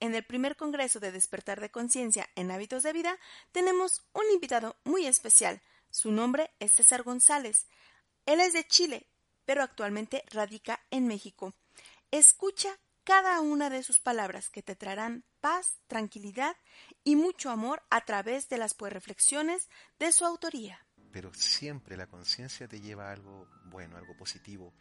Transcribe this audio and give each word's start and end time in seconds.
en 0.00 0.14
el 0.14 0.24
primer 0.24 0.56
Congreso 0.56 1.00
de 1.00 1.12
Despertar 1.12 1.60
de 1.60 1.70
Conciencia 1.70 2.28
en 2.34 2.50
Hábitos 2.50 2.82
de 2.82 2.92
Vida, 2.92 3.18
tenemos 3.52 4.04
un 4.12 4.24
invitado 4.32 4.76
muy 4.84 5.06
especial. 5.06 5.60
Su 5.90 6.12
nombre 6.12 6.50
es 6.60 6.72
César 6.72 7.02
González. 7.02 7.66
Él 8.26 8.40
es 8.40 8.52
de 8.52 8.66
Chile, 8.66 9.06
pero 9.44 9.62
actualmente 9.62 10.24
radica 10.30 10.80
en 10.90 11.06
México. 11.06 11.54
Escucha 12.10 12.78
cada 13.04 13.40
una 13.40 13.70
de 13.70 13.84
sus 13.84 14.00
palabras 14.00 14.50
que 14.50 14.62
te 14.62 14.74
traerán 14.74 15.24
paz, 15.40 15.78
tranquilidad 15.86 16.56
y 17.04 17.14
mucho 17.14 17.50
amor 17.50 17.82
a 17.88 18.04
través 18.04 18.48
de 18.48 18.58
las 18.58 18.74
pues 18.74 18.92
reflexiones 18.92 19.68
de 20.00 20.10
su 20.10 20.24
autoría. 20.24 20.84
Pero 21.12 21.32
siempre 21.32 21.96
la 21.96 22.08
conciencia 22.08 22.66
te 22.66 22.80
lleva 22.80 23.08
a 23.08 23.12
algo 23.12 23.48
bueno, 23.66 23.96
algo 23.96 24.16
positivo, 24.16 24.74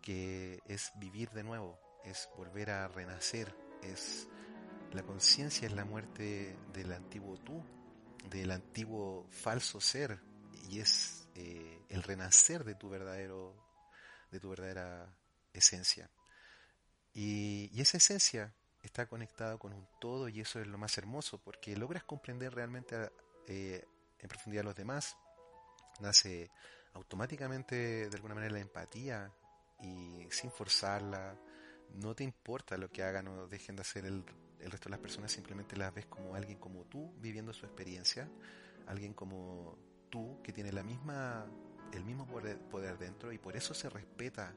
que 0.00 0.60
es 0.66 0.90
vivir 0.96 1.30
de 1.30 1.44
nuevo, 1.44 1.78
es 2.04 2.30
volver 2.36 2.70
a 2.70 2.88
renacer, 2.88 3.54
es 3.84 4.28
la 4.94 5.02
conciencia 5.02 5.66
es 5.66 5.74
la 5.74 5.84
muerte 5.84 6.56
del 6.72 6.92
antiguo 6.92 7.36
tú, 7.38 7.60
del 8.30 8.52
antiguo 8.52 9.26
falso 9.30 9.80
ser 9.80 10.20
y 10.68 10.78
es 10.78 11.28
eh, 11.34 11.82
el 11.88 12.04
renacer 12.04 12.62
de 12.62 12.76
tu 12.76 12.88
verdadero, 12.88 13.54
de 14.30 14.38
tu 14.38 14.50
verdadera 14.50 15.12
esencia. 15.52 16.08
Y, 17.12 17.70
esa 17.80 17.96
esencia 17.96 18.54
está 18.82 19.06
conectada 19.06 19.58
con 19.58 19.72
un 19.72 19.86
todo 20.00 20.28
y 20.28 20.40
eso 20.40 20.60
es 20.60 20.66
lo 20.68 20.78
más 20.78 20.96
hermoso 20.96 21.38
porque 21.38 21.76
logras 21.76 22.04
comprender 22.04 22.54
realmente 22.54 23.10
eh, 23.48 23.84
en 24.20 24.28
profundidad 24.28 24.62
a 24.62 24.66
los 24.66 24.76
demás. 24.76 25.16
Nace 26.00 26.50
automáticamente 26.92 28.08
de 28.08 28.14
alguna 28.16 28.36
manera 28.36 28.54
la 28.54 28.60
empatía 28.60 29.32
y 29.80 30.26
sin 30.30 30.52
forzarla, 30.52 31.36
no 31.94 32.14
te 32.14 32.24
importa 32.24 32.76
lo 32.76 32.90
que 32.90 33.02
hagan 33.02 33.28
o 33.28 33.46
dejen 33.46 33.76
de 33.76 33.82
hacer 33.82 34.04
el, 34.04 34.24
resto 34.60 34.88
de 34.88 34.90
las 34.90 35.00
personas, 35.00 35.32
simplemente 35.32 35.76
las 35.76 35.94
ves 35.94 36.06
como 36.06 36.34
alguien 36.34 36.58
como 36.58 36.84
tú 36.84 37.12
viviendo 37.20 37.52
su 37.52 37.66
experiencia, 37.66 38.28
alguien 38.86 39.12
como 39.12 39.76
tú 40.10 40.40
que 40.42 40.52
tiene 40.52 40.72
la 40.72 40.82
misma, 40.82 41.46
el 41.92 42.04
mismo 42.04 42.26
poder, 42.26 42.58
poder 42.58 42.98
dentro 42.98 43.32
y 43.32 43.38
por 43.38 43.56
eso 43.56 43.74
se 43.74 43.90
respeta 43.90 44.54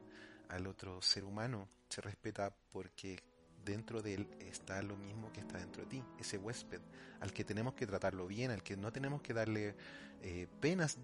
al 0.50 0.66
otro 0.68 1.02
ser 1.02 1.26
humano, 1.26 1.68
se 1.90 2.02
respeta 2.02 2.56
porque 2.72 3.22
dentro 3.66 4.02
de 4.02 4.14
él 4.14 4.28
está 4.40 4.82
lo 4.82 4.96
mismo 4.96 5.32
que 5.34 5.42
está 5.42 5.58
dentro 5.58 5.84
de 5.84 5.90
ti, 5.90 6.04
ese 6.18 6.38
huésped, 6.38 6.82
al 7.20 7.34
que 7.34 7.44
tenemos 7.44 7.74
que 7.74 7.86
tratarlo 7.86 8.26
bien, 8.26 8.52
al 8.52 8.64
que 8.64 8.78
no 8.78 8.94
tenemos 8.94 9.22
que 9.22 9.34
darle 9.34 9.76
eh, 10.22 10.48
penas 10.62 10.98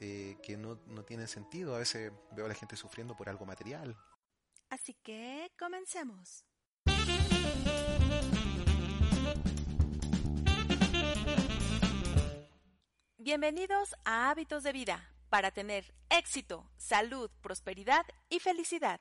eh, 0.00 0.36
que 0.42 0.56
no, 0.56 0.78
no 0.86 1.04
tienen 1.04 1.28
sentido. 1.28 1.74
A 1.74 1.78
veces 1.78 2.12
veo 2.32 2.46
a 2.46 2.48
la 2.48 2.54
gente 2.54 2.76
sufriendo 2.76 3.16
por 3.16 3.28
algo 3.28 3.44
material, 3.44 3.96
Así 4.68 4.94
que 5.02 5.50
comencemos. 5.58 6.44
Bienvenidos 13.18 13.94
a 14.04 14.30
Hábitos 14.30 14.62
de 14.62 14.72
Vida 14.72 15.12
para 15.28 15.50
tener 15.50 15.92
éxito, 16.10 16.70
salud, 16.76 17.30
prosperidad 17.40 18.06
y 18.28 18.40
felicidad. 18.40 19.00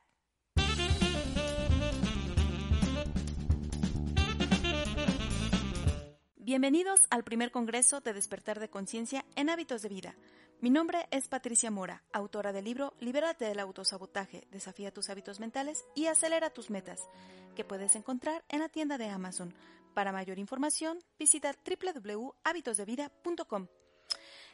Bienvenidos 6.45 7.07
al 7.09 7.23
primer 7.23 7.49
Congreso 7.49 8.01
de 8.01 8.13
Despertar 8.13 8.59
de 8.59 8.69
Conciencia 8.69 9.25
en 9.35 9.49
Hábitos 9.49 9.81
de 9.81 9.89
Vida 9.89 10.15
mi 10.61 10.69
nombre 10.69 11.05
es 11.11 11.27
Patricia 11.27 11.69
Mora, 11.69 12.01
autora 12.13 12.53
del 12.53 12.63
libro 12.65 12.93
Libérate 12.99 13.45
del 13.45 13.59
autosabotaje, 13.59 14.47
desafía 14.51 14.91
tus 14.91 15.09
hábitos 15.09 15.39
mentales 15.39 15.85
y 15.95 16.07
acelera 16.07 16.49
tus 16.49 16.71
metas, 16.71 17.01
que 17.55 17.65
puedes 17.65 17.95
encontrar 17.95 18.43
en 18.49 18.61
la 18.61 18.69
tienda 18.69 18.97
de 18.97 19.09
Amazon. 19.09 19.53
Para 19.93 20.13
mayor 20.13 20.39
información, 20.39 20.97
visita 21.19 21.53
www.habitosdevida.com. 21.53 23.67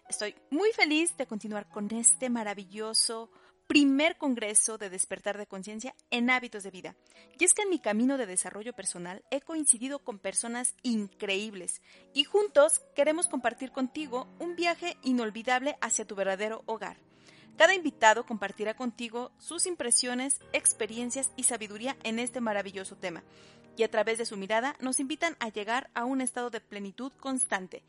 Estoy 0.10 0.36
muy 0.50 0.74
feliz 0.74 1.16
de 1.16 1.28
continuar 1.28 1.70
con 1.70 1.90
este 1.94 2.30
maravilloso 2.30 3.32
primer 3.72 4.18
congreso 4.18 4.78
de 4.78 4.90
despertar 4.90 5.38
de 5.38 5.48
conciencia 5.48 5.96
en 6.10 6.30
hábitos 6.30 6.64
de 6.64 6.72
vida. 6.72 6.94
Y 7.40 7.46
es 7.46 7.54
que 7.54 7.62
en 7.62 7.70
mi 7.70 7.80
camino 7.80 8.18
de 8.18 8.26
desarrollo 8.26 8.74
personal 8.74 9.24
he 9.32 9.40
coincidido 9.40 10.00
con 10.00 10.20
personas 10.20 10.76
increíbles 10.84 11.82
y 12.14 12.26
juntos 12.26 12.82
queremos 12.96 13.28
compartir 13.28 13.72
contigo 13.72 14.28
un 14.40 14.58
viaje 14.58 14.98
inolvidable 15.04 15.78
hacia 15.80 16.04
tu 16.04 16.16
verdadero 16.16 16.64
hogar. 16.66 16.98
Cada 17.56 17.74
invitado 17.74 18.26
compartirá 18.26 18.74
contigo 18.74 19.32
sus 19.38 19.66
impresiones, 19.66 20.42
experiencias 20.52 21.32
y 21.38 21.44
sabiduría 21.44 21.96
en 22.04 22.20
este 22.20 22.42
maravilloso 22.42 22.98
tema. 22.98 23.24
Y 23.78 23.84
a 23.84 23.90
través 23.90 24.18
de 24.18 24.26
su 24.26 24.36
mirada 24.36 24.76
nos 24.82 25.00
invitan 25.00 25.38
a 25.40 25.48
llegar 25.48 25.90
a 25.94 26.04
un 26.04 26.20
estado 26.20 26.50
de 26.50 26.60
plenitud 26.60 27.14
constante, 27.22 27.84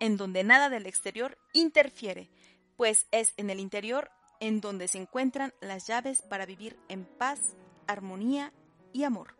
en 0.00 0.16
donde 0.16 0.42
nada 0.42 0.68
del 0.68 0.86
exterior 0.86 1.38
interfiere, 1.52 2.28
pues 2.76 3.06
es 3.12 3.34
en 3.36 3.50
el 3.50 3.60
interior 3.60 4.10
en 4.40 4.60
donde 4.60 4.88
se 4.88 4.98
encuentran 4.98 5.52
las 5.60 5.86
llaves 5.86 6.22
para 6.22 6.46
vivir 6.46 6.78
en 6.88 7.04
paz, 7.04 7.56
armonía 7.86 8.52
y 8.92 9.04
amor. 9.04 9.36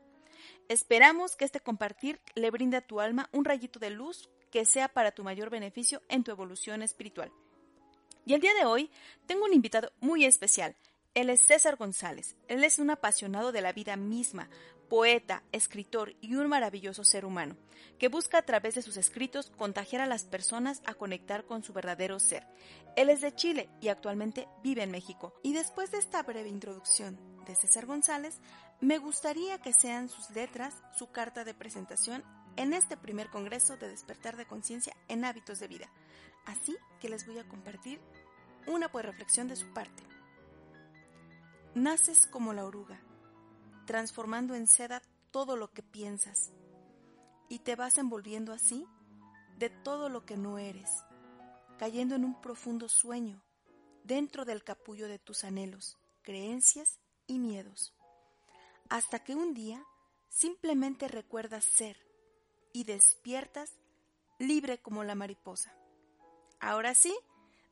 Esperamos 0.68 1.36
que 1.36 1.44
este 1.44 1.60
compartir 1.60 2.20
le 2.34 2.50
brinde 2.50 2.76
a 2.76 2.86
tu 2.86 3.00
alma 3.00 3.28
un 3.32 3.44
rayito 3.44 3.78
de 3.78 3.90
luz 3.90 4.28
que 4.50 4.64
sea 4.64 4.88
para 4.88 5.12
tu 5.12 5.24
mayor 5.24 5.50
beneficio 5.50 6.02
en 6.08 6.24
tu 6.24 6.30
evolución 6.30 6.82
espiritual. 6.82 7.32
Y 8.26 8.34
el 8.34 8.40
día 8.40 8.52
de 8.54 8.66
hoy 8.66 8.90
tengo 9.26 9.44
un 9.44 9.54
invitado 9.54 9.90
muy 10.00 10.24
especial. 10.24 10.76
Él 11.14 11.30
es 11.30 11.42
César 11.42 11.76
González. 11.76 12.36
Él 12.48 12.64
es 12.64 12.78
un 12.78 12.90
apasionado 12.90 13.52
de 13.52 13.60
la 13.60 13.72
vida 13.72 13.96
misma, 13.96 14.48
poeta, 14.88 15.42
escritor 15.52 16.14
y 16.20 16.34
un 16.34 16.48
maravilloso 16.48 17.04
ser 17.04 17.24
humano, 17.24 17.56
que 17.98 18.08
busca 18.08 18.38
a 18.38 18.42
través 18.42 18.74
de 18.74 18.82
sus 18.82 18.96
escritos 18.96 19.50
contagiar 19.50 20.02
a 20.02 20.06
las 20.06 20.24
personas 20.24 20.82
a 20.86 20.94
conectar 20.94 21.44
con 21.44 21.62
su 21.62 21.72
verdadero 21.72 22.18
ser. 22.18 22.46
Él 22.96 23.10
es 23.10 23.20
de 23.20 23.34
Chile 23.34 23.68
y 23.80 23.88
actualmente 23.88 24.48
vive 24.62 24.82
en 24.82 24.90
México. 24.90 25.34
Y 25.42 25.52
después 25.52 25.90
de 25.90 25.98
esta 25.98 26.22
breve 26.22 26.48
introducción 26.48 27.18
de 27.44 27.54
César 27.54 27.86
González, 27.86 28.40
me 28.80 28.98
gustaría 28.98 29.58
que 29.58 29.72
sean 29.72 30.08
sus 30.08 30.30
letras 30.30 30.74
su 30.96 31.10
carta 31.10 31.44
de 31.44 31.54
presentación 31.54 32.24
en 32.56 32.72
este 32.72 32.96
primer 32.96 33.28
Congreso 33.30 33.76
de 33.76 33.88
Despertar 33.88 34.36
de 34.36 34.46
Conciencia 34.46 34.96
en 35.08 35.24
Hábitos 35.24 35.60
de 35.60 35.68
Vida. 35.68 35.90
Así 36.46 36.76
que 37.00 37.08
les 37.08 37.26
voy 37.26 37.38
a 37.38 37.46
compartir 37.46 38.00
una 38.66 38.90
pues 38.90 39.04
reflexión 39.04 39.48
de 39.48 39.56
su 39.56 39.72
parte. 39.72 40.02
Naces 41.74 42.26
como 42.26 42.52
la 42.52 42.64
oruga 42.64 43.00
transformando 43.88 44.54
en 44.54 44.66
seda 44.66 45.00
todo 45.30 45.56
lo 45.56 45.72
que 45.72 45.82
piensas, 45.82 46.52
y 47.48 47.60
te 47.60 47.74
vas 47.74 47.96
envolviendo 47.96 48.52
así 48.52 48.86
de 49.56 49.70
todo 49.70 50.10
lo 50.10 50.26
que 50.26 50.36
no 50.36 50.58
eres, 50.58 50.90
cayendo 51.78 52.14
en 52.14 52.26
un 52.26 52.38
profundo 52.38 52.90
sueño 52.90 53.42
dentro 54.04 54.44
del 54.44 54.62
capullo 54.62 55.08
de 55.08 55.18
tus 55.18 55.42
anhelos, 55.42 55.96
creencias 56.20 57.00
y 57.26 57.38
miedos, 57.38 57.94
hasta 58.90 59.24
que 59.24 59.34
un 59.34 59.54
día 59.54 59.82
simplemente 60.28 61.08
recuerdas 61.08 61.64
ser 61.64 61.96
y 62.74 62.84
despiertas 62.84 63.72
libre 64.38 64.82
como 64.82 65.02
la 65.02 65.14
mariposa. 65.14 65.74
Ahora 66.60 66.92
sí, 66.92 67.16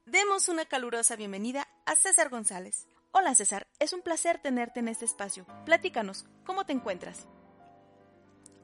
demos 0.07 0.49
una 0.49 0.65
calurosa 0.65 1.15
bienvenida 1.15 1.69
a 1.85 1.95
César 1.95 2.31
González. 2.31 2.87
Hola 3.19 3.35
César, 3.35 3.67
es 3.79 3.95
un 3.95 4.03
placer 4.03 4.41
tenerte 4.43 4.81
en 4.81 4.89
este 4.89 5.07
espacio. 5.07 5.47
Platícanos, 5.65 6.27
¿cómo 6.45 6.67
te 6.67 6.75
encuentras? 6.75 7.27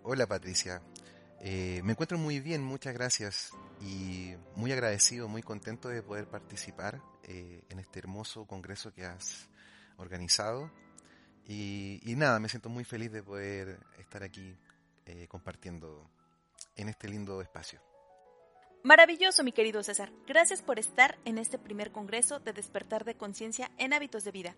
Hola 0.02 0.26
Patricia, 0.26 0.82
eh, 1.40 1.80
me 1.84 1.92
encuentro 1.92 2.18
muy 2.18 2.38
bien, 2.38 2.62
muchas 2.62 2.92
gracias 2.92 3.52
y 3.80 4.34
muy 4.54 4.70
agradecido, 4.70 5.26
muy 5.26 5.42
contento 5.42 5.88
de 5.88 6.02
poder 6.02 6.26
participar 6.26 7.00
eh, 7.22 7.64
en 7.70 7.78
este 7.78 8.00
hermoso 8.00 8.44
congreso 8.44 8.92
que 8.92 9.06
has 9.06 9.48
organizado 9.96 10.70
y, 11.46 12.02
nada, 12.18 12.38
me 12.38 12.50
siento 12.50 12.68
muy 12.68 12.84
feliz 12.84 13.10
de 13.10 13.22
poder 13.22 13.80
estar 13.98 14.22
aquí 14.22 14.54
eh, 15.06 15.28
compartiendo 15.28 16.10
en 16.76 16.90
este 16.90 17.08
lindo 17.08 17.40
espacio. 17.40 17.80
Maravilloso, 18.84 19.44
mi 19.44 19.52
querido 19.52 19.84
César. 19.84 20.10
Gracias 20.26 20.60
por 20.60 20.80
estar 20.80 21.16
en 21.24 21.38
este 21.38 21.56
primer 21.56 21.92
Congreso 21.92 22.40
de 22.40 22.52
Despertar 22.52 23.04
de 23.04 23.14
Conciencia 23.14 23.70
en 23.78 23.92
Hábitos 23.92 24.24
de 24.24 24.32
Vida. 24.32 24.56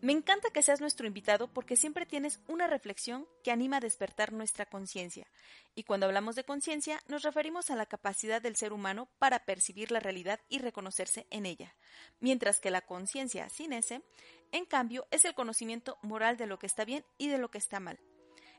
Me 0.00 0.12
encanta 0.12 0.48
que 0.48 0.62
seas 0.62 0.80
nuestro 0.80 1.06
invitado 1.06 1.48
porque 1.48 1.76
siempre 1.76 2.06
tienes 2.06 2.40
una 2.48 2.68
reflexión 2.68 3.28
que 3.44 3.50
anima 3.50 3.76
a 3.76 3.80
despertar 3.80 4.32
nuestra 4.32 4.64
conciencia. 4.64 5.26
Y 5.74 5.82
cuando 5.82 6.06
hablamos 6.06 6.36
de 6.36 6.44
conciencia, 6.44 7.02
nos 7.06 7.22
referimos 7.22 7.70
a 7.70 7.76
la 7.76 7.84
capacidad 7.84 8.40
del 8.40 8.56
ser 8.56 8.72
humano 8.72 9.10
para 9.18 9.44
percibir 9.44 9.90
la 9.90 10.00
realidad 10.00 10.40
y 10.48 10.58
reconocerse 10.58 11.26
en 11.28 11.44
ella. 11.44 11.74
Mientras 12.18 12.60
que 12.60 12.70
la 12.70 12.80
conciencia 12.80 13.50
sin 13.50 13.74
ese, 13.74 14.00
en 14.52 14.64
cambio, 14.64 15.06
es 15.10 15.26
el 15.26 15.34
conocimiento 15.34 15.98
moral 16.00 16.38
de 16.38 16.46
lo 16.46 16.58
que 16.58 16.66
está 16.66 16.86
bien 16.86 17.04
y 17.18 17.28
de 17.28 17.36
lo 17.36 17.50
que 17.50 17.58
está 17.58 17.78
mal. 17.78 17.98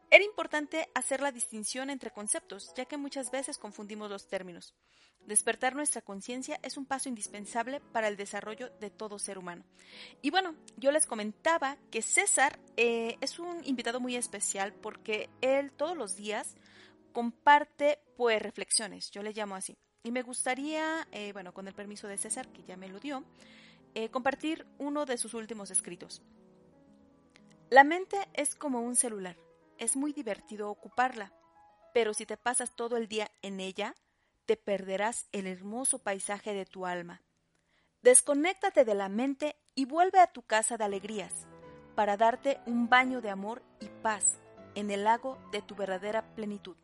Era 0.09 0.24
importante 0.24 0.88
hacer 0.95 1.19
la 1.19 1.33
distinción 1.33 1.89
entre 1.89 2.12
conceptos, 2.12 2.71
ya 2.77 2.86
que 2.86 2.95
muchas 2.95 3.30
veces 3.30 3.57
confundimos 3.57 4.09
los 4.09 4.27
términos. 4.27 4.74
Despertar 5.25 5.75
nuestra 5.75 6.01
conciencia 6.01 6.57
es 6.63 6.77
un 6.77 6.86
paso 6.86 7.09
indispensable 7.09 7.81
para 7.92 8.07
el 8.07 8.15
desarrollo 8.15 8.69
de 8.80 8.89
todo 8.89 9.19
ser 9.19 9.38
humano. 9.38 9.65
Y 10.21 10.30
bueno, 10.30 10.56
yo 10.77 10.92
les 10.92 11.06
comentaba 11.06 11.77
que 11.92 12.01
César 12.01 12.57
eh, 12.77 13.18
es 13.19 13.38
un 13.38 13.62
invitado 13.65 14.00
muy 14.00 14.15
especial 14.15 14.74
porque 14.74 15.30
él 15.42 15.74
todos 15.74 15.98
los 15.98 16.15
días 16.15 16.56
comparte 17.12 18.00
pues 18.15 18.42
reflexiones, 18.42 19.12
yo 19.12 19.21
le 19.21 19.33
llamo 19.33 19.56
así. 19.56 19.77
Y 20.03 20.12
me 20.12 20.21
gustaría, 20.21 21.06
eh, 21.12 21.33
bueno, 21.33 21.53
con 21.53 21.68
el 21.68 21.74
permiso 21.74 22.07
de 22.07 22.18
César, 22.18 22.48
que 22.48 22.63
ya 22.63 22.77
me 22.77 22.88
lo 22.88 23.01
dio, 23.01 23.25
eh, 23.94 24.07
compartir 24.07 24.65
uno 24.77 25.06
de 25.06 25.18
sus 25.18 25.33
últimos 25.33 25.69
escritos. 25.69 26.21
La 27.69 27.83
mente 27.83 28.18
es 28.33 28.56
como 28.56 28.80
un 28.80 28.95
celular 28.95 29.36
es 29.79 29.95
muy 29.95 30.13
divertido 30.13 30.69
ocuparla, 30.69 31.33
pero 31.94 32.13
si 32.13 32.25
te 32.25 32.38
pasas 32.38 32.75
todo 32.75 32.97
el 32.97 33.07
día 33.07 33.31
en 33.41 33.59
ella, 33.59 33.95
te 34.45 34.57
perderás 34.57 35.27
el 35.31 35.47
hermoso 35.47 36.00
paisaje 36.00 36.53
de 36.53 36.65
tu 36.65 36.85
alma. 36.85 37.21
Desconéctate 38.01 38.85
de 38.85 38.95
la 38.95 39.09
mente 39.09 39.57
y 39.75 39.85
vuelve 39.85 40.19
a 40.19 40.27
tu 40.27 40.44
casa 40.44 40.77
de 40.77 40.85
alegrías, 40.85 41.47
para 41.95 42.15
darte 42.15 42.59
un 42.65 42.89
baño 42.89 43.21
de 43.21 43.29
amor 43.29 43.63
y 43.79 43.88
paz 44.01 44.38
en 44.75 44.91
el 44.91 45.03
lago 45.03 45.39
de 45.51 45.63
tu 45.63 45.75
verdadera 45.75 46.35
plenitud. 46.35 46.77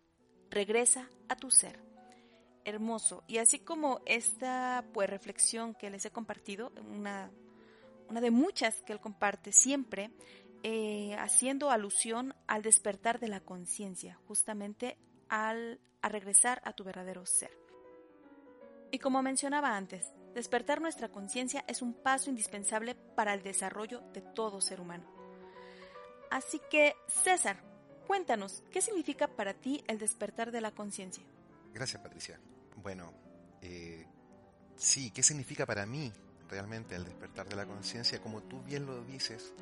Regresa 0.50 1.08
a 1.30 1.36
tu 1.36 1.52
ser. 1.52 1.80
Hermoso. 2.66 3.24
Y 3.28 3.38
así 3.38 3.60
como 3.60 4.02
esta 4.06 4.84
pues 4.94 5.10
reflexión 5.10 5.76
que 5.76 5.92
les 5.92 6.06
he 6.06 6.12
compartido, 6.12 6.72
una, 6.90 7.32
una 8.10 8.22
de 8.22 8.32
muchas 8.32 8.82
que 8.82 8.94
él 8.94 9.00
comparte 9.00 9.52
siempre, 9.52 10.12
eh, 10.64 11.16
haciendo 11.20 11.70
alusión 11.70 12.34
al 12.48 12.62
despertar 12.62 13.20
de 13.20 13.28
la 13.28 13.42
conciencia, 13.42 14.20
justamente 14.28 14.98
al 15.30 15.80
a 16.02 16.10
regresar 16.10 16.62
a 16.66 16.74
tu 16.74 16.84
verdadero 16.84 17.26
ser. 17.26 17.52
Y 18.92 19.00
como 19.00 19.24
mencionaba 19.24 19.76
antes, 19.76 20.06
despertar 20.36 20.82
nuestra 20.82 21.10
conciencia 21.10 21.64
es 21.68 21.82
un 21.82 21.94
paso 21.94 22.30
indispensable 22.30 22.94
para 22.94 23.34
el 23.34 23.42
desarrollo 23.42 24.02
de 24.14 24.22
todo 24.22 24.62
ser 24.62 24.80
humano. 24.80 25.06
Así 26.30 26.62
que, 26.70 26.94
César, 27.08 27.64
cuéntanos, 28.06 28.64
¿qué 28.72 28.82
significa 28.82 29.28
para 29.28 29.54
ti 29.54 29.84
el 29.88 29.98
despertar 29.98 30.52
de 30.52 30.62
la 30.62 30.72
conciencia? 30.72 31.24
Gracias, 31.74 32.02
Patricia. 32.02 32.40
Bueno, 32.84 33.14
eh, 33.62 34.06
sí, 34.76 35.10
¿qué 35.12 35.24
significa 35.24 35.66
para 35.66 35.86
mí 35.86 36.12
realmente 36.50 36.96
el 36.96 37.06
despertar 37.06 37.48
de 37.48 37.56
la 37.56 37.66
conciencia? 37.66 38.22
Como 38.22 38.44
tú 38.44 38.62
bien 38.62 38.86
lo 38.86 39.04
dices, 39.06 39.54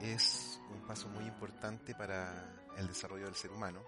es 0.00 0.60
un 0.70 0.86
paso 0.86 1.08
muy 1.08 1.24
importante 1.24 1.94
para 1.94 2.32
el 2.76 2.86
desarrollo 2.86 3.26
del 3.26 3.34
ser 3.34 3.50
humano. 3.50 3.82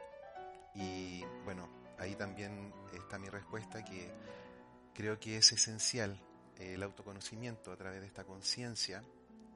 Y 0.74 1.22
bueno, 1.44 1.68
ahí 1.98 2.14
también 2.14 2.72
está 2.92 3.18
mi 3.18 3.28
respuesta 3.28 3.84
que 3.84 4.10
creo 4.94 5.18
que 5.18 5.36
es 5.36 5.52
esencial 5.52 6.20
el 6.58 6.82
autoconocimiento 6.82 7.72
a 7.72 7.76
través 7.76 8.00
de 8.00 8.06
esta 8.06 8.24
conciencia 8.24 9.02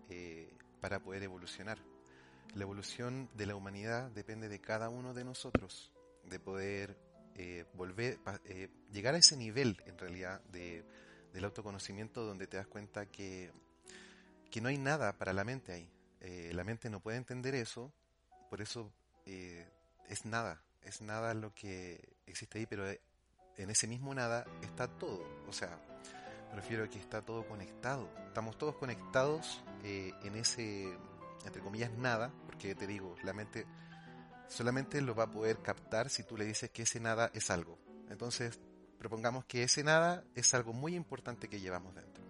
eh, 0.08 0.52
para 0.80 1.00
poder 1.00 1.22
evolucionar. 1.22 1.78
La 2.54 2.62
evolución 2.62 3.28
de 3.34 3.46
la 3.46 3.54
humanidad 3.54 4.10
depende 4.10 4.48
de 4.48 4.60
cada 4.60 4.88
uno 4.88 5.12
de 5.12 5.24
nosotros, 5.24 5.92
de 6.24 6.40
poder 6.40 6.96
eh, 7.34 7.66
volver, 7.74 8.18
eh, 8.44 8.70
llegar 8.92 9.14
a 9.14 9.18
ese 9.18 9.36
nivel 9.36 9.82
en 9.84 9.98
realidad 9.98 10.40
de, 10.52 10.84
del 11.32 11.44
autoconocimiento 11.44 12.24
donde 12.24 12.46
te 12.46 12.56
das 12.56 12.66
cuenta 12.66 13.06
que, 13.06 13.52
que 14.50 14.60
no 14.60 14.68
hay 14.68 14.78
nada 14.78 15.12
para 15.18 15.34
la 15.34 15.44
mente 15.44 15.72
ahí, 15.72 15.90
eh, 16.20 16.50
la 16.54 16.64
mente 16.64 16.90
no 16.90 17.00
puede 17.00 17.18
entender 17.18 17.54
eso, 17.54 17.92
por 18.50 18.60
eso 18.60 18.92
eh, 19.26 19.68
es 20.08 20.24
nada, 20.24 20.62
es 20.82 21.00
nada 21.02 21.34
lo 21.34 21.54
que 21.54 22.16
existe 22.26 22.58
ahí, 22.58 22.66
pero 22.66 22.88
eh, 22.88 23.00
en 23.56 23.70
ese 23.70 23.86
mismo 23.86 24.14
nada 24.14 24.46
está 24.62 24.88
todo, 24.88 25.24
o 25.46 25.52
sea, 25.52 25.78
prefiero 26.52 26.54
refiero 26.54 26.84
a 26.84 26.88
que 26.88 26.98
está 26.98 27.22
todo 27.22 27.46
conectado, 27.46 28.10
estamos 28.28 28.56
todos 28.56 28.76
conectados 28.76 29.62
en 29.82 30.34
ese, 30.34 30.96
entre 31.44 31.62
comillas, 31.62 31.92
nada, 31.92 32.32
porque 32.46 32.74
te 32.74 32.86
digo, 32.86 33.14
la 33.22 33.32
mente 33.32 33.66
solamente 34.48 35.00
lo 35.00 35.14
va 35.14 35.24
a 35.24 35.30
poder 35.30 35.58
captar 35.60 36.08
si 36.10 36.22
tú 36.22 36.36
le 36.36 36.44
dices 36.44 36.70
que 36.70 36.82
ese 36.82 36.98
nada 36.98 37.30
es 37.34 37.50
algo. 37.50 37.78
Entonces, 38.08 38.58
propongamos 38.98 39.44
que 39.44 39.62
ese 39.62 39.84
nada 39.84 40.24
es 40.34 40.54
algo 40.54 40.72
muy 40.72 40.94
importante 40.94 41.48
que 41.48 41.60
llevamos 41.60 41.94
dentro, 41.94 42.24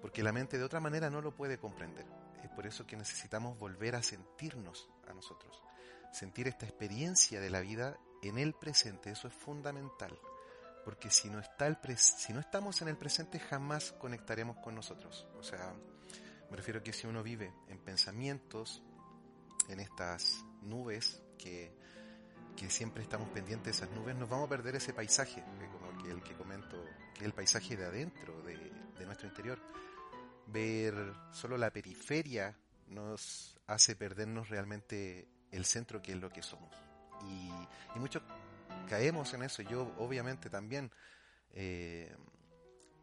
porque 0.00 0.22
la 0.22 0.32
mente 0.32 0.58
de 0.58 0.64
otra 0.64 0.80
manera 0.80 1.10
no 1.10 1.20
lo 1.20 1.34
puede 1.34 1.58
comprender. 1.58 2.06
Es 2.42 2.50
por 2.50 2.66
eso 2.66 2.86
que 2.86 2.96
necesitamos 2.96 3.58
volver 3.58 3.94
a 3.94 4.02
sentirnos 4.02 4.90
a 5.08 5.14
nosotros, 5.14 5.62
sentir 6.12 6.48
esta 6.48 6.66
experiencia 6.66 7.40
de 7.40 7.50
la 7.50 7.60
vida 7.60 7.96
en 8.22 8.38
el 8.38 8.54
presente, 8.54 9.10
eso 9.10 9.28
es 9.28 9.34
fundamental, 9.34 10.18
porque 10.84 11.10
si 11.10 11.30
no, 11.30 11.38
está 11.38 11.66
el 11.66 11.78
si 11.96 12.32
no 12.32 12.40
estamos 12.40 12.82
en 12.82 12.88
el 12.88 12.96
presente 12.96 13.38
jamás 13.38 13.92
conectaremos 13.92 14.56
con 14.58 14.74
nosotros. 14.74 15.26
O 15.38 15.42
sea, 15.42 15.74
me 16.50 16.56
refiero 16.56 16.80
a 16.80 16.82
que 16.82 16.92
si 16.92 17.06
uno 17.06 17.22
vive 17.22 17.52
en 17.68 17.78
pensamientos, 17.78 18.82
en 19.68 19.80
estas 19.80 20.44
nubes 20.62 21.22
que, 21.38 21.72
que 22.56 22.68
siempre 22.68 23.02
estamos 23.04 23.28
pendientes 23.30 23.78
de 23.78 23.84
esas 23.84 23.96
nubes, 23.96 24.16
nos 24.16 24.28
vamos 24.28 24.46
a 24.46 24.50
perder 24.50 24.76
ese 24.76 24.92
paisaje, 24.92 25.42
como 25.72 26.08
el 26.08 26.22
que 26.22 26.34
comento, 26.34 26.84
que 27.14 27.20
es 27.20 27.26
el 27.26 27.32
paisaje 27.32 27.76
de 27.76 27.86
adentro, 27.86 28.42
de, 28.42 28.56
de 28.98 29.06
nuestro 29.06 29.28
interior 29.28 29.60
ver 30.52 30.94
solo 31.32 31.56
la 31.56 31.70
periferia 31.72 32.56
nos 32.88 33.58
hace 33.66 33.96
perdernos 33.96 34.48
realmente 34.48 35.28
el 35.50 35.64
centro 35.64 36.02
que 36.02 36.12
es 36.12 36.20
lo 36.20 36.30
que 36.30 36.42
somos. 36.42 36.74
Y, 37.28 37.98
muchos 37.98 38.22
caemos 38.88 39.32
en 39.34 39.42
eso, 39.44 39.62
yo 39.62 39.94
obviamente 39.98 40.50
también. 40.50 40.90
Eh, 41.54 42.14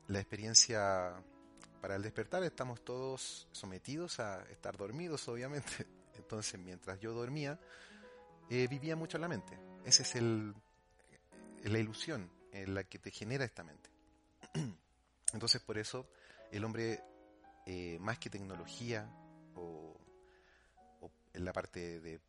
la 0.10 0.20
experiencia 0.20 1.24
para 1.82 1.96
el 1.96 2.02
despertar 2.02 2.44
estamos 2.44 2.84
todos 2.84 3.48
sometidos 3.52 4.20
a 4.20 4.44
estar 4.50 4.76
dormidos, 4.76 5.28
obviamente. 5.28 5.88
Entonces, 6.18 6.60
mientras 6.60 7.00
yo 7.00 7.14
dormía, 7.14 7.60
eh, 8.50 8.68
vivía 8.68 8.96
mucho 8.96 9.18
en 9.18 9.22
la 9.22 9.28
mente. 9.28 9.58
Esa 9.86 10.04
es 10.04 10.16
el, 10.16 10.54
la 11.64 11.80
ilusión 11.80 12.30
en 12.52 12.74
la 12.74 12.84
que 12.84 13.00
te 13.00 13.12
genera 13.12 13.46
esta 13.46 13.64
mente. 13.64 13.90
Entonces, 15.34 15.62
por 15.62 15.78
eso 15.78 16.10
el 16.52 16.66
hombre 16.66 17.04
eh, 17.72 18.00
más 18.00 18.18
que 18.18 18.32
tecnología 18.32 19.08
o, 19.56 19.96
en 21.34 21.46
la 21.46 21.54
parte 21.54 22.00
de 22.00 22.20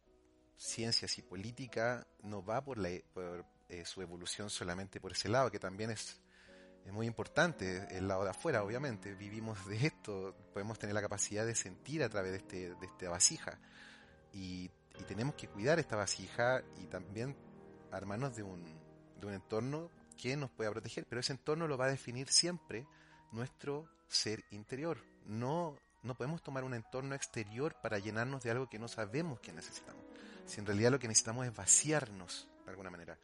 ciencias 0.55 1.17
y 1.17 1.23
política, 1.23 2.07
no 2.23 2.45
va 2.45 2.63
por, 2.63 2.77
la, 2.77 2.91
por 3.15 3.47
eh, 3.71 3.87
su 3.87 4.03
evolución 4.03 4.51
solamente 4.51 5.01
por 5.01 5.13
ese 5.13 5.31
lado, 5.31 5.51
que 5.51 5.59
también 5.59 5.93
es, 5.93 6.21
es 6.85 6.93
muy 6.93 7.07
importante, 7.07 7.87
el 7.97 8.07
lado 8.07 8.25
de 8.25 8.31
afuera, 8.31 8.63
obviamente. 8.63 9.15
Vivimos 9.15 9.67
de 9.67 9.87
esto, 9.87 10.37
podemos 10.53 10.79
tener 10.79 10.95
la 10.95 11.01
capacidad 11.01 11.47
de 11.47 11.55
sentir 11.55 12.03
a 12.03 12.11
través 12.11 12.33
de, 12.33 12.37
este, 12.37 12.75
de 12.75 12.87
esta 12.87 13.09
vasija. 13.09 13.59
Y, 14.35 14.71
y 14.99 15.05
tenemos 15.09 15.37
que 15.37 15.49
cuidar 15.49 15.79
esta 15.79 15.97
vasija 15.97 16.63
y 16.77 16.87
también 16.89 17.35
armarnos 17.91 18.37
de 18.37 18.43
un, 18.43 18.63
de 19.19 19.27
un 19.27 19.33
entorno 19.33 19.91
que 20.19 20.37
nos 20.37 20.51
pueda 20.51 20.71
proteger, 20.71 21.07
pero 21.09 21.23
ese 21.23 21.33
entorno 21.33 21.67
lo 21.67 21.79
va 21.79 21.87
a 21.87 21.91
definir 21.91 22.29
siempre 22.29 22.87
nuestro 23.33 23.89
ser 24.07 24.45
interior, 24.51 24.99
no, 25.31 25.79
no 26.03 26.15
podemos 26.17 26.43
tomar 26.43 26.65
un 26.65 26.75
entorno 26.75 27.15
exterior 27.15 27.77
para 27.81 27.99
llenarnos 27.99 28.43
de 28.43 28.51
algo 28.51 28.69
que 28.69 28.79
no 28.79 28.89
sabemos 28.89 29.39
que 29.41 29.53
necesitamos. 29.53 30.03
Si 30.45 30.59
en 30.59 30.67
realidad 30.67 30.91
lo 30.91 30.99
que 30.99 31.07
necesitamos 31.07 31.47
es 31.47 31.55
vaciarnos 31.55 32.49
de 32.65 32.71
alguna 32.71 32.91
manera. 32.91 33.17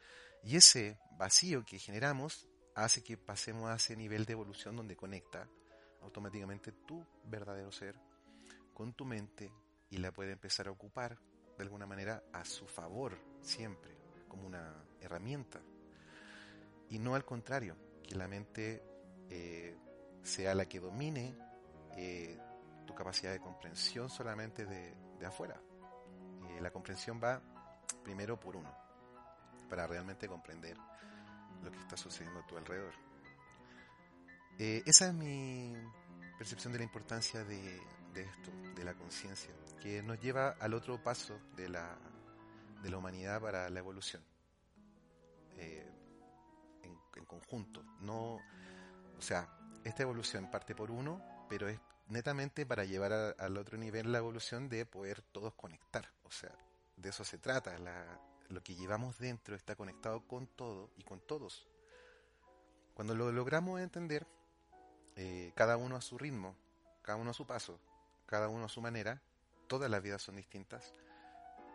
Y 0.43 0.55
ese 0.55 0.97
vacío 1.17 1.65
que 1.65 1.77
generamos 1.77 2.47
hace 2.75 3.03
que 3.03 3.17
pasemos 3.17 3.69
a 3.69 3.75
ese 3.75 3.97
nivel 3.97 4.25
de 4.25 4.33
evolución 4.33 4.77
donde 4.77 4.95
conecta 4.95 5.49
automáticamente 6.01 6.71
tu 6.71 7.05
verdadero 7.25 7.71
ser 7.71 7.99
con 8.73 8.93
tu 8.93 9.03
mente 9.03 9.51
y 9.89 9.97
la 9.97 10.13
puede 10.13 10.31
empezar 10.31 10.67
a 10.67 10.71
ocupar 10.71 11.17
de 11.57 11.63
alguna 11.63 11.87
manera 11.87 12.23
a 12.31 12.45
su 12.45 12.67
favor 12.67 13.17
siempre, 13.41 13.97
como 14.29 14.47
una 14.47 14.85
herramienta. 15.01 15.59
Y 16.89 16.99
no 16.99 17.15
al 17.15 17.25
contrario, 17.25 17.75
que 18.07 18.15
la 18.15 18.29
mente 18.29 18.81
eh, 19.29 19.75
sea 20.23 20.55
la 20.55 20.69
que 20.69 20.79
domine 20.79 21.35
eh, 21.97 22.39
tu 22.85 22.95
capacidad 22.95 23.31
de 23.31 23.39
comprensión 23.39 24.09
solamente 24.09 24.65
de, 24.65 24.95
afuera. 25.25 25.59
Eh, 26.49 26.61
la 26.61 26.71
comprensión 26.71 27.19
va 27.21 27.41
primero 28.03 28.39
por 28.39 28.55
uno, 28.55 28.71
para 29.69 29.85
realmente 29.87 30.27
comprender 30.27 30.77
lo 31.63 31.71
que 31.71 31.79
está 31.79 31.97
sucediendo 31.97 32.39
a 32.39 32.47
tu 32.47 32.57
alrededor. 32.57 32.93
Eh, 34.59 34.83
esa 34.85 35.07
es 35.07 35.13
mi 35.13 35.75
percepción 36.37 36.73
de 36.73 36.79
la 36.79 36.85
importancia 36.85 37.43
de, 37.43 37.81
esto, 38.15 38.51
de 38.75 38.83
la 38.83 38.93
conciencia, 38.93 39.51
que 39.81 40.01
nos 40.01 40.19
lleva 40.19 40.55
al 40.59 40.73
otro 40.73 41.01
paso 41.03 41.39
de 41.55 41.69
la, 41.69 41.97
de 42.81 42.89
la 42.89 42.97
humanidad 42.97 43.41
para 43.41 43.69
la 43.69 43.79
evolución. 43.79 44.23
Eh, 45.57 45.83
en, 46.83 47.25
conjunto. 47.25 47.83
No, 48.01 48.35
o 49.17 49.21
sea, 49.21 49.49
esta 49.83 50.03
evolución 50.03 50.49
parte 50.49 50.75
por 50.75 50.91
uno, 50.91 51.21
pero 51.49 51.67
es 51.67 51.79
netamente 52.09 52.65
para 52.65 52.85
llevar 52.85 53.35
al 53.37 53.57
otro 53.57 53.77
nivel 53.77 54.11
la 54.11 54.19
evolución 54.19 54.69
de 54.69 54.85
poder 54.85 55.21
todos 55.21 55.53
conectar. 55.53 56.09
O 56.23 56.31
sea, 56.31 56.51
de 56.95 57.09
eso 57.09 57.23
se 57.23 57.37
trata. 57.37 57.75
lo 58.49 58.63
que 58.63 58.75
llevamos 58.75 59.17
dentro 59.19 59.55
está 59.55 59.75
conectado 59.75 60.25
con 60.27 60.47
todo 60.47 60.89
y 60.97 61.03
con 61.03 61.19
todos. 61.19 61.67
Cuando 62.93 63.13
lo 63.13 63.31
logramos 63.31 63.79
entender, 63.81 64.25
eh, 65.15 65.51
cada 65.55 65.77
uno 65.77 65.95
a 65.95 66.01
su 66.01 66.17
ritmo, 66.17 66.55
cada 67.01 67.17
uno 67.17 67.31
a 67.31 67.33
su 67.33 67.45
paso, 67.45 67.79
cada 68.25 68.47
uno 68.49 68.65
a 68.65 68.69
su 68.69 68.81
manera, 68.81 69.21
todas 69.67 69.89
las 69.89 70.01
vidas 70.01 70.21
son 70.21 70.35
distintas 70.35 70.93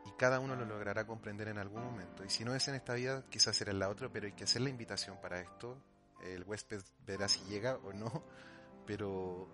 y 0.05 0.11
cada 0.12 0.41
uno 0.41 0.57
lo 0.57 0.64
logrará 0.64 1.07
comprender 1.07 1.49
en 1.49 1.59
algún 1.59 1.85
momento. 1.85 2.25
Y 2.25 2.31
si 2.31 2.45
no 2.45 2.55
es 2.55 2.67
en 2.69 2.75
esta 2.75 2.95
vida, 2.95 3.25
quizás 3.31 3.57
será 3.57 3.71
en 3.71 3.79
la 3.79 3.88
otra, 3.88 4.09
pero 4.09 4.26
hay 4.26 4.33
que 4.33 4.45
hacer 4.45 4.62
la 4.62 4.71
invitación 4.71 5.17
para 5.21 5.41
esto. 5.41 5.76
El 6.23 6.45
huésped 6.45 6.83
verá 7.07 7.29
si 7.29 7.41
llega 7.45 7.76
o 7.76 7.93
no, 7.93 8.25
pero 8.86 9.48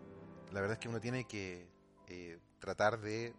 la 0.53 0.61
verdad 0.61 0.75
es 0.75 0.79
que 0.79 0.89
uno 0.89 1.01
tiene 1.01 1.25
que 1.25 1.69
eh, 2.07 2.39
tratar 2.59 3.01
de 3.01 3.35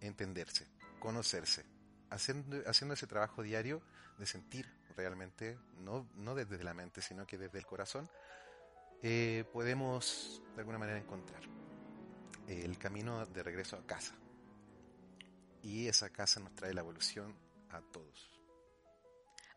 entenderse, 0.00 0.66
conocerse, 0.98 1.64
haciendo, 2.10 2.58
haciendo 2.66 2.94
ese 2.94 3.06
trabajo 3.06 3.42
diario 3.42 3.82
de 4.18 4.26
sentir 4.26 4.66
realmente, 4.96 5.58
no, 5.78 6.08
no 6.16 6.34
desde 6.34 6.62
la 6.64 6.74
mente, 6.74 7.00
sino 7.02 7.26
que 7.26 7.38
desde 7.38 7.58
el 7.58 7.66
corazón, 7.66 8.08
eh, 9.02 9.44
podemos 9.52 10.42
de 10.54 10.60
alguna 10.60 10.78
manera 10.78 10.98
encontrar 10.98 11.40
el 12.48 12.78
camino 12.78 13.24
de 13.26 13.42
regreso 13.42 13.76
a 13.76 13.86
casa. 13.86 14.14
Y 15.62 15.86
esa 15.86 16.10
casa 16.10 16.40
nos 16.40 16.54
trae 16.54 16.72
la 16.72 16.80
evolución 16.80 17.36
a 17.70 17.80
todos. 17.80 18.30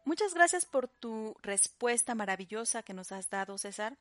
Muchas 0.03 0.33
gracias 0.33 0.65
por 0.65 0.87
tu 0.87 1.35
respuesta 1.41 2.15
maravillosa 2.15 2.83
que 2.83 2.93
nos 2.93 3.11
has 3.11 3.29
dado, 3.29 3.57
César, 3.57 3.97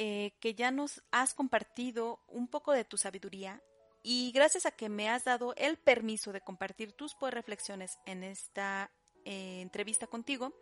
eh, 0.00 0.36
que 0.38 0.54
ya 0.54 0.70
nos 0.70 1.02
has 1.10 1.34
compartido 1.34 2.20
un 2.28 2.46
poco 2.46 2.70
de 2.70 2.84
tu 2.84 2.96
sabiduría 2.96 3.60
y 4.04 4.30
gracias 4.30 4.64
a 4.64 4.70
que 4.70 4.88
me 4.88 5.08
has 5.08 5.24
dado 5.24 5.54
el 5.56 5.76
permiso 5.76 6.32
de 6.32 6.40
compartir 6.40 6.92
tus 6.92 7.16
pues, 7.16 7.34
reflexiones 7.34 7.98
en 8.06 8.22
esta 8.22 8.92
eh, 9.24 9.60
entrevista 9.60 10.06
contigo, 10.06 10.54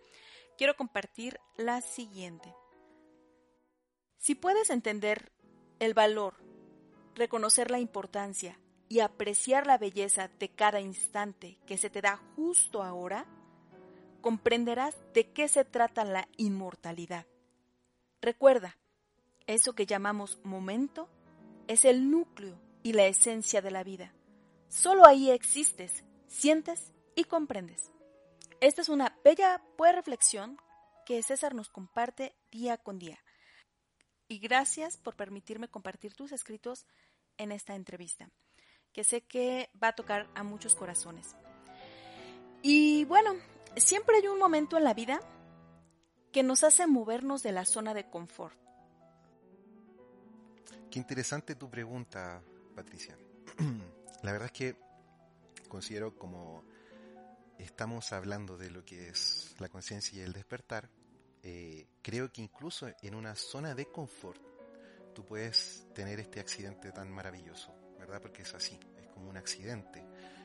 quiero 0.56 0.74
compartir 0.74 1.38
la 1.58 1.82
siguiente. 1.82 2.54
Si 4.16 4.34
puedes 4.34 4.70
entender 4.70 5.30
el 5.80 5.92
valor, 5.92 6.34
reconocer 7.14 7.70
la 7.70 7.78
importancia 7.78 8.58
y 8.88 9.00
apreciar 9.00 9.66
la 9.66 9.76
belleza 9.76 10.28
de 10.28 10.48
cada 10.48 10.80
instante 10.80 11.58
que 11.66 11.76
se 11.76 11.90
te 11.90 12.00
da 12.00 12.16
justo 12.36 12.82
ahora, 12.82 13.26
comprenderás 14.22 14.96
de 15.12 15.30
qué 15.30 15.46
se 15.46 15.66
trata 15.66 16.06
la 16.06 16.26
inmortalidad. 16.38 17.26
Recuerda, 18.22 18.78
eso 19.46 19.74
que 19.74 19.86
llamamos 19.86 20.38
momento 20.44 21.08
es 21.68 21.84
el 21.84 22.10
núcleo 22.10 22.58
y 22.82 22.92
la 22.92 23.06
esencia 23.06 23.62
de 23.62 23.70
la 23.70 23.84
vida. 23.84 24.12
Solo 24.68 25.06
ahí 25.06 25.30
existes, 25.30 26.04
sientes 26.26 26.92
y 27.14 27.24
comprendes. 27.24 27.90
Esta 28.60 28.82
es 28.82 28.88
una 28.88 29.18
bella 29.24 29.62
pues, 29.76 29.94
reflexión 29.94 30.58
que 31.04 31.22
César 31.22 31.54
nos 31.54 31.68
comparte 31.68 32.34
día 32.50 32.76
con 32.76 32.98
día. 32.98 33.18
Y 34.28 34.38
gracias 34.38 34.96
por 34.96 35.14
permitirme 35.14 35.68
compartir 35.68 36.14
tus 36.14 36.32
escritos 36.32 36.86
en 37.38 37.52
esta 37.52 37.74
entrevista, 37.74 38.28
que 38.92 39.04
sé 39.04 39.20
que 39.20 39.70
va 39.80 39.88
a 39.88 39.94
tocar 39.94 40.28
a 40.34 40.42
muchos 40.42 40.74
corazones. 40.74 41.36
Y 42.62 43.04
bueno, 43.04 43.34
siempre 43.76 44.16
hay 44.16 44.26
un 44.26 44.38
momento 44.38 44.76
en 44.76 44.84
la 44.84 44.94
vida 44.94 45.20
que 46.32 46.42
nos 46.42 46.64
hace 46.64 46.86
movernos 46.86 47.42
de 47.42 47.52
la 47.52 47.64
zona 47.64 47.94
de 47.94 48.10
confort. 48.10 48.65
Qué 50.96 51.00
interesante 51.00 51.56
tu 51.56 51.68
pregunta, 51.68 52.42
Patricia. 52.74 53.18
la 54.22 54.32
verdad 54.32 54.46
es 54.46 54.52
que 54.52 54.76
considero 55.68 56.16
como 56.16 56.64
estamos 57.58 58.14
hablando 58.14 58.56
de 58.56 58.70
lo 58.70 58.82
que 58.82 59.10
es 59.10 59.54
la 59.58 59.68
conciencia 59.68 60.18
y 60.18 60.22
el 60.22 60.32
despertar, 60.32 60.88
eh, 61.42 61.86
creo 62.00 62.32
que 62.32 62.40
incluso 62.40 62.88
en 63.02 63.14
una 63.14 63.34
zona 63.34 63.74
de 63.74 63.84
confort 63.92 64.40
tú 65.14 65.22
puedes 65.22 65.86
tener 65.94 66.18
este 66.18 66.40
accidente 66.40 66.90
tan 66.92 67.10
maravilloso, 67.10 67.74
¿verdad? 67.98 68.22
Porque 68.22 68.40
es 68.40 68.54
así, 68.54 68.80
es 68.96 69.06
como 69.08 69.28
un 69.28 69.36
accidente. 69.36 70.02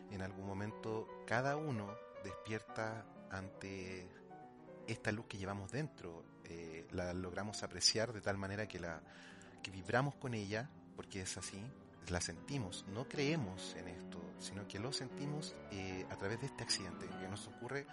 En 0.10 0.22
algún 0.22 0.46
momento 0.46 1.08
cada 1.26 1.56
uno 1.56 1.96
despierta 2.26 3.06
ante 3.30 4.06
esta 4.86 5.14
luz 5.14 5.28
que 5.28 5.38
llevamos 5.38 5.72
dentro, 5.72 6.26
eh, 6.44 6.86
la 6.92 7.14
logramos 7.14 7.64
apreciar 7.64 8.12
de 8.12 8.20
tal 8.20 8.38
manera 8.38 8.68
que 8.68 8.82
la 8.82 9.02
que 9.62 9.72
vibramos 9.72 10.16
con 10.16 10.34
ella, 10.34 10.70
porque 10.96 11.22
es 11.22 11.38
así, 11.38 11.62
la 12.10 12.22
sentimos, 12.22 12.86
no 12.90 13.08
creemos 13.08 13.76
en 13.76 13.88
esto, 13.88 14.20
sino 14.40 14.68
que 14.68 14.80
lo 14.80 14.92
sentimos 14.92 15.56
eh, 15.72 16.06
a 16.10 16.18
través 16.18 16.42
de 16.42 16.48
este 16.48 16.64
accidente 16.64 17.08
que 17.08 17.28
nos 17.28 17.48
ocurre, 17.48 17.86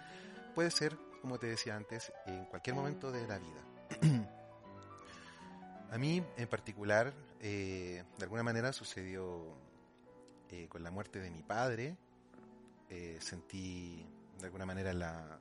puede 0.55 0.71
ser, 0.71 0.97
como 1.21 1.37
te 1.39 1.47
decía 1.47 1.75
antes, 1.75 2.11
en 2.25 2.45
cualquier 2.45 2.75
momento 2.75 3.11
de 3.11 3.27
la 3.27 3.39
vida. 3.39 3.63
a 5.91 5.97
mí 5.97 6.23
en 6.37 6.47
particular, 6.47 7.13
eh, 7.39 8.03
de 8.17 8.23
alguna 8.23 8.43
manera 8.43 8.73
sucedió 8.73 9.55
eh, 10.49 10.67
con 10.67 10.83
la 10.83 10.91
muerte 10.91 11.19
de 11.19 11.31
mi 11.31 11.43
padre, 11.43 11.97
sentí 13.19 14.03
de 14.39 14.45
alguna 14.45 14.65
manera 14.65 14.93
la, 14.93 15.39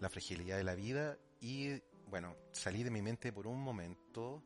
la 0.00 0.10
fragilidad 0.10 0.58
de 0.58 0.64
la 0.64 0.74
vida 0.74 1.16
y 1.40 1.80
bueno, 2.10 2.36
salí 2.52 2.82
de 2.82 2.90
mi 2.90 3.00
mente 3.00 3.32
por 3.32 3.46
un 3.46 3.58
momento 3.58 4.42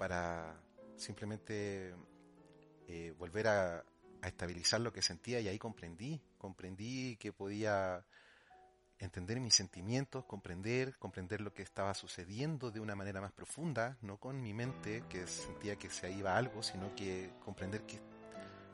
para 0.00 0.58
simplemente 0.96 1.94
eh, 2.88 3.12
volver 3.18 3.48
a, 3.48 3.84
estabilizar 4.22 4.80
lo 4.80 4.92
que 4.92 5.02
sentía 5.02 5.40
y 5.40 5.48
ahí 5.48 5.58
comprendí, 5.58 6.20
comprendí 6.38 7.16
que 7.16 7.32
podía 7.32 8.04
entender 8.98 9.40
mis 9.40 9.54
sentimientos, 9.54 10.24
comprender, 10.24 10.96
comprender 10.98 11.42
lo 11.42 11.52
que 11.52 11.62
estaba 11.62 11.92
sucediendo 11.94 12.70
de 12.70 12.80
una 12.80 12.94
manera 12.94 13.20
más 13.20 13.32
profunda, 13.32 13.98
no 14.00 14.18
con 14.18 14.42
mi 14.42 14.54
mente 14.54 15.04
que 15.08 15.26
sentía 15.26 15.76
que 15.76 15.90
se 15.90 16.10
iba 16.12 16.36
algo, 16.36 16.62
sino 16.62 16.94
que 16.94 17.30
comprender 17.44 17.82
que 17.82 17.98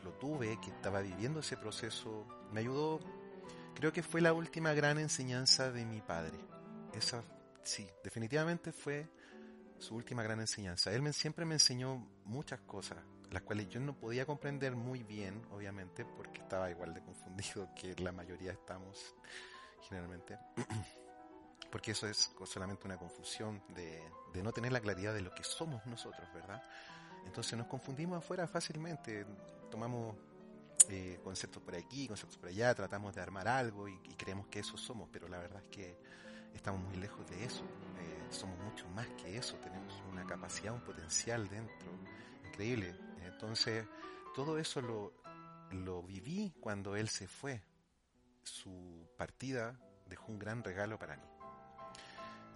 lo 0.05 0.13
tuve, 0.13 0.61
que 0.61 0.71
estaba 0.71 1.01
viviendo 1.01 1.41
ese 1.41 1.57
proceso, 1.57 2.27
me 2.53 2.61
ayudó, 2.61 3.01
creo 3.75 3.93
que 3.93 4.05
fue 4.05 4.21
la 4.21 4.33
última 4.33 4.75
gran 4.75 4.99
enseñanza 4.99 5.73
de 5.73 5.85
mi 5.85 6.01
padre. 6.01 6.39
Esa, 6.93 7.23
sí, 7.63 7.89
definitivamente 8.05 8.73
fue 8.73 9.09
su 9.79 9.95
última 9.95 10.23
gran 10.23 10.41
enseñanza. 10.41 10.93
Él 10.93 11.03
me, 11.03 11.13
siempre 11.13 11.45
me 11.45 11.55
enseñó 11.55 12.07
muchas 12.25 12.61
cosas, 12.61 12.99
las 13.31 13.43
cuales 13.43 13.69
yo 13.69 13.81
no 13.81 13.99
podía 13.99 14.27
comprender 14.27 14.75
muy 14.77 15.03
bien, 15.03 15.45
obviamente, 15.51 16.05
porque 16.05 16.41
estaba 16.41 16.71
igual 16.71 16.95
de 16.95 17.03
confundido 17.03 17.69
que 17.77 17.95
la 17.97 18.13
mayoría 18.13 18.53
estamos 18.53 19.15
generalmente. 19.89 20.39
porque 21.71 21.91
eso 21.91 22.07
es 22.07 22.33
solamente 22.45 22.87
una 22.87 22.97
confusión 22.97 23.63
de, 23.75 24.01
de 24.33 24.43
no 24.43 24.53
tener 24.53 24.73
la 24.73 24.81
claridad 24.81 25.13
de 25.13 25.21
lo 25.21 25.35
que 25.35 25.45
somos 25.45 25.85
nosotros, 25.87 26.27
¿verdad? 26.33 26.63
Entonces 27.27 27.59
nos 27.59 27.67
confundimos 27.67 28.19
afuera 28.19 28.47
fácilmente, 28.47 29.27
tomamos 29.71 30.17
eh, 30.89 31.19
conceptos 31.25 31.63
por 31.63 31.75
aquí, 31.75 32.07
conceptos 32.07 32.39
por 32.39 32.49
allá, 32.49 32.73
tratamos 32.75 33.15
de 33.15 33.21
armar 33.21 33.49
algo 33.49 33.89
y, 33.89 33.99
creemos 34.17 34.47
que 34.47 34.61
eso 34.61 34.77
somos, 34.77 35.09
pero 35.13 35.29
la 35.29 35.39
verdad 35.39 35.61
es 35.63 35.69
que 35.69 35.99
estamos 36.55 36.81
muy 36.81 36.97
lejos 36.97 37.29
de 37.29 37.45
eso, 37.45 37.65
eh, 37.99 38.16
somos 38.37 38.59
mucho 38.59 38.89
más 38.91 39.07
que 39.09 39.37
eso, 39.37 39.57
tenemos 39.57 39.95
una 40.11 40.27
capacidad, 40.27 40.73
un 40.73 40.83
potencial 40.83 41.49
dentro 41.49 41.89
increíble. 42.45 42.95
Entonces, 43.25 43.87
todo 44.35 44.59
eso 44.59 44.81
lo, 44.81 45.13
lo 45.71 46.03
viví 46.03 46.55
cuando 46.61 46.97
él 46.97 47.09
se 47.09 47.27
fue. 47.27 47.63
Su 48.43 49.09
partida 49.17 49.79
dejó 50.07 50.33
un 50.33 50.39
gran 50.39 50.63
regalo 50.63 50.99
para 50.99 51.17
mí. 51.17 51.23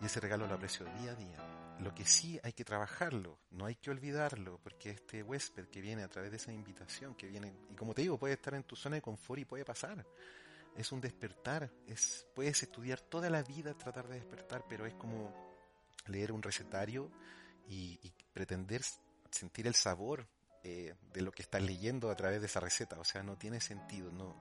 Y 0.01 0.07
ese 0.07 0.21
regalo 0.21 0.47
lo 0.47 0.55
aprecio 0.55 0.87
día 1.01 1.13
a 1.13 1.15
día. 1.15 1.77
Lo 1.81 1.95
que 1.95 2.05
sí 2.05 2.39
hay 2.43 2.53
que 2.53 2.65
trabajarlo, 2.65 3.39
no 3.51 3.67
hay 3.67 3.75
que 3.75 3.91
olvidarlo, 3.91 4.59
porque 4.63 4.91
este 4.91 5.23
huésped 5.23 5.69
que 5.69 5.81
viene 5.81 6.03
a 6.03 6.09
través 6.09 6.31
de 6.31 6.37
esa 6.37 6.53
invitación, 6.53 7.15
que 7.15 7.27
viene, 7.27 7.55
y 7.71 7.75
como 7.75 7.95
te 7.95 8.03
digo, 8.03 8.19
puede 8.19 8.35
estar 8.35 8.55
en 8.55 8.65
tu 8.65 8.77
zona 8.77 8.97
de 8.97 9.03
confort 9.03 9.41
y 9.41 9.45
puede 9.45 9.65
pasar. 9.65 10.07
Es 10.77 10.93
un 10.93 11.01
despertar, 11.01 11.71
es, 11.87 12.27
puedes 12.35 12.63
estudiar 12.63 13.01
toda 13.01 13.29
la 13.29 13.43
vida, 13.43 13.75
tratar 13.75 14.09
de 14.09 14.17
despertar, 14.17 14.65
pero 14.69 14.87
es 14.87 14.95
como 14.95 15.50
leer 16.11 16.33
un 16.33 16.43
recetario 16.43 17.11
y, 17.69 17.99
y 18.03 18.13
pretender 18.33 18.83
sentir 19.31 19.67
el 19.67 19.75
sabor 19.75 20.27
eh, 20.63 20.95
de 21.15 21.23
lo 21.23 21.33
que 21.33 21.41
estás 21.41 21.63
leyendo 21.63 22.11
a 22.11 22.17
través 22.17 22.41
de 22.41 22.47
esa 22.47 22.61
receta. 22.61 22.99
O 23.01 23.05
sea, 23.05 23.23
no 23.23 23.39
tiene 23.39 23.61
sentido. 23.61 24.13
No. 24.13 24.37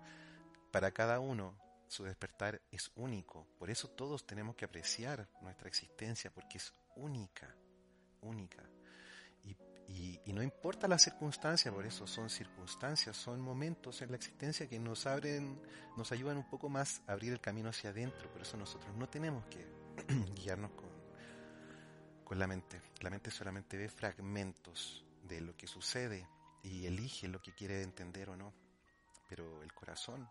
Para 0.71 0.91
cada 0.91 1.19
uno 1.19 1.57
su 1.87 2.03
despertar 2.03 2.61
es 2.71 2.91
único. 2.95 3.47
Por 3.57 3.69
eso 3.69 3.87
todos 3.87 4.25
tenemos 4.25 4.55
que 4.55 4.65
apreciar 4.65 5.29
nuestra 5.41 5.69
existencia 5.69 6.29
porque 6.31 6.57
es 6.57 6.73
única, 6.95 7.55
única. 8.21 8.63
Y, 9.91 10.19
no 10.33 10.43
importa 10.43 10.87
la 10.87 10.99
circunstancia, 10.99 11.71
por 11.71 11.83
eso 11.83 12.05
son 12.05 12.29
circunstancias, 12.29 13.17
son 13.17 13.41
momentos 13.41 14.03
en 14.03 14.11
la 14.11 14.17
existencia 14.17 14.69
que 14.69 14.77
nos 14.77 15.07
abren, 15.07 15.59
nos 15.97 16.11
ayudan 16.11 16.37
un 16.37 16.47
poco 16.47 16.69
más 16.69 17.01
a 17.07 17.13
abrir 17.13 17.33
el 17.33 17.41
camino 17.41 17.69
hacia 17.69 17.89
adentro. 17.89 18.31
Por 18.31 18.43
eso 18.43 18.55
nosotros 18.55 18.95
no 18.95 19.09
tenemos 19.09 19.43
que 19.47 19.65
guiarnos 20.35 20.71
con, 20.73 20.88
con 22.29 22.37
la 22.37 22.45
mente. 22.45 22.79
La 23.01 23.09
mente 23.09 23.31
solamente 23.31 23.75
ve 23.75 23.89
fragmentos 23.89 25.03
de 25.23 25.41
lo 25.41 25.57
que 25.57 25.65
sucede 25.65 26.27
y 26.61 26.85
elige 26.85 27.27
lo 27.27 27.41
que 27.41 27.55
quiere 27.55 27.81
entender 27.81 28.29
o 28.29 28.35
no. 28.35 28.53
Pero 29.27 29.63
el 29.63 29.73
corazón, 29.73 30.29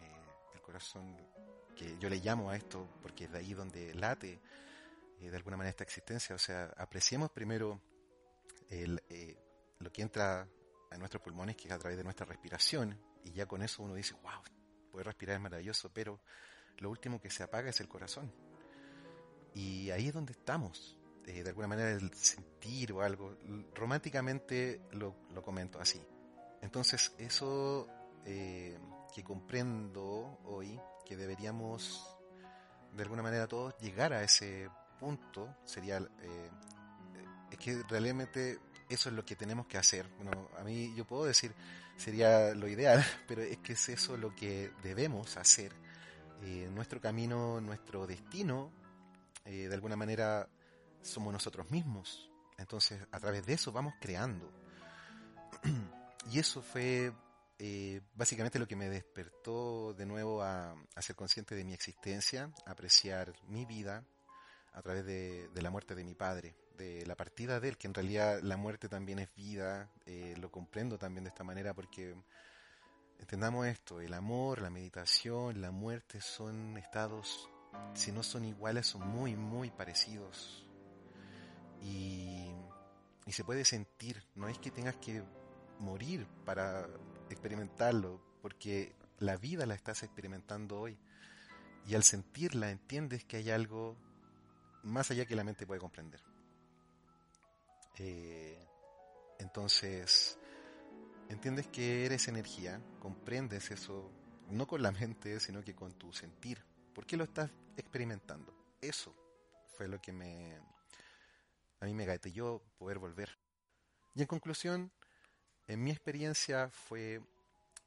eh, 0.00 0.54
el 0.54 0.62
corazón 0.62 1.14
que 1.76 1.98
yo 1.98 2.08
le 2.08 2.16
llamo 2.16 2.48
a 2.48 2.56
esto 2.56 2.88
porque 3.02 3.24
es 3.24 3.32
de 3.32 3.40
ahí 3.40 3.52
donde 3.52 3.92
late 3.92 4.40
eh, 5.20 5.28
de 5.28 5.36
alguna 5.36 5.58
manera 5.58 5.68
esta 5.68 5.84
existencia. 5.84 6.34
O 6.34 6.38
sea, 6.38 6.72
apreciemos 6.78 7.30
primero 7.30 7.78
eh, 8.70 9.36
lo 9.80 9.92
que 9.92 10.00
entra 10.00 10.48
a 10.90 10.96
nuestros 10.96 11.22
pulmones, 11.22 11.56
que 11.56 11.68
es 11.68 11.74
a 11.74 11.78
través 11.78 11.98
de 11.98 12.04
nuestra 12.04 12.24
respiración, 12.24 12.98
y 13.22 13.32
ya 13.32 13.44
con 13.44 13.60
eso 13.60 13.82
uno 13.82 13.94
dice, 13.94 14.14
wow, 14.22 14.42
poder 14.90 15.08
respirar 15.08 15.36
es 15.36 15.42
maravilloso, 15.42 15.92
pero 15.92 16.22
lo 16.78 16.88
último 16.88 17.20
que 17.20 17.28
se 17.28 17.42
apaga 17.42 17.68
es 17.68 17.80
el 17.80 17.88
corazón. 17.88 18.32
Y 19.52 19.90
ahí 19.90 20.08
es 20.08 20.14
donde 20.14 20.32
estamos. 20.32 20.96
Eh, 21.26 21.42
de 21.42 21.48
alguna 21.48 21.68
manera 21.68 21.90
el 21.90 22.12
sentir 22.14 22.92
o 22.92 23.02
algo, 23.02 23.36
románticamente 23.74 24.82
lo, 24.92 25.14
comento 25.42 25.80
así. 25.80 26.00
Entonces 26.60 27.12
eso 27.18 27.88
eh, 28.24 28.78
que 29.14 29.22
comprendo 29.22 30.40
hoy, 30.44 30.78
que 31.04 31.16
deberíamos 31.16 32.16
de 32.92 33.02
alguna 33.02 33.22
manera 33.22 33.46
todos 33.48 33.76
llegar 33.78 34.12
a 34.12 34.22
ese 34.22 34.68
punto, 35.00 35.56
sería 35.64 35.98
es 37.54 37.58
que 37.58 37.82
realmente 37.88 38.58
eso 38.88 39.08
es 39.08 39.14
lo 39.14 39.24
que 39.24 39.36
tenemos 39.36 39.66
que 39.66 39.78
hacer. 39.78 40.06
Bueno, 40.16 40.50
a 40.58 40.64
mí 40.64 40.92
yo 40.94 41.04
puedo 41.04 41.24
decir, 41.24 41.54
sería 41.96 42.54
lo 42.54 42.68
ideal, 42.68 43.04
pero 43.28 43.42
es 43.42 43.58
que 43.58 43.74
es 43.74 43.88
eso 43.88 44.16
lo 44.16 44.34
que 44.34 44.72
debemos 44.82 45.36
hacer. 45.36 45.72
Eh, 46.42 46.68
nuestro 46.72 47.00
camino, 47.00 47.60
nuestro 47.60 48.06
destino, 48.06 48.70
eh, 49.44 49.68
de 49.68 49.74
alguna 49.74 49.96
manera 49.96 50.48
somos 51.04 51.32
nosotros 51.32 51.70
mismos. 51.70 52.30
Entonces, 52.58 53.00
a 53.12 53.20
través 53.20 53.46
de 53.46 53.54
eso 53.54 53.72
vamos 53.72 53.94
creando. 54.00 54.52
y 56.30 56.38
eso 56.38 56.62
fue 56.62 57.12
eh, 57.58 58.00
básicamente 58.14 58.58
lo 58.58 58.66
que 58.66 58.76
me 58.76 58.88
despertó 58.88 59.94
de 59.94 60.06
nuevo 60.06 60.42
a, 60.42 60.74
ser 60.98 61.14
consciente 61.14 61.54
de 61.54 61.64
mi 61.64 61.74
existencia, 61.74 62.52
apreciar 62.66 63.32
mi 63.48 63.64
vida 63.64 64.04
a 64.72 64.82
través 64.82 65.04
de 65.06 65.62
la 65.62 65.70
muerte 65.70 65.94
de 65.94 66.02
mi 66.02 66.14
padre 66.14 66.56
de 66.76 67.06
la 67.06 67.16
partida 67.16 67.60
de 67.60 67.70
él, 67.70 67.78
que 67.78 67.86
en 67.86 67.94
realidad 67.94 68.40
la 68.42 68.56
muerte 68.56 68.88
también 68.88 69.18
es 69.18 69.34
vida, 69.34 69.90
eh, 70.06 70.34
lo 70.38 70.50
comprendo 70.50 70.98
también 70.98 71.24
de 71.24 71.28
esta 71.28 71.44
manera 71.44 71.74
porque 71.74 72.14
entendamos 73.18 73.66
esto, 73.66 74.00
el 74.00 74.14
amor, 74.14 74.60
la 74.60 74.70
meditación, 74.70 75.60
la 75.60 75.70
muerte 75.70 76.20
son 76.20 76.76
estados, 76.76 77.48
si 77.94 78.12
no 78.12 78.22
son 78.22 78.44
iguales, 78.44 78.86
son 78.86 79.06
muy, 79.06 79.36
muy 79.36 79.70
parecidos. 79.70 80.63
Y, 81.82 82.50
se 83.28 83.42
puede 83.42 83.64
sentir, 83.64 84.22
no 84.36 84.48
es 84.48 84.58
que 84.58 84.70
tengas 84.70 84.96
que 84.96 85.22
morir 85.80 86.26
para 86.44 86.86
experimentarlo, 87.30 88.20
porque 88.42 88.94
la 89.18 89.36
vida 89.36 89.66
la 89.66 89.74
estás 89.74 90.02
experimentando 90.04 90.78
hoy. 90.78 90.96
Y 91.86 91.94
al 91.94 92.04
sentirla 92.04 92.70
entiendes 92.70 93.24
que 93.24 93.38
hay 93.38 93.50
algo 93.50 93.96
más 94.84 95.10
allá 95.10 95.26
que 95.26 95.34
la 95.34 95.42
mente 95.42 95.66
puede 95.66 95.80
comprender. 95.80 96.22
Eh, 97.98 98.64
entonces, 99.38 100.38
entiendes 101.28 101.66
que 101.68 102.06
eres 102.06 102.28
energía, 102.28 102.80
comprendes 103.00 103.70
eso, 103.70 104.10
no 104.50 104.66
con 104.66 104.82
la 104.82 104.92
mente, 104.92 105.40
sino 105.40 105.62
que 105.62 105.74
con 105.74 105.92
tu 105.94 106.12
sentir. 106.12 106.62
¿Por 106.94 107.06
qué 107.06 107.16
lo 107.16 107.24
estás 107.24 107.50
experimentando? 107.76 108.54
Eso 108.80 109.14
fue 109.76 109.88
lo 109.88 110.00
que 110.00 110.12
me 110.12 110.60
a 111.84 111.86
mí 111.86 111.94
me 111.94 112.06
gatilló 112.06 112.62
poder 112.78 112.98
volver. 112.98 113.38
Y 114.14 114.22
en 114.22 114.26
conclusión, 114.26 114.90
en 115.66 115.82
mi 115.82 115.90
experiencia 115.90 116.70
fue 116.70 117.20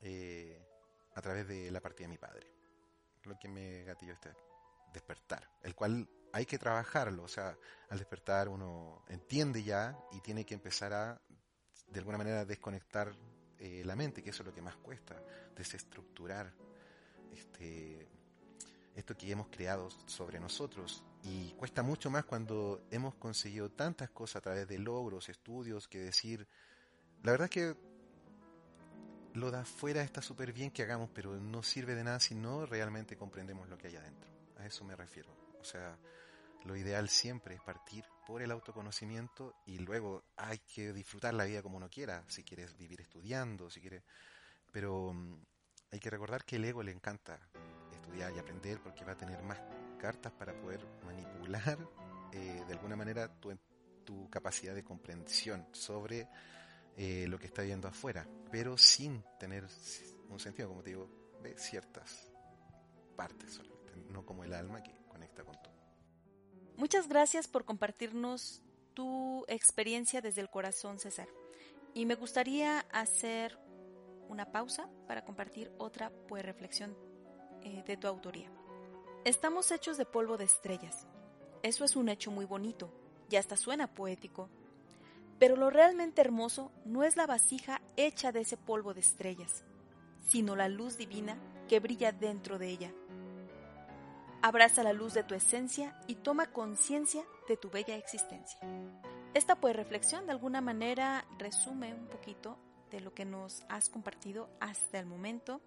eh, 0.02 0.64
a 1.16 1.22
través 1.22 1.48
de 1.48 1.72
la 1.72 1.82
partida 1.82 2.08
de 2.08 2.12
mi 2.12 2.18
padre, 2.18 2.48
lo 3.24 3.38
que 3.40 3.48
me 3.48 3.84
gatilló 3.84 4.14
este 4.14 4.34
despertar, 4.94 5.50
el 5.64 5.76
cual 5.76 6.08
hay 6.32 6.46
que 6.46 6.60
trabajarlo, 6.60 7.24
o 7.24 7.28
sea, 7.28 7.58
al 7.90 7.98
despertar 7.98 8.50
uno 8.50 9.04
entiende 9.10 9.64
ya 9.64 9.98
y 10.12 10.22
tiene 10.22 10.46
que 10.46 10.54
empezar 10.54 10.94
a, 10.94 11.22
de 11.88 12.00
alguna 12.00 12.18
manera, 12.18 12.46
desconectar 12.46 13.16
eh, 13.58 13.82
la 13.84 13.96
mente, 13.96 14.22
que 14.22 14.30
eso 14.30 14.44
es 14.44 14.48
lo 14.48 14.54
que 14.54 14.62
más 14.62 14.76
cuesta, 14.78 15.22
desestructurar 15.56 16.54
este, 17.34 18.08
esto 18.96 19.18
que 19.18 19.32
hemos 19.32 19.48
creado 19.48 19.90
sobre 20.06 20.40
nosotros. 20.40 21.04
Y 21.30 21.52
cuesta 21.58 21.84
mucho 21.84 22.10
más 22.10 22.24
cuando 22.24 22.88
hemos 22.90 23.16
conseguido 23.16 23.70
tantas 23.70 24.10
cosas 24.12 24.38
a 24.38 24.42
través 24.42 24.68
de 24.68 24.80
logros, 24.80 25.28
estudios, 25.28 25.90
que 25.90 26.00
decir, 26.00 26.48
la 27.22 27.32
verdad 27.32 27.46
es 27.46 27.52
que 27.52 27.76
lo 29.34 29.52
de 29.52 29.58
afuera 29.58 30.04
está 30.04 30.22
súper 30.22 30.54
bien 30.54 30.72
que 30.72 30.84
hagamos, 30.84 31.10
pero 31.13 31.36
no 31.36 31.63
sirve 31.63 31.96
de 31.96 32.06
nada 32.06 32.22
si 32.22 32.34
no 32.34 32.66
realmente 32.66 33.18
comprendemos 33.18 33.68
lo 33.68 33.78
que 33.78 33.88
hay 33.88 33.98
adentro. 33.98 34.30
A 34.58 34.66
eso 34.66 34.86
me 34.86 34.96
refiero. 34.96 35.30
O 35.60 35.66
sea, 35.66 35.98
lo 36.63 36.78
ideal 36.78 37.10
siempre 37.10 37.56
es 37.56 37.62
partir 37.62 38.06
por 38.26 38.42
el 38.42 38.50
autoconocimiento 38.50 39.54
y 39.66 39.80
luego 39.80 40.24
hay 40.38 40.60
que 40.60 40.94
disfrutar 40.94 41.34
la 41.34 41.44
vida 41.44 41.62
como 41.62 41.76
uno 41.76 41.90
quiera, 41.90 42.24
si 42.30 42.44
quieres 42.44 42.78
vivir 42.78 43.02
estudiando, 43.02 43.70
si 43.70 43.82
quieres... 43.82 44.04
Pero 44.72 45.12
mm, 45.13 45.36
hay 45.92 46.00
que 46.00 46.10
recordar 46.10 46.46
que 46.46 46.56
el 46.56 46.63
ego 46.63 46.84
le 46.84 46.94
encanta 46.94 47.38
estudiar 47.92 48.34
y 48.34 48.40
aprender 48.40 48.80
porque 48.82 49.04
va 49.04 49.12
a 49.12 49.18
tener 49.18 49.44
más 49.44 49.60
cartas 49.98 50.32
para 50.32 50.54
poder 50.60 50.86
manipular 51.06 51.78
eh, 52.32 52.64
de 52.68 52.74
alguna 52.74 52.96
manera 52.96 53.28
tu, 53.40 53.58
tu, 54.04 54.30
capacidad 54.30 54.74
de 54.74 54.84
comprensión 54.84 55.68
sobre 55.72 56.28
eh, 56.96 57.26
lo 57.28 57.38
que 57.38 57.48
está 57.48 57.62
viendo 57.62 57.88
afuera, 57.88 58.28
pero 58.52 58.78
sin 58.78 59.24
tener 59.40 59.66
un 60.30 60.40
sentido, 60.40 60.70
como 60.70 60.82
te 60.82 60.92
digo, 60.92 61.10
de 61.44 61.58
ciertas 61.58 62.32
partes 63.16 63.62
no 64.10 64.26
como 64.26 64.44
el 64.44 64.54
alma 64.54 64.82
que 64.84 64.94
conecta 65.08 65.44
con 65.44 65.56
todo. 65.62 65.74
Muchas 66.78 67.08
gracias 67.08 67.48
por 67.48 67.66
compartirnos 67.66 68.62
tu 68.94 69.46
experiencia 69.48 70.22
desde 70.22 70.42
el 70.42 70.50
corazón, 70.50 71.00
César. 71.00 71.28
Y 71.94 72.06
me 72.06 72.16
gustaría 72.16 72.80
hacer 72.92 73.58
una 74.30 74.52
pausa 74.52 74.90
para 75.08 75.24
compartir 75.26 75.72
otra 75.78 76.12
pues, 76.28 76.44
reflexión 76.46 76.96
eh, 77.64 77.84
de 77.86 77.98
tu 77.98 78.08
autoría. 78.08 78.52
Estamos 79.28 79.74
hechos 79.74 79.98
de 79.98 80.06
polvo 80.06 80.38
de 80.38 80.46
estrellas. 80.46 81.06
Eso 81.62 81.84
es 81.84 81.98
un 81.98 82.08
hecho 82.08 82.32
muy 82.32 82.46
bonito, 82.46 82.90
y 83.30 83.36
hasta 83.36 83.58
suena 83.58 83.94
poético. 83.94 84.48
Pero 85.38 85.58
lo 85.58 85.70
realmente 85.70 86.22
hermoso 86.22 86.72
no 86.86 87.04
es 87.04 87.18
la 87.18 87.28
vasija 87.28 87.82
hecha 87.98 88.32
de 88.32 88.40
ese 88.40 88.56
polvo 88.56 88.94
de 88.94 89.02
estrellas, 89.02 89.66
sino 90.30 90.56
la 90.56 90.70
luz 90.70 90.96
divina 90.96 91.38
que 91.68 91.82
brilla 91.82 92.13
dentro 92.13 92.58
de 92.58 92.70
ella 92.70 92.94
Abraza 94.42 94.82
la 94.82 94.94
luz 94.94 95.13
de 95.13 95.24
tu 95.24 95.36
esencia 95.36 96.00
y 96.08 96.16
toma 96.16 96.46
conciencia 96.46 97.26
de 97.50 97.58
tu 97.58 97.70
bella 97.70 97.98
existencia. 97.98 98.58
Esta 99.34 99.56
pues 99.56 99.76
reflexión 99.76 100.26
de 100.26 100.32
alguna 100.32 100.62
manera 100.62 101.26
resume 101.38 101.94
un 101.94 102.08
poquito 102.08 102.58
de 102.90 103.02
lo 103.02 103.13
que 103.13 103.26
nos 103.26 103.63
has 103.68 103.90
compartido 103.90 104.50
hasta 104.62 105.00
el 105.00 105.06
momento 105.06 105.60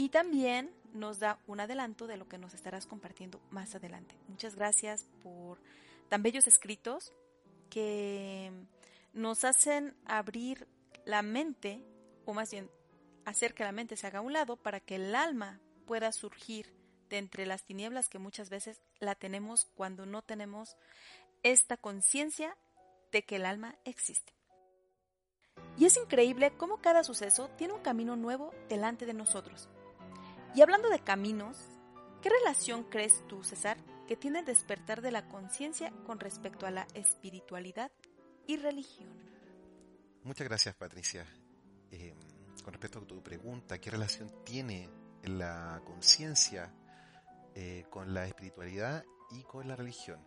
y 0.00 0.08
también 0.08 0.74
nos 0.94 1.18
da 1.18 1.38
un 1.46 1.60
adelanto 1.60 2.06
de 2.06 2.16
lo 2.16 2.26
que 2.26 2.38
nos 2.38 2.54
estarás 2.54 2.86
compartiendo 2.86 3.38
más 3.50 3.74
adelante. 3.74 4.14
Muchas 4.28 4.54
gracias 4.54 5.04
por 5.22 5.58
tan 6.08 6.22
bellos 6.22 6.46
escritos 6.46 7.12
que 7.68 8.50
nos 9.12 9.44
hacen 9.44 9.94
abrir 10.06 10.66
la 11.04 11.20
mente, 11.20 11.84
o 12.24 12.32
más 12.32 12.50
bien 12.50 12.70
hacer 13.26 13.52
que 13.52 13.62
la 13.62 13.72
mente 13.72 13.94
se 13.94 14.06
haga 14.06 14.20
a 14.20 14.22
un 14.22 14.32
lado 14.32 14.56
para 14.56 14.80
que 14.80 14.94
el 14.94 15.14
alma 15.14 15.60
pueda 15.84 16.12
surgir 16.12 16.72
de 17.10 17.18
entre 17.18 17.44
las 17.44 17.64
tinieblas 17.64 18.08
que 18.08 18.18
muchas 18.18 18.48
veces 18.48 18.80
la 19.00 19.14
tenemos 19.14 19.66
cuando 19.74 20.06
no 20.06 20.22
tenemos 20.22 20.78
esta 21.42 21.76
conciencia 21.76 22.56
de 23.12 23.22
que 23.26 23.36
el 23.36 23.44
alma 23.44 23.76
existe. 23.84 24.32
Y 25.76 25.84
es 25.84 25.98
increíble 25.98 26.54
cómo 26.56 26.78
cada 26.78 27.04
suceso 27.04 27.50
tiene 27.58 27.74
un 27.74 27.82
camino 27.82 28.16
nuevo 28.16 28.54
delante 28.70 29.04
de 29.04 29.12
nosotros. 29.12 29.68
Y 30.54 30.62
hablando 30.62 30.88
de 30.88 30.98
caminos, 30.98 31.56
¿qué 32.22 32.28
relación 32.28 32.84
crees 32.84 33.26
tú, 33.28 33.42
César, 33.44 33.78
que 34.06 34.16
tiene 34.16 34.40
el 34.40 34.44
despertar 34.44 35.00
de 35.02 35.12
la 35.12 35.28
conciencia 35.28 35.92
con 36.06 36.20
respecto 36.20 36.66
a 36.66 36.70
la 36.70 36.86
espiritualidad 36.94 37.90
y 38.46 38.56
religión? 38.56 39.08
Muchas 40.24 40.48
gracias, 40.48 40.74
Patricia. 40.74 41.26
Eh, 41.90 42.14
con 42.64 42.72
respecto 42.74 42.98
a 42.98 43.06
tu 43.06 43.22
pregunta, 43.22 43.78
¿qué 43.78 43.90
relación 43.90 44.44
tiene 44.44 44.88
la 45.24 45.80
conciencia 45.84 46.72
eh, 47.54 47.84
con 47.90 48.14
la 48.14 48.26
espiritualidad 48.26 49.04
y 49.30 49.42
con 49.42 49.66
la 49.66 49.76
religión. 49.76 50.24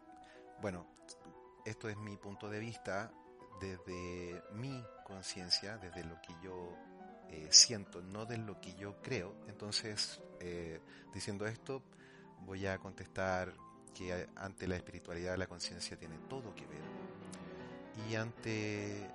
Bueno, 0.61 0.85
esto 1.65 1.87
es 1.87 1.97
mi 1.97 2.17
punto 2.17 2.49
de 2.49 2.59
vista 2.59 3.11
desde 3.59 4.43
mi 4.51 4.83
conciencia, 5.05 5.77
desde 5.77 6.03
lo 6.03 6.21
que 6.21 6.33
yo 6.43 6.77
eh, 7.29 7.47
siento, 7.49 8.01
no 8.01 8.25
de 8.25 8.37
lo 8.37 8.59
que 8.59 8.75
yo 8.75 9.01
creo. 9.01 9.35
Entonces, 9.47 10.21
eh, 10.39 10.79
diciendo 11.13 11.45
esto, 11.45 11.83
voy 12.41 12.67
a 12.67 12.77
contestar 12.77 13.53
que 13.93 14.27
ante 14.35 14.67
la 14.67 14.75
espiritualidad 14.75 15.37
la 15.37 15.47
conciencia 15.47 15.97
tiene 15.97 16.17
todo 16.29 16.53
que 16.55 16.65
ver. 16.65 16.81
Y 18.09 18.15
ante 18.15 19.03
eh, 19.05 19.07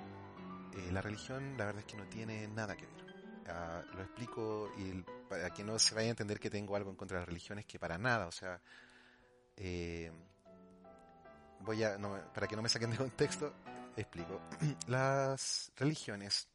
la 0.92 1.00
religión, 1.00 1.56
la 1.56 1.66
verdad 1.66 1.80
es 1.80 1.86
que 1.86 1.96
no 1.96 2.08
tiene 2.08 2.48
nada 2.48 2.76
que 2.76 2.86
ver. 2.86 3.06
Ah, 3.48 3.82
lo 3.94 4.02
explico 4.02 4.70
y 4.76 5.02
para 5.28 5.50
que 5.50 5.64
no 5.64 5.78
se 5.78 5.94
vaya 5.94 6.08
a 6.08 6.10
entender 6.10 6.38
que 6.38 6.50
tengo 6.50 6.76
algo 6.76 6.90
en 6.90 6.96
contra 6.96 7.16
de 7.16 7.22
las 7.22 7.28
religiones, 7.28 7.66
que 7.66 7.78
para 7.78 7.98
nada, 7.98 8.26
o 8.26 8.32
sea, 8.32 8.60
voy 11.60 11.82
a, 11.82 11.98
para 12.32 12.46
que 12.46 12.56
no 12.56 12.62
me 12.62 12.68
saquen 12.68 12.90
de 12.90 12.96
contexto, 12.96 13.54
explico. 13.96 14.40
Las 14.86 15.72
religiones 15.76 16.48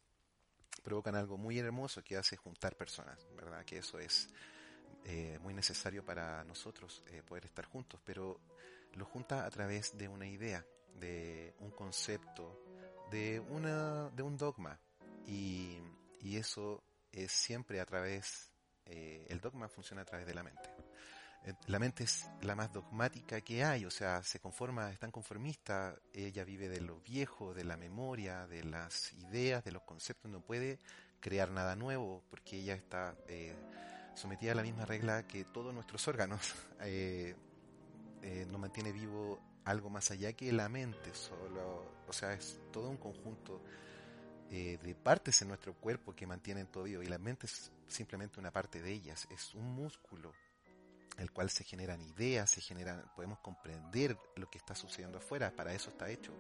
provocan 0.83 1.15
algo 1.15 1.37
muy 1.37 1.57
hermoso 1.57 2.03
que 2.03 2.17
hace 2.17 2.35
juntar 2.35 2.75
personas, 2.75 3.25
¿verdad? 3.35 3.63
Que 3.65 3.77
eso 3.77 3.99
es 3.99 4.29
eh, 5.05 5.39
muy 5.41 5.53
necesario 5.53 6.05
para 6.05 6.43
nosotros 6.43 7.03
eh, 7.07 7.23
poder 7.23 7.45
estar 7.45 7.65
juntos, 7.65 7.99
pero 8.05 8.39
lo 8.93 9.05
junta 9.05 9.45
a 9.45 9.49
través 9.49 9.97
de 9.97 10.07
una 10.07 10.27
idea, 10.27 10.65
de 10.95 11.55
un 11.59 11.71
concepto, 11.71 12.61
de, 13.09 13.39
una, 13.39 14.09
de 14.11 14.23
un 14.23 14.37
dogma. 14.37 14.79
Y, 15.25 15.79
y 16.19 16.37
eso 16.37 16.83
es 17.11 17.31
siempre 17.31 17.79
a 17.79 17.85
través, 17.85 18.51
eh, 18.85 19.25
el 19.29 19.39
dogma 19.39 19.69
funciona 19.69 20.01
a 20.01 20.05
través 20.05 20.27
de 20.27 20.33
la 20.33 20.43
mente. 20.43 20.72
Eh, 21.45 21.53
la 21.67 21.79
mente 21.79 22.05
es 22.05 22.29
la 22.41 22.55
más 22.55 22.71
dogmática 22.71 23.41
que 23.41 23.63
hay, 23.63 23.85
o 23.85 23.91
sea, 23.91 24.23
se 24.23 24.39
conforma, 24.39 24.91
es 24.91 24.99
tan 24.99 25.11
conformista, 25.11 25.95
ella 26.13 26.43
vive 26.43 26.69
de 26.69 26.81
lo 26.81 26.99
viejo, 27.01 27.53
de 27.53 27.65
la 27.65 27.77
memoria, 27.77 28.47
de 28.47 28.63
las 28.63 29.13
ideas, 29.13 29.63
de 29.63 29.71
los 29.71 29.83
conceptos, 29.83 30.31
no 30.31 30.41
puede 30.41 30.79
crear 31.23 31.49
nada 31.51 31.77
nuevo 31.77 32.21
porque 32.29 32.59
ella 32.59 32.75
está 32.75 33.15
eh, 33.29 33.55
sometida 34.13 34.51
a 34.51 34.55
la 34.55 34.61
misma 34.61 34.85
regla 34.85 35.25
que 35.25 35.45
todos 35.45 35.73
nuestros 35.73 36.05
órganos. 36.07 36.53
eh, 36.81 37.33
eh, 38.21 38.45
no 38.49 38.57
mantiene 38.57 38.91
vivo 38.91 39.39
algo 39.63 39.89
más 39.89 40.11
allá 40.11 40.33
que 40.33 40.51
la 40.51 40.69
mente, 40.69 41.13
solo, 41.13 41.85
o 42.07 42.13
sea, 42.13 42.33
es 42.33 42.59
todo 42.71 42.89
un 42.89 42.97
conjunto 42.97 43.61
de 44.49 44.95
partes 45.01 45.41
en 45.41 45.47
nuestro 45.47 45.73
cuerpo 45.73 46.15
que 46.15 46.27
mantienen 46.27 46.67
todo 46.67 46.83
vivo 46.83 47.01
y 47.01 47.07
la 47.07 47.17
mente 47.17 47.47
es 47.47 47.71
simplemente 47.87 48.39
una 48.39 48.51
parte 48.51 48.83
de 48.83 48.91
ellas, 48.91 49.27
es 49.31 49.55
un 49.55 49.73
músculo 49.73 50.31
el 51.17 51.31
cual 51.31 51.49
se 51.49 51.63
generan 51.63 52.01
ideas, 52.01 52.49
se 52.49 52.61
generan, 52.61 53.03
podemos 53.15 53.39
comprender 53.39 54.17
lo 54.35 54.49
que 54.49 54.57
está 54.57 54.75
sucediendo 54.75 55.17
afuera, 55.17 55.55
para 55.55 55.73
eso 55.73 55.89
está 55.89 56.09
hecho, 56.09 56.33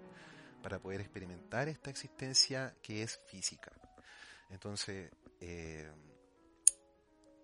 para 0.61 0.79
poder 0.79 1.01
experimentar 1.01 1.67
esta 1.69 1.89
existencia 1.89 2.75
que 2.81 3.03
es 3.03 3.19
física. 3.27 3.71
Entonces, 4.49 5.11
eh, 5.41 5.91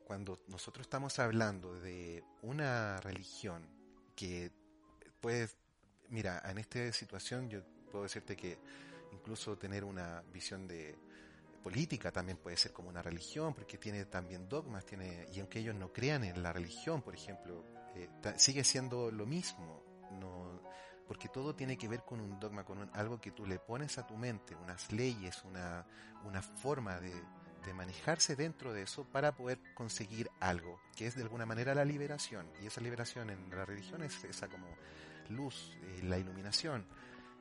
cuando 0.06 0.42
nosotros 0.48 0.86
estamos 0.86 1.20
hablando 1.20 1.80
de 1.80 2.24
una 2.42 3.00
religión 3.02 3.68
que 4.16 4.52
puede, 5.22 5.50
mira, 6.10 6.42
en 6.46 6.58
esta 6.58 6.92
situación 6.92 7.50
yo 7.50 7.62
puedo 7.92 8.04
decirte 8.04 8.36
que 8.36 8.58
incluso 9.12 9.58
tener 9.58 9.84
una 9.84 10.24
visión 10.34 10.68
de 10.68 10.98
política 11.60 12.12
también 12.12 12.38
puede 12.38 12.58
ser 12.58 12.72
como 12.74 12.90
una 12.90 13.02
religión, 13.02 13.54
porque 13.54 13.78
tiene 13.78 14.06
también 14.06 14.48
dogmas, 14.48 14.86
tiene, 14.86 15.28
y 15.32 15.40
aunque 15.40 15.60
ellos 15.60 15.76
no 15.76 15.92
crean 15.92 16.24
en 16.24 16.42
la 16.42 16.52
religión, 16.54 17.02
por 17.02 17.14
ejemplo, 17.14 17.64
eh, 17.96 18.10
sigue 18.38 18.64
siendo 18.64 19.12
lo 19.12 19.26
mismo, 19.26 19.84
no, 20.20 20.62
porque 21.08 21.30
todo 21.30 21.56
tiene 21.56 21.78
que 21.78 21.88
ver 21.88 22.04
con 22.04 22.20
un 22.20 22.40
dogma, 22.40 22.64
con 22.64 22.90
algo 22.94 23.20
que 23.20 23.32
tú 23.32 23.46
le 23.46 23.60
pones 23.60 23.98
a 23.98 24.08
tu 24.08 24.16
mente, 24.16 24.56
unas 24.56 24.92
leyes, 24.92 25.44
una, 25.44 25.86
una 26.24 26.42
forma 26.42 27.00
de, 27.00 27.14
de 27.66 27.74
manejarse 27.74 28.36
dentro 28.36 28.74
de 28.74 28.84
eso 28.84 29.06
para 29.06 29.36
poder 29.36 29.60
conseguir 29.76 30.30
algo, 30.40 30.80
que 30.96 31.08
es 31.08 31.16
de 31.16 31.24
alguna 31.24 31.46
manera 31.46 31.76
la 31.76 31.86
liberación, 31.86 32.50
y 32.62 32.68
esa 32.68 32.82
liberación 32.82 33.30
en 33.30 33.50
la 33.50 33.66
religión 33.66 34.04
es 34.04 34.24
esa 34.24 34.48
como 34.48 34.68
luz, 35.30 35.78
eh, 35.84 36.02
la 36.04 36.18
iluminación, 36.18 36.86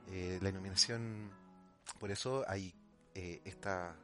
eh, 0.07 0.39
la 0.41 0.49
iluminación, 0.49 1.31
por 1.99 2.11
eso 2.11 2.43
hay 2.47 2.73
esta 3.43 3.97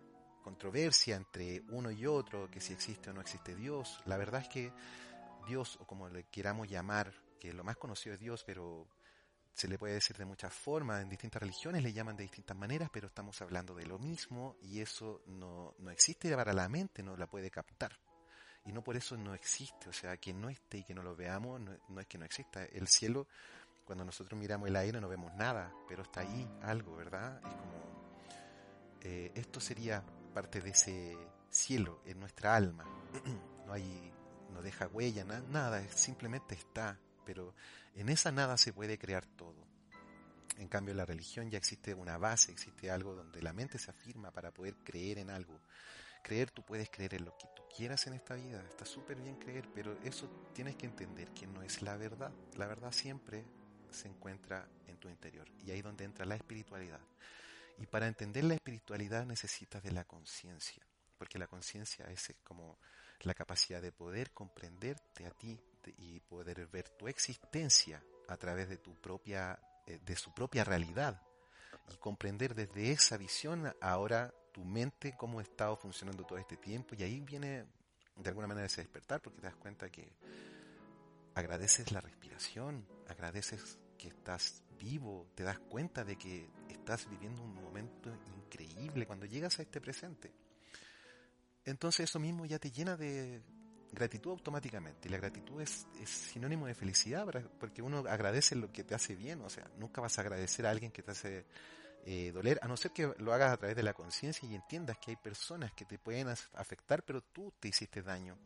controversia 0.45 1.15
entre 1.15 1.63
uno 1.69 1.89
y 1.89 2.05
otro, 2.05 2.51
que 2.51 2.61
si 2.61 2.71
existe 2.71 3.09
o 3.09 3.13
no 3.13 3.21
existe 3.21 3.55
Dios. 3.55 3.99
La 4.05 4.15
verdad 4.15 4.41
es 4.41 4.47
que 4.47 4.71
Dios, 5.47 5.75
o 5.81 5.87
como 5.87 6.07
le 6.07 6.25
queramos 6.25 6.69
llamar, 6.69 7.11
que 7.39 7.51
lo 7.51 7.63
más 7.63 7.77
conocido 7.77 8.13
es 8.13 8.21
Dios, 8.21 8.43
pero 8.45 8.87
se 9.55 9.67
le 9.67 9.79
puede 9.79 9.95
decir 9.95 10.15
de 10.17 10.25
muchas 10.25 10.53
formas, 10.53 11.01
en 11.01 11.09
distintas 11.09 11.41
religiones 11.41 11.81
le 11.81 11.93
llaman 11.93 12.15
de 12.15 12.23
distintas 12.25 12.55
maneras, 12.55 12.91
pero 12.93 13.07
estamos 13.07 13.41
hablando 13.41 13.73
de 13.73 13.87
lo 13.87 13.97
mismo 13.97 14.55
y 14.61 14.81
eso 14.81 15.23
no, 15.25 15.73
no 15.79 15.89
existe 15.89 16.35
para 16.35 16.53
la 16.53 16.69
mente, 16.69 17.01
no 17.01 17.17
la 17.17 17.25
puede 17.25 17.49
captar. 17.49 17.97
Y 18.65 18.71
no 18.71 18.83
por 18.83 18.95
eso 18.95 19.17
no 19.17 19.33
existe, 19.33 19.89
o 19.89 19.93
sea, 19.93 20.15
que 20.17 20.31
no 20.31 20.49
esté 20.49 20.77
y 20.77 20.83
que 20.83 20.93
no 20.93 21.01
lo 21.01 21.15
veamos, 21.15 21.59
no, 21.59 21.99
es 21.99 22.05
que 22.05 22.19
no 22.19 22.25
exista. 22.25 22.63
El 22.65 22.87
cielo, 22.87 23.27
cuando 23.83 24.05
nosotros 24.05 24.39
miramos 24.39 24.67
el 24.67 24.75
aire 24.75 25.01
no 25.01 25.09
vemos 25.09 25.33
nada, 25.33 25.73
pero 25.87 26.03
está 26.03 26.19
ahí 26.19 26.47
algo, 26.61 26.95
¿verdad? 26.97 27.41
Es 27.43 27.55
como... 27.55 28.05
Eh, 29.01 29.31
esto 29.35 29.59
sería 29.59 30.03
parte 30.35 30.59
de 30.59 30.71
ese 30.71 31.17
cielo 31.49 32.01
en 32.05 32.19
nuestra 32.19 32.57
alma. 32.57 32.83
no 33.65 33.71
hay, 33.71 34.11
no 34.51 34.61
deja 34.61 34.85
huella, 34.87 35.23
nada, 35.23 35.81
simplemente 35.91 36.55
está. 36.55 36.99
Pero 37.25 37.55
en 37.95 38.09
esa 38.09 38.33
nada 38.33 38.57
se 38.57 38.73
puede 38.73 38.97
crear 38.97 39.25
todo. 39.25 39.65
En 40.57 40.67
cambio, 40.67 40.93
la 40.93 41.05
religión 41.05 41.49
ya 41.49 41.57
existe 41.57 41.93
una 41.93 42.17
base, 42.17 42.51
existe 42.51 42.91
algo 42.91 43.15
donde 43.15 43.41
la 43.41 43.53
mente 43.53 43.79
se 43.79 43.91
afirma 43.91 44.31
para 44.31 44.51
poder 44.51 44.75
creer 44.83 45.19
en 45.19 45.29
algo. 45.29 45.61
Creer, 46.21 46.51
tú 46.51 46.63
puedes 46.63 46.89
creer 46.89 47.13
en 47.13 47.23
lo 47.23 47.37
que 47.37 47.47
tú 47.55 47.63
quieras 47.73 48.05
en 48.07 48.13
esta 48.13 48.35
vida, 48.35 48.61
está 48.67 48.83
súper 48.83 49.17
bien 49.17 49.35
creer, 49.37 49.69
pero 49.73 49.97
eso 50.03 50.27
tienes 50.53 50.75
que 50.75 50.85
entender 50.85 51.29
que 51.29 51.47
no 51.47 51.61
es 51.61 51.81
la 51.81 51.95
verdad. 51.95 52.33
La 52.57 52.67
verdad 52.67 52.91
siempre 52.91 53.45
se 53.89 54.09
encuentra 54.09 54.67
en 54.87 54.97
tu 54.97 55.07
interior 55.07 55.47
y 55.63 55.71
ahí 55.71 55.81
donde 55.81 56.03
entra 56.03 56.25
la 56.25 56.35
espiritualidad. 56.35 56.99
Y 57.77 57.85
para 57.87 58.07
entender 58.07 58.43
la 58.43 58.55
espiritualidad 58.55 59.25
necesitas 59.25 59.83
de 59.83 59.91
la 59.91 60.05
conciencia, 60.05 60.85
porque 61.17 61.39
la 61.39 61.47
conciencia 61.47 62.05
es 62.09 62.33
como 62.43 62.77
la 63.21 63.33
capacidad 63.33 63.81
de 63.81 63.91
poder 63.91 64.31
comprenderte 64.31 65.25
a 65.25 65.31
ti 65.31 65.59
y 65.97 66.19
poder 66.21 66.67
ver 66.67 66.89
tu 66.89 67.07
existencia 67.07 68.03
a 68.27 68.37
través 68.37 68.69
de 68.69 68.77
tu 68.77 68.95
propia 68.95 69.59
eh, 69.87 69.99
de 70.03 70.15
su 70.15 70.33
propia 70.33 70.63
realidad. 70.63 71.21
Y 71.93 71.97
comprender 71.97 72.55
desde 72.55 72.91
esa 72.91 73.17
visión 73.17 73.71
ahora 73.81 74.33
tu 74.51 74.63
mente 74.63 75.15
cómo 75.15 75.39
ha 75.39 75.43
estado 75.43 75.75
funcionando 75.75 76.23
todo 76.23 76.39
este 76.39 76.57
tiempo 76.57 76.95
y 76.95 77.03
ahí 77.03 77.19
viene 77.19 77.65
de 78.15 78.29
alguna 78.29 78.47
manera 78.47 78.65
ese 78.65 78.81
despertar 78.81 79.21
porque 79.21 79.41
te 79.41 79.47
das 79.47 79.55
cuenta 79.55 79.89
que 79.89 80.09
agradeces 81.35 81.91
la 81.91 82.01
respiración, 82.01 82.87
agradeces 83.07 83.77
que 83.97 84.09
estás 84.09 84.63
vivo, 84.79 85.27
te 85.35 85.43
das 85.43 85.59
cuenta 85.59 86.03
de 86.03 86.17
que 86.17 86.49
estás 86.69 87.09
viviendo 87.09 87.41
un 87.41 87.53
momento 87.53 88.11
increíble 88.37 89.05
cuando 89.05 89.25
llegas 89.25 89.59
a 89.59 89.63
este 89.63 89.81
presente. 89.81 90.31
Entonces 91.63 92.09
eso 92.09 92.19
mismo 92.19 92.45
ya 92.45 92.59
te 92.59 92.71
llena 92.71 92.95
de 92.95 93.41
gratitud 93.91 94.31
automáticamente. 94.31 95.07
Y 95.07 95.11
la 95.11 95.17
gratitud 95.17 95.61
es, 95.61 95.87
sinónimo 96.03 96.67
de 96.67 96.75
felicidad, 96.75 97.25
porque 97.59 97.81
uno 97.81 98.03
agradece 98.07 98.55
lo 98.55 98.71
que 98.71 98.83
te 98.83 98.93
hace 98.93 99.15
bien. 99.15 99.41
O 99.41 99.49
sea, 99.49 99.69
nunca 99.77 100.01
vas 100.01 100.17
a 100.17 100.21
agradecer 100.21 100.67
a 100.67 100.71
alguien 100.71 100.91
que 100.91 101.01
te 101.01 101.11
hace 101.11 101.45
eh, 102.05 102.31
doler, 102.31 102.59
a 102.61 102.67
no 102.67 102.77
ser 102.77 102.91
que 102.91 103.11
lo 103.17 103.33
hagas 103.33 103.51
a 103.51 103.57
través 103.57 103.75
de 103.75 103.83
la 103.83 103.93
conciencia 103.93 104.47
y 104.47 104.53
entiendas 104.53 104.97
que 104.99 105.11
hay 105.11 105.17
personas 105.17 105.73
que 105.73 105.85
te 105.85 105.97
pueden 105.97 106.27
afectar, 106.27 107.03
pero 107.03 107.21
tú 107.21 107.51
te 107.59 107.69
hiciste 107.69 108.03
daño. 108.03 108.37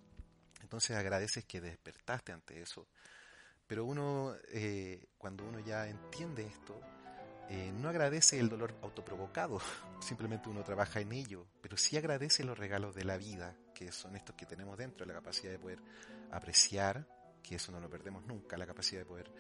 Entonces 0.62 0.96
agradeces 0.96 1.44
que 1.46 1.60
despertaste 1.60 2.32
ante 2.32 2.62
eso 2.62 2.88
pero 3.70 3.86
uno, 3.86 4.34
eh, 4.52 5.10
cuando 5.20 5.46
uno 5.46 5.60
ya 5.60 5.88
entiende 5.88 6.44
esto, 6.44 6.82
eh, 7.50 7.72
no 7.72 7.90
agradece 7.90 8.40
el 8.40 8.50
dolor 8.50 8.74
autoprovocado, 8.82 9.62
simplemente 10.02 10.50
uno 10.50 10.64
trabaja 10.64 11.02
en 11.02 11.12
ello, 11.12 11.46
pero 11.62 11.78
sí 11.78 11.96
agradece 11.96 12.44
los 12.44 12.58
regalos 12.58 12.96
de 12.96 13.04
la 13.04 13.16
vida, 13.18 13.56
que 13.76 13.92
son 13.92 14.16
estos 14.16 14.36
que 14.36 14.48
tenemos 14.48 14.76
dentro, 14.76 15.06
la 15.06 15.14
capacidad 15.14 15.52
de 15.52 15.60
poder 15.60 15.84
apreciar, 16.32 17.08
que 17.44 17.56
eso 17.56 17.72
no 17.72 17.80
lo 17.80 17.92
perdemos 17.92 18.26
nunca, 18.26 18.58
la 18.58 18.66
capacidad 18.66 19.02
de 19.02 19.06
poder 19.06 19.32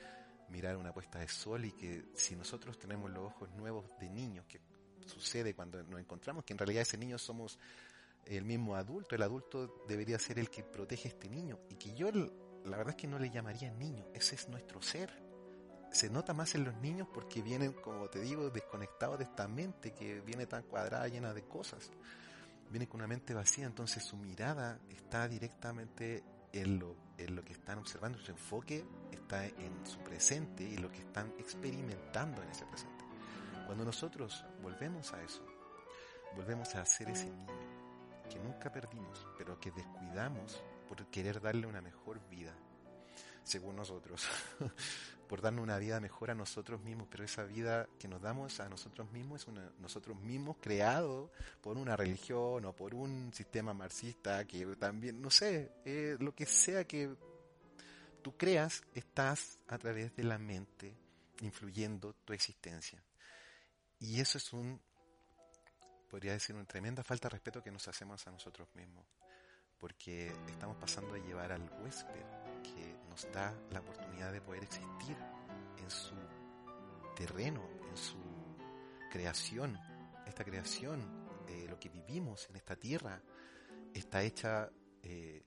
mirar 0.49 0.77
una 0.77 0.93
puesta 0.93 1.17
de 1.17 1.27
sol 1.27 1.65
y 1.65 1.71
que 1.71 2.11
si 2.13 2.35
nosotros 2.35 2.77
tenemos 2.77 3.09
los 3.09 3.25
ojos 3.25 3.49
nuevos 3.55 3.89
de 3.99 4.11
niños, 4.11 4.45
que 4.45 4.61
sucede 5.07 5.55
cuando 5.55 5.81
nos 5.81 5.99
encontramos, 5.99 6.45
que 6.45 6.53
en 6.53 6.59
realidad 6.59 6.83
ese 6.83 6.99
niño 6.99 7.17
somos 7.17 7.57
el 8.25 8.45
mismo 8.45 8.75
adulto, 8.75 9.15
el 9.15 9.23
adulto 9.23 9.83
debería 9.87 10.19
ser 10.19 10.37
el 10.37 10.51
que 10.51 10.61
protege 10.61 11.07
a 11.07 11.11
este 11.13 11.29
niño 11.29 11.57
y 11.67 11.77
que 11.77 11.95
yo 11.95 12.11
la 12.65 12.77
verdad 12.77 12.91
es 12.91 12.95
que 12.95 13.07
no 13.07 13.19
le 13.19 13.29
llamaría 13.29 13.71
niño, 13.71 14.05
ese 14.13 14.35
es 14.35 14.49
nuestro 14.49 14.81
ser. 14.81 15.11
Se 15.91 16.09
nota 16.09 16.33
más 16.33 16.53
en 16.53 16.65
los 16.65 16.75
niños 16.75 17.07
porque 17.11 17.41
vienen, 17.41 17.73
como 17.73 18.07
te 18.09 18.19
digo, 18.19 18.49
desconectados 18.49 19.17
de 19.17 19.23
esta 19.23 19.47
mente 19.47 19.91
que 19.93 20.21
viene 20.21 20.45
tan 20.45 20.63
cuadrada, 20.63 21.07
llena 21.07 21.33
de 21.33 21.43
cosas. 21.43 21.89
Viene 22.69 22.87
con 22.87 22.99
una 22.99 23.07
mente 23.07 23.33
vacía, 23.33 23.65
entonces 23.65 24.03
su 24.03 24.15
mirada 24.15 24.79
está 24.89 25.27
directamente 25.27 26.23
en 26.53 26.79
lo, 26.79 26.95
en 27.17 27.35
lo 27.35 27.43
que 27.43 27.53
están 27.53 27.79
observando, 27.79 28.19
su 28.19 28.31
enfoque 28.31 28.85
está 29.11 29.45
en 29.45 29.85
su 29.85 29.99
presente 29.99 30.63
y 30.63 30.77
lo 30.77 30.91
que 30.91 30.99
están 30.99 31.33
experimentando 31.39 32.41
en 32.43 32.49
ese 32.49 32.65
presente. 32.65 33.05
Cuando 33.65 33.85
nosotros 33.85 34.45
volvemos 34.61 35.13
a 35.13 35.21
eso, 35.23 35.45
volvemos 36.35 36.75
a 36.75 36.85
ser 36.85 37.09
ese 37.09 37.31
niño 37.31 37.53
que 38.29 38.39
nunca 38.39 38.71
perdimos, 38.71 39.27
pero 39.37 39.59
que 39.59 39.71
descuidamos 39.71 40.63
por 40.89 41.05
querer 41.05 41.39
darle 41.39 41.67
una 41.67 41.81
mejor 41.81 42.19
vida, 42.29 42.51
según 43.43 43.75
nosotros, 43.75 44.27
por 45.29 45.39
darnos 45.39 45.61
una 45.61 45.77
vida 45.77 45.99
mejor 45.99 46.31
a 46.31 46.35
nosotros 46.35 46.81
mismos, 46.81 47.07
pero 47.11 47.23
esa 47.23 47.43
vida 47.43 47.87
que 47.99 48.07
nos 48.07 48.19
damos 48.19 48.59
a 48.59 48.67
nosotros 48.67 49.11
mismos 49.11 49.43
es 49.43 49.47
una, 49.47 49.71
nosotros 49.77 50.19
mismos 50.19 50.57
creado 50.59 51.31
por 51.61 51.77
una 51.77 51.95
religión 51.95 52.65
o 52.65 52.75
por 52.75 52.95
un 52.95 53.31
sistema 53.31 53.71
marxista 53.71 54.43
que 54.45 54.65
también, 54.77 55.21
no 55.21 55.29
sé, 55.29 55.71
eh, 55.85 56.17
lo 56.19 56.33
que 56.33 56.47
sea 56.47 56.83
que 56.85 57.15
tú 58.23 58.35
creas, 58.35 58.81
estás 58.95 59.59
a 59.67 59.77
través 59.77 60.15
de 60.15 60.23
la 60.23 60.39
mente 60.39 60.97
influyendo 61.41 62.13
tu 62.25 62.33
existencia. 62.33 62.99
Y 63.99 64.19
eso 64.19 64.39
es 64.39 64.51
un, 64.53 64.81
podría 66.09 66.31
decir, 66.31 66.55
una 66.55 66.65
tremenda 66.65 67.03
falta 67.03 67.27
de 67.27 67.33
respeto 67.33 67.61
que 67.61 67.71
nos 67.71 67.87
hacemos 67.87 68.25
a 68.25 68.31
nosotros 68.31 68.67
mismos, 68.73 69.05
porque 69.79 70.31
estamos 70.47 70.77
pasando 70.77 71.15
a 71.15 71.17
llevar 71.17 71.51
al 71.51 71.69
huésped 71.81 72.23
que 72.63 72.97
nos 73.09 73.31
da 73.31 73.53
la 73.71 73.79
oportunidad 73.79 74.31
de 74.31 74.41
poder 74.41 74.63
existir 74.63 75.17
en 75.77 75.89
su 75.89 76.15
terreno, 77.15 77.61
en 77.89 77.97
su 77.97 78.17
creación. 79.11 79.79
Esta 80.25 80.43
creación, 80.43 81.01
eh, 81.47 81.65
lo 81.69 81.79
que 81.79 81.89
vivimos 81.89 82.47
en 82.49 82.57
esta 82.57 82.75
tierra, 82.75 83.21
está 83.93 84.21
hecha 84.23 84.69
eh, 85.01 85.43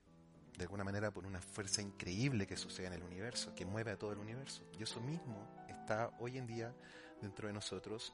de 0.57 0.65
alguna 0.65 0.85
manera 0.85 1.11
por 1.11 1.27
una 1.27 1.41
fuerza 1.41 1.83
increíble 1.83 2.47
que 2.47 2.57
sucede 2.57 2.87
en 2.87 2.93
el 2.95 3.03
universo, 3.03 3.55
que 3.55 3.65
mueve 3.65 3.91
a 3.91 3.99
todo 3.99 4.13
el 4.13 4.19
universo. 4.19 4.65
Y 4.79 4.83
eso 4.83 5.01
mismo 5.01 5.65
está 5.69 6.11
hoy 6.19 6.39
en 6.39 6.47
día 6.47 6.75
dentro 7.21 7.49
de 7.49 7.55
nosotros 7.55 8.13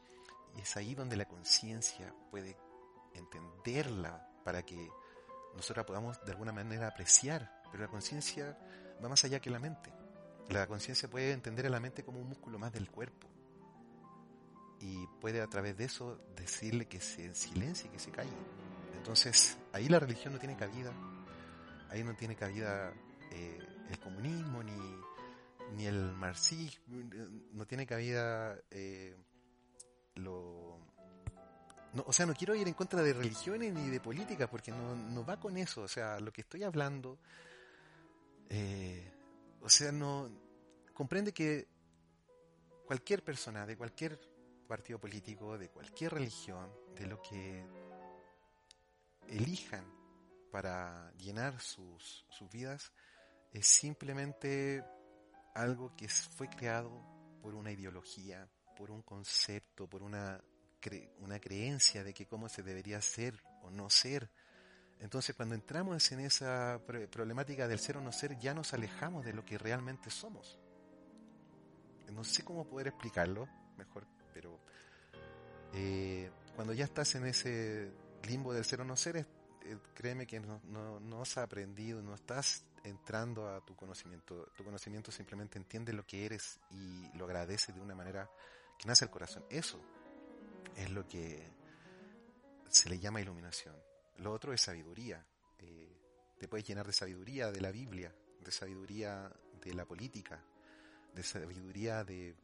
y 0.57 0.61
es 0.61 0.77
ahí 0.77 0.95
donde 0.95 1.17
la 1.17 1.27
conciencia 1.27 2.15
puede 2.31 2.57
entenderla 3.15 4.29
para 4.45 4.63
que 4.63 4.89
nosotros 5.59 5.85
podamos 5.85 6.25
de 6.25 6.33
alguna 6.33 6.53
manera 6.53 6.88
apreciar. 6.88 7.61
Pero 7.71 7.83
la 7.83 7.90
conciencia 7.90 8.57
va 9.03 9.09
más 9.09 9.25
allá 9.25 9.40
que 9.40 9.51
la 9.51 9.59
mente. 9.59 9.92
La 10.49 10.66
conciencia 10.66 11.11
puede 11.11 11.33
entender 11.33 11.66
a 11.66 11.71
la 11.71 11.81
mente 11.81 12.05
como 12.05 12.21
un 12.21 12.29
músculo 12.29 12.59
más 12.59 12.73
del 12.73 12.90
cuerpo. 12.90 13.29
Y 14.81 15.07
puede 15.21 15.42
a 15.42 15.47
través 15.49 15.77
de 15.77 15.85
eso 15.85 16.21
decirle 16.37 16.87
que 16.87 17.01
se 17.01 17.35
silencie, 17.35 17.90
que 17.90 17.99
se 17.99 18.11
calle. 18.11 18.31
Entonces, 18.97 19.59
ahí 19.73 19.88
la 19.88 19.99
religión 19.99 20.33
no 20.33 20.38
tiene 20.38 20.57
cabida. 20.57 20.92
Ahí 21.90 22.05
no 22.05 22.14
tiene 22.14 22.37
cabida 22.37 22.92
eh, 23.33 23.59
el 23.90 23.99
comunismo, 23.99 24.62
ni, 24.62 25.01
ni 25.77 25.87
el 25.87 26.12
marxismo, 26.12 27.03
no 27.53 27.66
tiene 27.66 27.87
cabida 27.87 28.57
eh, 28.71 29.16
lo... 30.14 30.68
O 32.07 32.13
sea, 32.13 32.27
no 32.27 32.35
quiero 32.35 32.55
ir 32.55 32.67
en 32.69 32.75
contra 32.75 33.03
de 33.03 33.13
religiones 33.13 33.73
ni 33.73 33.89
de 33.89 34.01
políticas, 34.01 34.49
porque 34.49 34.71
no, 34.71 34.95
no 34.95 35.25
va 35.25 35.39
con 35.39 35.57
eso. 35.57 35.83
O 35.83 35.89
sea, 35.89 36.21
lo 36.21 36.33
que 36.33 36.43
estoy 36.43 36.63
hablando, 36.63 37.19
eh, 38.49 39.13
o 39.61 39.69
sea, 39.69 39.93
no 39.93 40.31
comprende 40.95 41.33
que 41.33 41.69
cualquier 42.87 43.23
persona 43.23 43.67
de 43.67 43.77
cualquier 43.77 44.19
partido 44.67 44.99
político, 44.99 45.57
de 45.57 45.69
cualquier 45.71 46.15
religión, 46.15 46.71
de 46.95 47.07
lo 47.07 47.21
que 47.23 47.65
elijan 49.29 49.85
para 50.51 51.13
llenar 51.19 51.61
sus, 51.61 52.27
sus 52.31 52.51
vidas, 52.51 52.93
es 53.53 53.67
simplemente 53.67 54.85
algo 55.55 55.95
que 55.97 56.09
fue 56.09 56.49
creado 56.49 56.91
por 57.43 57.55
una 57.55 57.73
ideología, 57.73 58.49
por 58.77 58.91
un 58.91 59.03
concepto, 59.03 59.89
por 59.89 60.03
una, 60.03 60.41
una 61.21 61.38
creencia 61.38 62.05
de 62.05 62.14
que 62.14 62.27
cómo 62.27 62.49
se 62.49 62.62
debería 62.62 63.01
ser 63.01 63.43
o 63.62 63.71
no 63.71 63.91
ser. 63.91 64.31
Entonces 65.01 65.35
cuando 65.37 65.55
entramos 65.55 66.11
en 66.12 66.21
esa 66.21 66.81
problemática 67.11 67.69
del 67.69 67.79
ser 67.79 67.97
o 67.99 68.01
no 68.01 68.12
ser, 68.12 68.38
ya 68.38 68.55
nos 68.55 68.75
alejamos 68.75 69.25
de 69.25 69.33
lo 69.33 69.45
que 69.45 69.59
realmente 69.59 70.11
somos. 70.11 70.59
No 72.12 72.25
sé 72.25 72.45
cómo 72.45 72.67
poder 72.67 72.88
explicarlo 72.88 73.49
mejor, 73.77 74.07
pero 74.33 74.59
eh, 75.73 76.31
cuando 76.57 76.73
ya 76.73 76.85
estás 76.85 77.14
en 77.14 77.27
ese 77.27 77.93
limbo 78.27 78.53
del 78.53 78.64
ser 78.64 78.81
o 78.81 78.85
no 78.85 78.97
ser, 78.97 79.19
eh, 79.19 79.27
créeme 79.95 80.27
que 80.27 80.41
no, 80.41 80.61
no, 80.64 80.99
no 80.99 81.23
has 81.23 81.37
aprendido, 81.38 82.03
no 82.03 82.14
estás 82.14 82.64
entrando 82.83 83.49
a 83.49 83.64
tu 83.64 83.77
conocimiento. 83.77 84.51
Tu 84.57 84.64
conocimiento 84.64 85.12
simplemente 85.12 85.59
entiende 85.59 85.93
lo 85.93 86.07
que 86.07 86.25
eres 86.25 86.59
y 86.71 87.17
lo 87.17 87.27
agradece 87.27 87.73
de 87.73 87.81
una 87.81 87.95
manera 87.95 88.29
que 88.79 88.87
nace 88.87 89.05
el 89.05 89.11
corazón. 89.11 89.45
Eso 89.51 89.81
es 90.79 90.91
lo 90.91 91.07
que 91.07 91.43
se 92.69 92.88
le 92.88 92.99
llama 92.99 93.21
iluminación. 93.21 93.75
Lo 94.19 94.33
otro 94.33 94.53
es 94.53 94.61
sabiduría. 94.61 95.25
Eh, 95.59 96.01
te 96.38 96.47
puedes 96.47 96.67
llenar 96.67 96.87
de 96.87 96.93
sabiduría 96.93 97.51
de 97.51 97.61
la 97.61 97.73
Biblia, 97.73 98.14
de 98.41 98.53
sabiduría 98.53 99.31
de 99.61 99.75
la 99.75 99.85
política, 99.85 100.41
de 101.12 101.23
sabiduría 101.23 102.05
de, 102.05 102.37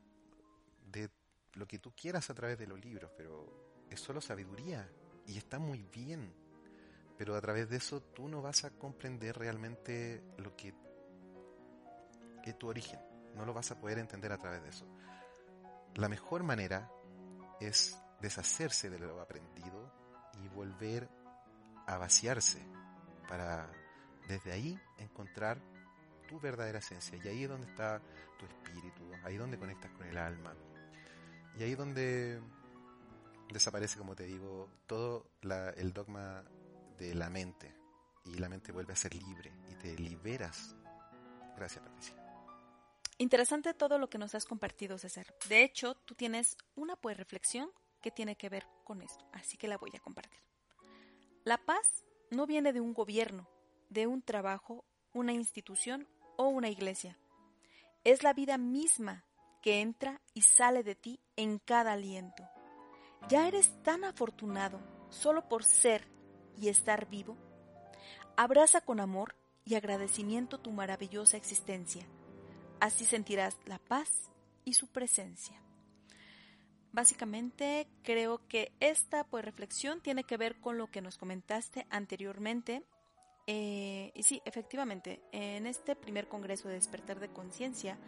de 0.90 1.10
lo 1.54 1.66
que 1.66 1.78
tú 1.78 1.92
quieras 1.92 2.28
a 2.28 2.34
través 2.34 2.58
de 2.58 2.66
los 2.66 2.84
libros, 2.84 3.12
pero 3.16 3.86
es 3.88 4.00
solo 4.00 4.20
sabiduría 4.20 4.90
y 5.26 5.38
está 5.38 5.60
muy 5.60 5.84
bien. 5.84 6.34
Pero 7.16 7.36
a 7.36 7.40
través 7.40 7.70
de 7.70 7.76
eso 7.76 8.02
tú 8.02 8.28
no 8.28 8.42
vas 8.42 8.64
a 8.64 8.70
comprender 8.70 9.38
realmente 9.38 10.24
lo 10.38 10.56
que 10.56 10.74
es 12.44 12.58
tu 12.58 12.66
origen. 12.66 12.98
No 13.36 13.46
lo 13.46 13.54
vas 13.54 13.70
a 13.70 13.78
poder 13.78 13.98
entender 13.98 14.32
a 14.32 14.38
través 14.38 14.62
de 14.64 14.70
eso. 14.70 14.86
La 15.94 16.08
mejor 16.08 16.42
manera 16.42 16.90
es 17.60 17.96
deshacerse 18.24 18.88
de 18.88 18.98
lo 18.98 19.20
aprendido 19.20 19.92
y 20.42 20.48
volver 20.48 21.08
a 21.86 21.98
vaciarse 21.98 22.66
para 23.28 23.70
desde 24.28 24.52
ahí 24.52 24.80
encontrar 24.98 25.60
tu 26.26 26.40
verdadera 26.40 26.78
esencia. 26.78 27.18
Y 27.22 27.28
ahí 27.28 27.42
es 27.44 27.48
donde 27.50 27.66
está 27.68 28.00
tu 28.38 28.46
espíritu, 28.46 29.12
ahí 29.24 29.34
es 29.34 29.40
donde 29.40 29.58
conectas 29.58 29.92
con 29.92 30.06
el 30.06 30.16
alma. 30.16 30.54
Y 31.58 31.62
ahí 31.62 31.72
es 31.72 31.78
donde 31.78 32.40
desaparece, 33.52 33.98
como 33.98 34.16
te 34.16 34.24
digo, 34.24 34.70
todo 34.86 35.30
el 35.76 35.92
dogma 35.92 36.42
de 36.98 37.14
la 37.14 37.28
mente. 37.28 37.74
Y 38.24 38.38
la 38.38 38.48
mente 38.48 38.72
vuelve 38.72 38.94
a 38.94 38.96
ser 38.96 39.14
libre 39.14 39.52
y 39.70 39.74
te 39.74 39.98
liberas. 39.98 40.74
Gracias, 41.56 41.84
Patricia. 41.84 42.16
Interesante 43.18 43.74
todo 43.74 43.98
lo 43.98 44.08
que 44.08 44.16
nos 44.16 44.34
has 44.34 44.46
compartido, 44.46 44.96
César. 44.96 45.26
De 45.46 45.62
hecho, 45.62 45.94
tú 46.06 46.14
tienes 46.14 46.56
una 46.74 46.96
pues 46.96 47.18
reflexión 47.18 47.70
que 48.04 48.10
tiene 48.10 48.36
que 48.36 48.50
ver 48.50 48.68
con 48.84 49.00
esto, 49.00 49.26
así 49.32 49.56
que 49.56 49.66
la 49.66 49.78
voy 49.78 49.90
a 49.96 50.00
compartir. 50.00 50.38
La 51.42 51.56
paz 51.56 52.04
no 52.30 52.46
viene 52.46 52.74
de 52.74 52.82
un 52.82 52.92
gobierno, 52.92 53.48
de 53.88 54.06
un 54.06 54.20
trabajo, 54.20 54.84
una 55.14 55.32
institución 55.32 56.06
o 56.36 56.48
una 56.48 56.68
iglesia. 56.68 57.18
Es 58.04 58.22
la 58.22 58.34
vida 58.34 58.58
misma 58.58 59.24
que 59.62 59.80
entra 59.80 60.20
y 60.34 60.42
sale 60.42 60.82
de 60.82 60.94
ti 60.94 61.20
en 61.36 61.58
cada 61.58 61.92
aliento. 61.92 62.44
Ya 63.30 63.48
eres 63.48 63.82
tan 63.82 64.04
afortunado 64.04 64.80
solo 65.08 65.48
por 65.48 65.64
ser 65.64 66.06
y 66.60 66.68
estar 66.68 67.08
vivo. 67.08 67.38
Abraza 68.36 68.82
con 68.82 69.00
amor 69.00 69.34
y 69.64 69.76
agradecimiento 69.76 70.58
tu 70.58 70.70
maravillosa 70.70 71.38
existencia 71.38 72.06
Así 72.84 73.06
sentirás 73.06 73.56
la 73.64 73.78
paz 73.78 74.30
y 74.66 74.74
su 74.74 74.88
presencia. 74.88 75.63
Básicamente 76.94 77.88
creo 78.04 78.46
que 78.46 78.70
esta 78.78 79.24
pues, 79.24 79.44
reflexión 79.44 80.00
tiene 80.00 80.22
que 80.22 80.36
ver 80.36 80.60
con 80.60 80.78
lo 80.78 80.86
que 80.92 81.02
nos 81.02 81.18
comentaste 81.18 81.88
anteriormente. 81.90 82.84
Eh, 83.48 84.12
y 84.14 84.22
sí, 84.22 84.40
efectivamente, 84.44 85.20
en 85.32 85.66
este 85.66 85.96
primer 85.96 86.28
Congreso 86.28 86.68
de 86.68 86.74
Despertar 86.74 87.18
de 87.18 87.30
Conciencia 87.30 87.98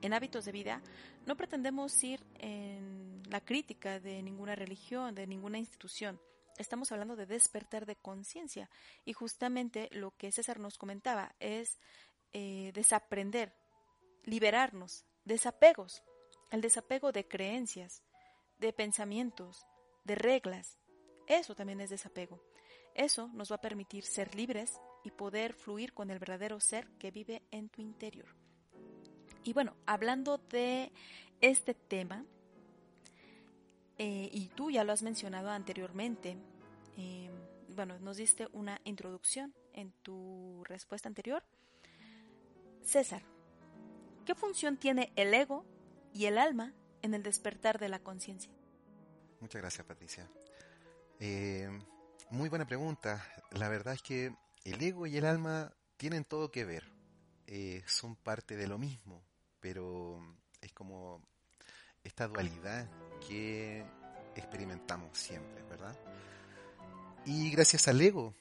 en 0.00 0.14
Hábitos 0.14 0.46
de 0.46 0.52
Vida, 0.52 0.80
no 1.26 1.36
pretendemos 1.36 2.02
ir 2.02 2.24
en 2.38 3.22
la 3.28 3.42
crítica 3.42 4.00
de 4.00 4.22
ninguna 4.22 4.54
religión, 4.54 5.14
de 5.14 5.26
ninguna 5.26 5.58
institución. 5.58 6.18
Estamos 6.56 6.90
hablando 6.92 7.16
de 7.16 7.26
despertar 7.26 7.84
de 7.84 7.96
conciencia. 7.96 8.70
Y 9.04 9.12
justamente 9.12 9.90
lo 9.92 10.16
que 10.16 10.32
César 10.32 10.60
nos 10.60 10.78
comentaba 10.78 11.34
es 11.40 11.78
eh, 12.32 12.70
desaprender 12.72 13.54
liberarnos, 14.24 15.04
desapegos, 15.26 16.02
el 16.50 16.62
desapego 16.62 17.12
de 17.12 17.28
creencias, 17.28 18.02
de 18.60 18.72
pensamientos, 18.72 19.66
de 20.04 20.14
reglas. 20.14 20.78
Eso 21.26 21.54
también 21.54 21.80
es 21.80 21.90
desapego. 21.90 22.42
Eso 22.94 23.28
nos 23.32 23.50
va 23.50 23.56
a 23.56 23.60
permitir 23.60 24.04
ser 24.04 24.34
libres 24.34 24.80
y 25.04 25.10
poder 25.10 25.54
fluir 25.54 25.92
con 25.92 26.10
el 26.10 26.18
verdadero 26.18 26.60
ser 26.60 26.88
que 26.98 27.10
vive 27.10 27.42
en 27.50 27.68
tu 27.68 27.80
interior. 27.80 28.28
Y 29.44 29.52
bueno, 29.52 29.76
hablando 29.86 30.38
de 30.38 30.92
este 31.40 31.74
tema, 31.74 32.24
eh, 33.96 34.28
y 34.32 34.48
tú 34.48 34.70
ya 34.70 34.84
lo 34.84 34.92
has 34.92 35.02
mencionado 35.02 35.50
anteriormente, 35.50 36.36
eh, 36.96 37.30
bueno, 37.74 37.98
nos 38.00 38.16
diste 38.16 38.48
una 38.52 38.80
introducción 38.84 39.54
en 39.72 39.92
tu 40.02 40.62
respuesta 40.64 41.08
anterior. 41.08 41.42
César, 42.82 43.22
¿Qué 44.30 44.34
función 44.36 44.76
tiene 44.76 45.12
el 45.16 45.34
ego 45.34 45.64
y 46.12 46.26
el 46.26 46.38
alma 46.38 46.72
en 47.02 47.14
el 47.14 47.22
despertar 47.22 47.78
de 47.78 47.88
la 47.88 48.00
conciencia? 48.00 48.52
Muchas 49.40 49.60
gracias, 49.60 49.86
Patricia. 49.86 50.28
Eh, 51.18 51.68
muy 52.30 52.48
buena 52.48 52.66
pregunta. 52.66 53.24
La 53.52 53.68
verdad 53.68 53.94
es 53.94 54.02
que 54.02 54.34
el 54.64 54.82
ego 54.82 55.06
y 55.06 55.16
el 55.16 55.24
alma 55.24 55.72
tienen 55.96 56.24
todo 56.24 56.50
que 56.50 56.64
ver. 56.64 56.84
Eh, 57.46 57.82
son 57.86 58.16
parte 58.16 58.56
de 58.56 58.68
lo 58.68 58.78
mismo, 58.78 59.24
pero 59.60 60.20
es 60.60 60.72
como 60.72 61.22
esta 62.04 62.28
dualidad 62.28 62.88
que 63.26 63.84
experimentamos 64.34 65.18
siempre, 65.18 65.62
¿verdad? 65.64 65.98
Y 67.26 67.50
gracias 67.50 67.88
al 67.88 68.00
ego, 68.00 68.34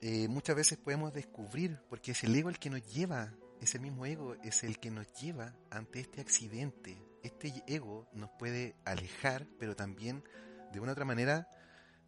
eh, 0.00 0.28
muchas 0.28 0.56
veces 0.56 0.78
podemos 0.78 1.12
descubrir, 1.12 1.78
porque 1.88 2.12
es 2.12 2.24
el 2.24 2.34
ego 2.34 2.48
el 2.48 2.58
que 2.58 2.70
nos 2.70 2.82
lleva, 2.92 3.32
ese 3.60 3.78
mismo 3.78 4.04
ego 4.06 4.34
es 4.42 4.64
el 4.64 4.78
que 4.78 4.90
nos 4.90 5.12
lleva 5.14 5.54
ante 5.70 6.00
este 6.00 6.20
accidente. 6.20 6.96
Este 7.28 7.62
ego 7.66 8.08
nos 8.12 8.30
puede 8.30 8.74
alejar, 8.86 9.46
pero 9.58 9.76
también 9.76 10.24
de 10.72 10.80
una 10.80 10.92
otra 10.92 11.04
manera 11.04 11.46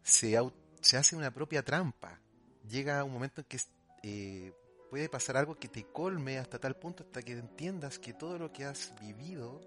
se, 0.01 0.35
se 0.81 0.97
hace 0.97 1.15
una 1.15 1.31
propia 1.31 1.63
trampa. 1.63 2.19
Llega 2.67 3.03
un 3.03 3.13
momento 3.13 3.41
en 3.41 3.47
que 3.47 3.59
eh, 4.01 4.51
puede 4.89 5.09
pasar 5.09 5.37
algo 5.37 5.55
que 5.55 5.67
te 5.67 5.83
colme 5.83 6.39
hasta 6.39 6.57
tal 6.57 6.75
punto 6.75 7.03
hasta 7.03 7.21
que 7.21 7.33
entiendas 7.33 7.99
que 7.99 8.13
todo 8.13 8.39
lo 8.39 8.51
que 8.51 8.65
has 8.65 8.93
vivido 8.99 9.61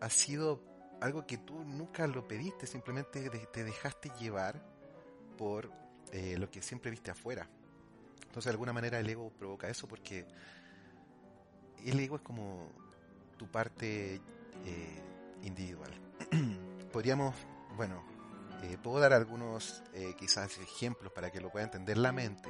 ha 0.00 0.08
sido 0.08 0.62
algo 1.02 1.26
que 1.26 1.36
tú 1.36 1.62
nunca 1.62 2.06
lo 2.06 2.26
pediste, 2.26 2.66
simplemente 2.66 3.28
te 3.52 3.64
dejaste 3.64 4.10
llevar 4.18 4.62
por 5.36 5.70
eh, 6.12 6.36
lo 6.38 6.50
que 6.50 6.62
siempre 6.62 6.90
viste 6.90 7.10
afuera. 7.10 7.48
Entonces, 8.22 8.44
de 8.44 8.50
alguna 8.50 8.72
manera, 8.72 8.98
el 8.98 9.10
ego 9.10 9.30
provoca 9.30 9.68
eso 9.68 9.86
porque 9.86 10.26
el 11.84 12.00
ego 12.00 12.16
es 12.16 12.22
como 12.22 12.70
tu 13.36 13.46
parte 13.46 14.20
eh, 14.64 15.02
individual. 15.42 15.90
Podríamos, 16.92 17.34
bueno, 17.76 18.04
eh, 18.62 18.76
puedo 18.82 19.00
dar 19.00 19.12
algunos 19.12 19.82
quizás 20.18 20.58
ejemplos 20.58 21.12
para 21.12 21.30
que 21.30 21.40
lo 21.40 21.50
pueda 21.50 21.64
entender 21.64 21.98
la 21.98 22.12
mente, 22.12 22.48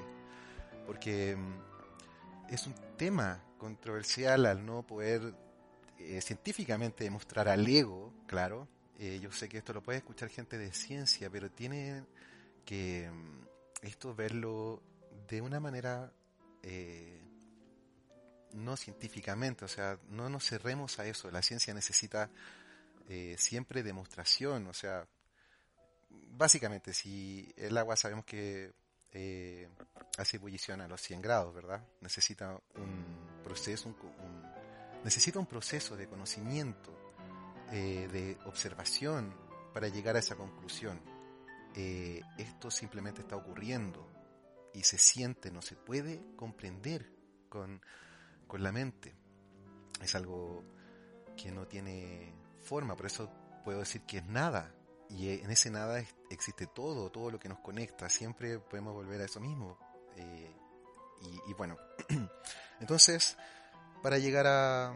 porque 0.86 1.36
mm, 1.36 2.52
es 2.52 2.66
un 2.66 2.74
tema 2.96 3.42
controversial 3.58 4.46
al 4.46 4.64
no 4.64 4.82
poder 4.82 5.34
científicamente 6.20 7.04
demostrar 7.04 7.46
al 7.48 7.66
ego, 7.68 8.10
claro. 8.26 8.66
yo 8.98 9.30
sé 9.32 9.50
que 9.50 9.58
esto 9.58 9.74
lo 9.74 9.82
puede 9.82 9.98
escuchar 9.98 10.30
gente 10.30 10.56
de 10.56 10.72
ciencia, 10.72 11.28
pero 11.28 11.50
tiene 11.50 12.04
que 12.64 13.10
mm, 13.10 13.86
esto 13.86 14.14
verlo 14.14 14.82
de 15.28 15.40
una 15.40 15.60
manera 15.60 16.12
eh, 16.62 17.20
no 18.52 18.76
científicamente, 18.76 19.64
o 19.64 19.68
sea, 19.68 19.98
no 20.08 20.28
nos 20.28 20.44
cerremos 20.44 20.98
a 20.98 21.06
eso. 21.06 21.30
La 21.30 21.42
ciencia 21.42 21.74
necesita 21.74 22.30
eh, 23.08 23.36
siempre 23.38 23.82
demostración, 23.82 24.66
o 24.66 24.72
sea, 24.72 25.06
básicamente 26.10 26.92
si 26.92 27.52
el 27.56 27.76
agua 27.76 27.96
sabemos 27.96 28.24
que 28.24 28.72
eh, 29.12 29.68
hace 30.18 30.36
ebullición 30.36 30.80
a 30.80 30.88
los 30.88 31.00
100 31.00 31.22
grados, 31.22 31.54
¿verdad? 31.54 31.84
Necesita 32.00 32.60
un 32.76 33.42
proceso, 33.44 33.88
un, 33.88 33.96
necesita 35.04 35.38
un 35.38 35.46
proceso 35.46 35.96
de 35.96 36.06
conocimiento, 36.06 36.96
de 37.70 38.36
observación 38.46 39.32
para 39.72 39.88
llegar 39.88 40.16
a 40.16 40.18
esa 40.18 40.34
conclusión. 40.34 41.00
Eh, 41.74 42.20
esto 42.36 42.70
simplemente 42.70 43.20
está 43.20 43.36
ocurriendo 43.36 44.06
y 44.74 44.82
se 44.82 44.98
siente, 44.98 45.50
no 45.50 45.62
se 45.62 45.76
puede 45.76 46.20
comprender 46.36 47.12
con, 47.48 47.80
la 48.58 48.72
mente. 48.72 49.14
Es 50.02 50.14
algo 50.14 50.64
que 51.36 51.52
no 51.52 51.66
tiene 51.66 52.34
forma, 52.60 52.96
por 52.96 53.06
eso 53.06 53.30
puedo 53.64 53.80
decir 53.80 54.02
que 54.02 54.18
es 54.18 54.26
nada. 54.26 54.74
Y 55.08 55.28
en 55.28 55.50
ese 55.50 55.70
nada 55.70 56.02
existe 56.30 56.66
todo, 56.66 57.10
todo 57.10 57.30
lo 57.30 57.38
que 57.38 57.48
nos 57.48 57.58
conecta. 57.58 58.08
Siempre 58.08 58.58
podemos 58.58 58.94
volver 58.94 59.20
a 59.20 59.24
eso 59.24 59.40
mismo. 59.40 59.78
Eh, 60.16 60.56
y, 61.46 61.52
bueno, 61.52 61.76
entonces, 62.80 63.36
para 64.02 64.18
llegar 64.18 64.46
a, 64.46 64.94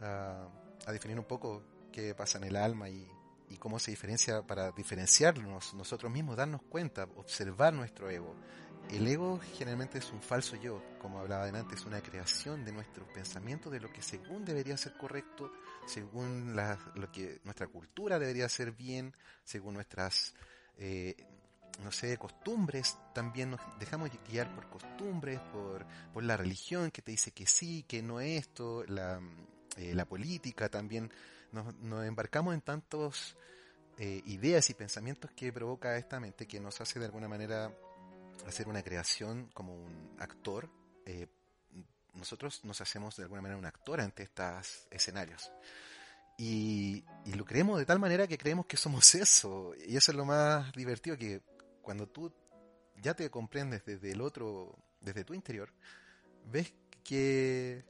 a 0.00 0.92
definir 0.92 1.18
un 1.18 1.26
poco 1.26 1.62
qué 1.92 2.14
pasa 2.14 2.38
en 2.38 2.44
el 2.44 2.56
alma 2.56 2.88
y, 2.88 3.06
y 3.50 3.56
cómo 3.56 3.78
se 3.78 3.90
diferencia 3.90 4.42
para 4.42 4.72
diferenciarnos 4.72 5.74
nosotros 5.74 6.10
mismos, 6.10 6.36
darnos 6.36 6.62
cuenta, 6.62 7.04
observar 7.16 7.72
nuestro 7.72 8.10
ego. 8.10 8.34
El 8.90 9.06
ego 9.08 9.40
generalmente 9.54 9.98
es 9.98 10.12
un 10.12 10.22
falso 10.22 10.56
yo, 10.56 10.82
como 11.00 11.18
hablaba 11.18 11.46
antes, 11.46 11.80
es 11.80 11.86
una 11.86 12.00
creación 12.00 12.64
de 12.64 12.72
nuestros 12.72 13.08
pensamientos 13.08 13.72
de 13.72 13.80
lo 13.80 13.92
que 13.92 14.00
según 14.00 14.44
debería 14.44 14.76
ser 14.76 14.96
correcto, 14.96 15.52
según 15.86 16.56
lo 16.94 17.10
que 17.10 17.40
nuestra 17.44 17.66
cultura 17.66 18.18
debería 18.18 18.48
ser 18.48 18.72
bien, 18.72 19.14
según 19.44 19.74
nuestras, 19.74 20.34
eh, 20.78 21.16
no 21.82 21.90
sé, 21.90 22.16
costumbres. 22.16 22.96
También 23.12 23.50
nos 23.50 23.60
dejamos 23.80 24.10
guiar 24.28 24.54
por 24.54 24.70
costumbres, 24.70 25.40
por, 25.52 25.84
por 26.12 26.22
la 26.22 26.36
religión 26.36 26.90
que 26.92 27.02
te 27.02 27.10
dice 27.10 27.32
que 27.32 27.46
sí, 27.46 27.84
que 27.88 28.02
no 28.02 28.20
esto, 28.20 28.84
la, 28.86 29.20
eh, 29.76 29.94
la 29.94 30.06
política 30.06 30.68
también 30.68 31.10
nos, 31.52 32.06
embarcamos 32.06 32.54
en 32.54 32.60
tantos 32.60 33.36
eh, 33.98 34.22
ideas 34.26 34.70
y 34.70 34.74
pensamientos 34.74 35.30
que 35.32 35.52
provoca 35.52 35.96
esta 35.96 36.20
mente 36.20 36.46
que 36.46 36.60
nos 36.60 36.80
hace 36.80 36.98
de 36.98 37.06
alguna 37.06 37.28
manera 37.28 37.74
hacer 38.46 38.68
una 38.68 38.82
creación 38.82 39.50
como 39.52 39.74
un 39.74 40.16
actor. 40.18 40.70
Eh, 41.04 41.26
nosotros 42.14 42.64
nos 42.64 42.80
hacemos 42.80 43.16
de 43.16 43.24
alguna 43.24 43.42
manera 43.42 43.58
un 43.58 43.66
actor 43.66 44.00
ante 44.00 44.22
estos 44.22 44.86
escenarios. 44.90 45.52
Y, 46.38 47.04
lo 47.34 47.44
creemos 47.44 47.78
de 47.78 47.86
tal 47.86 47.98
manera 47.98 48.26
que 48.26 48.38
creemos 48.38 48.66
que 48.66 48.76
somos 48.76 49.14
eso. 49.14 49.74
Y 49.86 49.96
eso 49.96 50.12
es 50.12 50.16
lo 50.16 50.24
más 50.24 50.72
divertido, 50.72 51.16
que 51.16 51.42
cuando 51.82 52.06
tú 52.06 52.32
ya 53.02 53.14
te 53.14 53.30
comprendes 53.30 53.84
desde 53.84 54.12
el 54.12 54.20
otro, 54.20 54.76
desde 55.00 55.24
tu 55.24 55.34
interior, 55.34 55.70
ves 56.50 56.72
que 57.04 57.84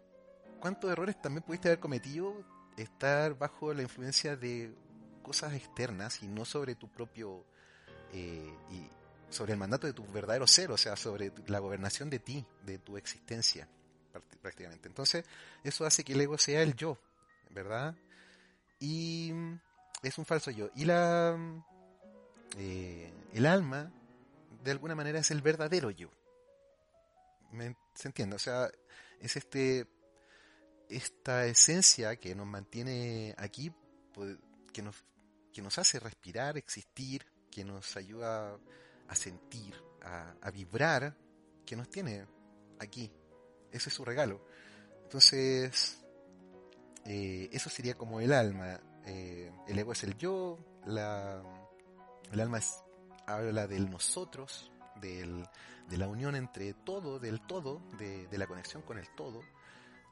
cuántos 0.60 0.90
errores 0.90 1.20
también 1.20 1.42
pudiste 1.42 1.68
haber 1.68 1.80
cometido 1.80 2.44
estar 2.76 3.38
bajo 3.38 3.72
la 3.72 3.82
influencia 3.82 4.36
de 4.36 4.74
cosas 5.22 5.54
externas 5.54 6.22
y 6.22 6.28
no 6.28 6.44
sobre 6.44 6.74
tu 6.74 6.88
propio 6.88 7.44
eh, 8.12 8.52
y 8.70 8.88
sobre 9.36 9.52
el 9.52 9.58
mandato 9.58 9.86
de 9.86 9.92
tu 9.92 10.04
verdadero 10.06 10.46
ser, 10.46 10.72
o 10.72 10.76
sea, 10.76 10.96
sobre 10.96 11.32
la 11.46 11.58
gobernación 11.58 12.08
de 12.10 12.18
ti, 12.18 12.44
de 12.62 12.78
tu 12.78 12.96
existencia, 12.96 13.68
prácticamente. 14.40 14.88
Entonces, 14.88 15.24
eso 15.62 15.84
hace 15.84 16.02
que 16.02 16.14
el 16.14 16.20
ego 16.22 16.38
sea 16.38 16.62
el 16.62 16.74
yo, 16.74 16.98
¿verdad? 17.50 17.94
Y 18.80 19.32
es 20.02 20.18
un 20.18 20.24
falso 20.24 20.50
yo. 20.50 20.70
Y 20.74 20.86
la 20.86 21.36
eh, 22.56 23.12
el 23.32 23.46
alma, 23.46 23.92
de 24.64 24.70
alguna 24.70 24.94
manera, 24.94 25.18
es 25.18 25.30
el 25.30 25.42
verdadero 25.42 25.90
yo. 25.90 26.10
¿Se 27.94 28.08
entiende? 28.08 28.36
O 28.36 28.38
sea, 28.38 28.70
es 29.20 29.36
este 29.36 29.86
esta 30.88 31.46
esencia 31.46 32.16
que 32.16 32.34
nos 32.34 32.46
mantiene 32.46 33.34
aquí, 33.38 33.72
pues, 34.14 34.36
que 34.72 34.82
nos, 34.82 35.04
que 35.52 35.60
nos 35.60 35.78
hace 35.78 35.98
respirar, 35.98 36.56
existir, 36.56 37.26
que 37.50 37.64
nos 37.64 37.96
ayuda 37.96 38.54
a 38.54 38.58
sentir, 39.14 39.74
a, 40.02 40.50
vibrar, 40.50 41.16
que 41.64 41.76
nos 41.76 41.88
tiene 41.88 42.26
aquí. 42.78 43.10
Ese 43.72 43.88
es 43.88 43.94
su 43.94 44.04
regalo. 44.04 44.46
Entonces, 45.02 45.98
eh, 47.04 47.48
eso 47.52 47.70
sería 47.70 47.94
como 47.94 48.20
el 48.20 48.32
alma. 48.32 48.80
Eh, 49.04 49.52
el 49.68 49.78
ego 49.78 49.92
es 49.92 50.04
el 50.04 50.16
yo, 50.16 50.58
la, 50.86 51.42
el 52.32 52.40
alma 52.40 52.58
es, 52.58 52.82
habla 53.26 53.66
del 53.66 53.90
nosotros, 53.90 54.70
del, 55.00 55.46
de 55.88 55.96
la 55.98 56.08
unión 56.08 56.34
entre 56.34 56.74
todo, 56.74 57.18
del 57.18 57.40
todo, 57.46 57.82
de, 57.98 58.26
de 58.26 58.38
la 58.38 58.46
conexión 58.46 58.82
con 58.82 58.98
el 58.98 59.08
todo 59.14 59.40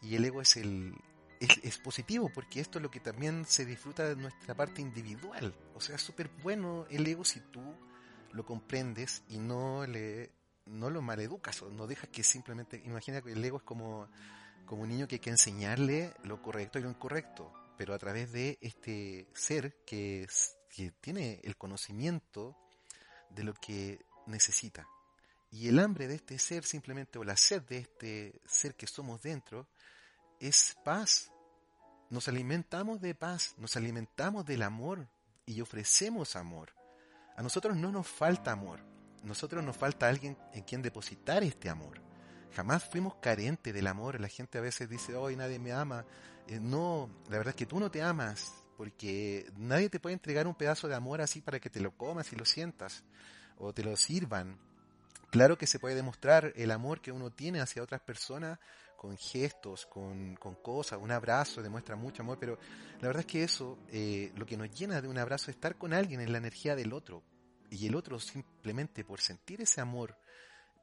y 0.04 0.16
el 0.16 0.24
ego 0.24 0.42
es 0.42 0.56
el 0.56 0.94
es, 1.40 1.78
positivo 1.78 2.30
porque 2.32 2.60
esto 2.60 2.78
es 2.78 2.82
lo 2.82 2.90
que 2.90 3.00
también 3.00 3.44
se 3.46 3.64
disfruta 3.64 4.08
de 4.08 4.16
nuestra 4.16 4.54
parte 4.54 4.80
individual. 4.80 5.54
O 5.74 5.80
sea, 5.80 5.96
es 5.96 6.02
súper 6.02 6.30
bueno 6.42 6.86
el 6.90 7.06
ego 7.06 7.24
si 7.24 7.40
tú 7.40 7.62
lo 8.34 8.44
comprendes 8.44 9.22
y 9.28 9.38
no 9.38 9.86
le 9.86 10.30
no 10.66 10.90
lo 10.90 11.02
maleducas 11.02 11.62
o 11.62 11.70
no 11.70 11.86
dejas 11.86 12.08
que 12.08 12.22
simplemente 12.22 12.80
imagina 12.84 13.20
que 13.20 13.32
el 13.32 13.44
ego 13.44 13.58
es 13.58 13.62
como 13.62 14.08
como 14.64 14.82
un 14.82 14.88
niño 14.88 15.06
que 15.06 15.16
hay 15.16 15.20
que 15.20 15.30
enseñarle 15.30 16.14
lo 16.22 16.40
correcto 16.42 16.78
y 16.78 16.82
lo 16.82 16.90
incorrecto, 16.90 17.52
pero 17.76 17.94
a 17.94 17.98
través 17.98 18.32
de 18.32 18.58
este 18.60 19.28
ser 19.34 19.76
que, 19.84 20.26
que 20.70 20.90
tiene 21.00 21.40
el 21.44 21.56
conocimiento 21.56 22.56
de 23.30 23.44
lo 23.44 23.54
que 23.54 24.04
necesita. 24.26 24.86
Y 25.50 25.68
el 25.68 25.78
hambre 25.78 26.08
de 26.08 26.16
este 26.16 26.38
ser 26.38 26.64
simplemente, 26.64 27.18
o 27.18 27.24
la 27.24 27.36
sed 27.36 27.62
de 27.62 27.78
este 27.78 28.40
ser 28.46 28.74
que 28.74 28.86
somos 28.86 29.22
dentro, 29.22 29.68
es 30.40 30.76
paz. 30.84 31.30
Nos 32.10 32.28
alimentamos 32.28 33.00
de 33.00 33.14
paz, 33.14 33.54
nos 33.58 33.76
alimentamos 33.76 34.44
del 34.44 34.62
amor 34.62 35.08
y 35.46 35.60
ofrecemos 35.60 36.36
amor. 36.36 36.72
A 37.36 37.42
nosotros 37.42 37.76
no 37.76 37.90
nos 37.90 38.06
falta 38.06 38.52
amor, 38.52 38.80
nosotros 39.22 39.64
nos 39.64 39.76
falta 39.76 40.08
alguien 40.08 40.36
en 40.52 40.62
quien 40.62 40.82
depositar 40.82 41.42
este 41.42 41.68
amor. 41.68 42.00
Jamás 42.54 42.84
fuimos 42.84 43.16
carentes 43.16 43.74
del 43.74 43.86
amor. 43.86 44.20
La 44.20 44.28
gente 44.28 44.58
a 44.58 44.60
veces 44.60 44.88
dice, 44.88 45.16
hoy 45.16 45.34
nadie 45.34 45.58
me 45.58 45.72
ama. 45.72 46.04
Eh, 46.46 46.60
no, 46.60 47.10
la 47.28 47.38
verdad 47.38 47.50
es 47.50 47.56
que 47.56 47.66
tú 47.66 47.80
no 47.80 47.90
te 47.90 48.02
amas. 48.02 48.52
porque 48.76 49.52
nadie 49.56 49.88
te 49.88 50.00
puede 50.00 50.14
entregar 50.14 50.48
un 50.48 50.54
pedazo 50.56 50.88
de 50.88 50.96
amor 50.96 51.20
así 51.20 51.40
para 51.40 51.60
que 51.60 51.70
te 51.70 51.78
lo 51.78 51.96
comas 51.96 52.32
y 52.32 52.36
lo 52.36 52.44
sientas, 52.44 53.04
o 53.56 53.72
te 53.72 53.84
lo 53.84 53.96
sirvan. 53.96 54.58
Claro 55.30 55.56
que 55.56 55.68
se 55.68 55.78
puede 55.78 55.94
demostrar 55.94 56.52
el 56.56 56.72
amor 56.72 57.00
que 57.00 57.12
uno 57.12 57.30
tiene 57.30 57.60
hacia 57.60 57.84
otras 57.84 58.00
personas 58.00 58.58
con 59.04 59.18
gestos, 59.18 59.84
con, 59.84 60.34
cosas, 60.62 60.98
un 60.98 61.10
abrazo 61.10 61.62
demuestra 61.62 61.94
mucho 61.94 62.22
amor, 62.22 62.38
pero 62.40 62.58
la 63.02 63.08
verdad 63.08 63.20
es 63.20 63.26
que 63.26 63.44
eso, 63.44 63.78
eh, 63.92 64.32
lo 64.34 64.46
que 64.46 64.56
nos 64.56 64.70
llena 64.70 65.02
de 65.02 65.08
un 65.08 65.18
abrazo 65.18 65.50
es 65.50 65.56
estar 65.56 65.76
con 65.76 65.92
alguien 65.92 66.22
en 66.22 66.32
la 66.32 66.38
energía 66.38 66.74
del 66.74 66.94
otro, 66.94 67.22
y 67.68 67.86
el 67.86 67.96
otro 67.96 68.18
simplemente 68.18 69.04
por 69.04 69.20
sentir 69.20 69.60
ese 69.60 69.82
amor 69.82 70.16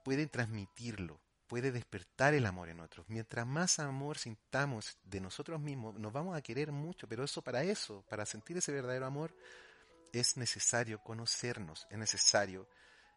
puede 0.03 0.27
transmitirlo, 0.27 1.19
puede 1.47 1.71
despertar 1.71 2.35
el 2.35 2.45
amor 2.45 2.69
en 2.69 2.81
otros. 2.81 3.09
Mientras 3.09 3.47
más 3.47 3.79
amor 3.79 4.19
sintamos 4.19 4.99
de 5.03 5.19
nosotros 5.19 5.59
mismos, 5.59 5.97
nos 5.97 6.13
vamos 6.13 6.37
a 6.37 6.43
querer 6.43 6.71
mucho, 6.71 7.07
pero 7.07 7.23
eso 7.23 7.41
para 7.41 7.63
eso, 7.63 8.05
para 8.07 8.27
sentir 8.27 8.55
ese 8.57 8.71
verdadero 8.71 9.07
amor, 9.07 9.35
es 10.13 10.37
necesario 10.37 10.99
conocernos, 10.99 11.87
es 11.89 11.97
necesario 11.97 12.67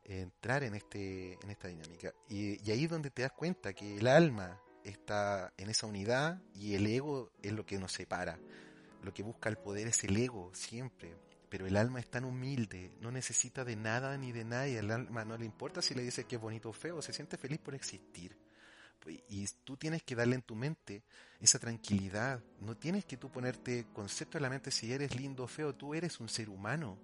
entrar 0.03 0.63
en, 0.63 0.77
este, 0.77 1.35
en 1.43 1.51
esta 1.51 1.69
dinámica. 1.69 2.15
Y, 2.31 2.67
y 2.67 2.73
ahí 2.73 2.85
es 2.85 2.91
donde 2.91 3.11
te 3.11 3.21
das 3.21 3.33
cuenta 3.33 3.75
que 3.75 3.99
el 3.99 4.07
alma 4.07 4.63
está 4.85 5.53
en 5.57 5.71
esa 5.71 5.87
unidad 5.87 6.41
y 6.55 6.75
el 6.75 6.87
ego 6.87 7.31
es 7.43 7.53
lo 7.53 7.67
que 7.67 7.79
nos 7.79 7.93
separa. 7.93 8.39
Lo 9.03 9.13
que 9.13 9.23
busca 9.23 9.49
el 9.49 9.59
poder 9.59 9.89
es 9.89 10.05
el 10.05 10.17
ego 10.17 10.51
siempre 10.55 11.17
pero 11.55 11.69
el 11.69 11.77
alma 11.77 12.01
es 12.01 12.11
tan 12.11 12.25
humilde, 12.25 12.91
no 13.01 13.13
necesita 13.13 13.65
de 13.65 13.77
nada 13.77 14.19
ni 14.19 14.33
de 14.33 14.45
nadie, 14.45 14.81
el 14.81 14.91
alma 14.91 15.25
no 15.25 15.39
le 15.39 15.45
importa 15.45 15.81
si 15.81 15.95
le 15.95 16.03
dice 16.03 16.25
que 16.25 16.35
es 16.35 16.43
bonito 16.43 16.71
o 16.71 16.73
feo, 16.73 17.01
se 17.01 17.13
siente 17.13 17.39
feliz 17.39 17.61
por 17.61 17.77
existir. 17.77 18.37
Y 19.29 19.47
tú 19.63 19.77
tienes 19.77 20.03
que 20.03 20.17
darle 20.17 20.35
en 20.35 20.43
tu 20.43 20.57
mente 20.57 21.05
esa 21.41 21.61
tranquilidad, 21.61 22.43
no 22.59 22.77
tienes 22.77 23.05
que 23.05 23.17
tú 23.17 23.31
ponerte 23.31 23.87
concepto 23.93 24.37
en 24.37 24.43
la 24.43 24.51
mente 24.51 24.73
si 24.73 24.93
eres 24.93 25.15
lindo 25.15 25.45
o 25.45 25.47
feo, 25.47 25.73
tú 25.77 25.95
eres 25.95 26.19
un 26.19 26.29
ser 26.29 26.49
humano. 26.49 26.99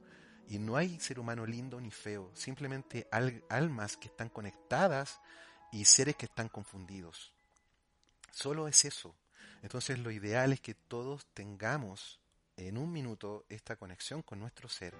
Y 0.49 0.59
no 0.59 0.77
hay 0.77 0.99
ser 0.99 1.21
humano 1.21 1.47
lindo 1.47 1.81
ni 1.81 1.93
feo, 1.93 2.33
simplemente 2.35 3.07
almas 3.49 3.97
que 3.97 4.09
están 4.09 4.31
conectadas 4.31 5.21
y 5.71 5.85
seres 5.85 6.17
que 6.17 6.27
están 6.27 6.49
confundidos. 6.49 7.33
Solo 8.31 8.69
es 8.69 8.85
eso. 8.85 9.15
Entonces 9.63 9.99
lo 9.99 10.11
ideal 10.11 10.53
es 10.53 10.61
que 10.61 10.75
todos 10.75 11.27
tengamos 11.35 12.21
en 12.57 12.79
un 12.79 12.93
minuto 12.93 13.45
esta 13.49 13.77
conexión 13.77 14.23
con 14.23 14.39
nuestro 14.39 14.69
ser 14.69 14.95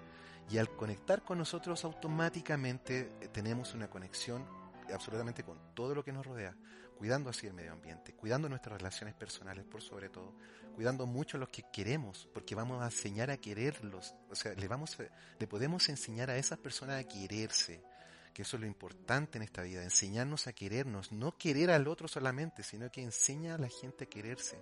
y 0.51 0.59
al 0.59 0.75
conectar 0.77 1.23
con 1.23 1.39
nosotros 1.39 1.85
automáticamente 1.85 3.13
eh, 3.21 3.29
tenemos 3.29 3.75
una 3.75 3.89
conexión 3.89 4.47
absolutamente 4.93 5.45
con 5.45 5.75
todo 5.75 5.95
lo 5.95 6.05
que 6.05 6.13
nos 6.13 6.27
rodea, 6.27 6.57
cuidando 6.99 7.31
así 7.31 7.47
el 7.47 7.55
medio 7.55 7.73
ambiente, 7.73 8.15
cuidando 8.15 8.49
nuestras 8.49 8.79
relaciones 8.79 9.15
personales 9.15 9.65
por 9.65 9.83
sobre 9.83 10.09
todo, 10.09 10.35
cuidando 10.75 11.07
mucho 11.07 11.37
a 11.37 11.41
los 11.41 11.49
que 11.49 11.65
queremos, 11.73 12.29
porque 12.33 12.55
vamos 12.55 12.83
a 12.83 12.87
enseñar 12.87 13.31
a 13.31 13.37
quererlos, 13.37 14.15
o 14.29 14.35
sea, 14.35 14.53
le 14.55 14.67
vamos 14.67 14.97
le 15.39 15.47
podemos 15.47 15.89
enseñar 15.89 16.31
a 16.31 16.37
esas 16.37 16.59
personas 16.59 17.01
a 17.01 17.07
quererse, 17.07 17.83
que 18.33 18.43
eso 18.43 18.57
es 18.57 18.61
lo 18.61 18.67
importante 18.67 19.39
en 19.39 19.43
esta 19.43 19.63
vida, 19.63 19.83
enseñarnos 19.83 20.47
a 20.47 20.53
querernos, 20.53 21.13
no 21.13 21.37
querer 21.37 21.71
al 21.71 21.89
otro 21.89 22.09
solamente, 22.09 22.63
sino 22.63 22.91
que 22.91 23.03
enseña 23.03 23.55
a 23.55 23.59
la 23.59 23.69
gente 23.69 24.05
a 24.05 24.09
quererse. 24.09 24.59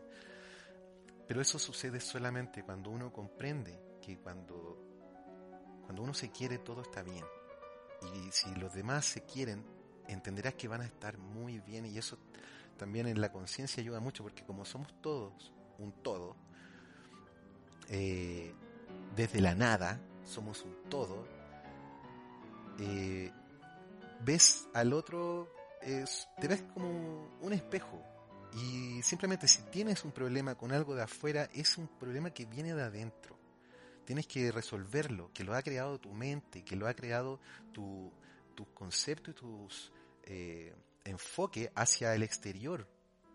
Pero 1.27 1.41
eso 1.41 1.59
sucede 1.59 2.01
solamente 2.01 2.63
cuando 2.63 2.91
uno 2.91 3.13
comprende 3.13 3.79
que 4.01 4.19
cuando, 4.19 4.83
cuando 5.85 6.03
uno 6.03 6.15
se 6.15 6.31
quiere 6.31 6.59
todo 6.59 6.83
está 6.83 7.03
bien. 7.03 7.25
Y 8.15 8.31
si 8.31 8.55
los 8.55 8.73
demás 8.73 9.05
se 9.05 9.23
quieren, 9.25 9.65
entenderás 10.07 10.55
que 10.55 10.69
van 10.69 10.81
a 10.81 10.87
estar 10.87 11.19
muy 11.19 11.61
bien 11.61 11.85
y 11.85 11.99
eso 11.99 12.19
también 12.79 13.07
en 13.07 13.21
la 13.21 13.31
conciencia 13.31 13.83
ayuda 13.83 14.01
mucho 14.01 14.23
porque 14.23 14.45
como 14.45 14.65
somos 14.65 14.95
todos 15.03 15.53
un 15.79 15.93
todo, 16.03 16.37
eh, 17.89 18.55
desde 19.15 19.41
la 19.41 19.55
nada 19.55 20.01
somos 20.25 20.63
un 20.63 20.75
todo, 20.89 21.27
eh, 22.79 23.33
ves 24.21 24.69
al 24.75 24.93
otro, 24.93 25.53
te 25.81 26.49
ves 26.49 26.63
como 26.75 27.39
un 27.41 27.53
espejo, 27.53 28.03
y 28.55 29.03
simplemente 29.03 29.47
si 29.47 29.63
tienes 29.63 30.05
un 30.05 30.13
problema 30.13 30.55
con 30.55 30.73
algo 30.73 30.95
de 30.95 31.03
afuera, 31.03 31.49
es 31.53 31.77
un 31.79 31.87
problema 31.87 32.31
que 32.31 32.47
viene 32.47 32.75
de 32.75 32.83
adentro. 32.83 33.37
Tienes 34.05 34.27
que 34.27 34.51
resolverlo, 34.51 35.31
que 35.35 35.45
lo 35.45 35.55
ha 35.55 35.63
creado 35.63 36.01
tu 36.01 36.13
mente, 36.13 36.65
que 36.65 36.77
lo 36.77 36.87
ha 36.87 36.95
creado 36.95 37.41
tu, 37.73 38.11
tu 38.55 38.73
concepto 38.73 39.31
y 39.31 39.35
tus 39.35 39.93
eh, 40.25 40.75
enfoque 41.05 41.71
hacia 41.75 42.15
el 42.15 42.23
exterior. 42.23 42.89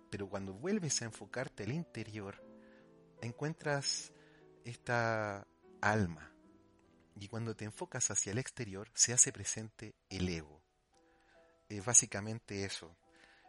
Pero 0.10 0.28
cuando 0.28 0.54
vuelves 0.54 1.02
a 1.02 1.06
enfocarte 1.06 1.64
al 1.64 1.74
interior, 1.74 2.44
encuentras 3.22 4.12
esta 4.64 5.48
alma. 5.80 6.32
Y 7.20 7.28
cuando 7.28 7.56
te 7.56 7.66
enfocas 7.66 8.10
hacia 8.10 8.32
el 8.32 8.40
exterior, 8.40 8.90
se 8.96 9.14
hace 9.14 9.32
presente 9.32 9.94
el 10.10 10.28
ego. 10.28 10.62
Es 11.78 11.84
básicamente 11.84 12.66
eso. 12.66 12.96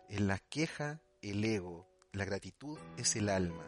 En 0.09 0.29
la 0.29 0.39
queja 0.39 1.03
el 1.21 1.45
ego, 1.45 1.87
la 2.13 2.25
gratitud 2.25 2.79
es 2.97 3.17
el 3.17 3.29
alma. 3.29 3.65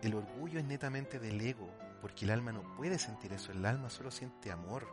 El 0.00 0.14
orgullo 0.14 0.60
es 0.60 0.64
netamente 0.64 1.18
del 1.18 1.40
ego, 1.40 1.68
porque 2.00 2.24
el 2.24 2.30
alma 2.30 2.52
no 2.52 2.76
puede 2.76 3.00
sentir 3.00 3.32
eso, 3.32 3.50
el 3.50 3.66
alma 3.66 3.90
solo 3.90 4.12
siente 4.12 4.52
amor, 4.52 4.86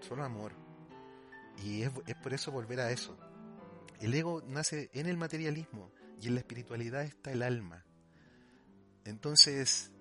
solo 0.00 0.24
amor. 0.24 0.52
Y 1.62 1.82
es, 1.82 1.90
por 2.22 2.32
eso 2.32 2.50
volver 2.50 2.80
a 2.80 2.90
eso. 2.90 3.14
El 4.00 4.14
ego 4.14 4.42
nace 4.46 4.88
en 4.94 5.06
el 5.06 5.18
materialismo 5.18 5.92
y 6.18 6.28
en 6.28 6.34
la 6.34 6.40
espiritualidad 6.40 7.02
está 7.02 7.30
el 7.30 7.42
alma. 7.42 7.84
Entonces, 9.04 9.92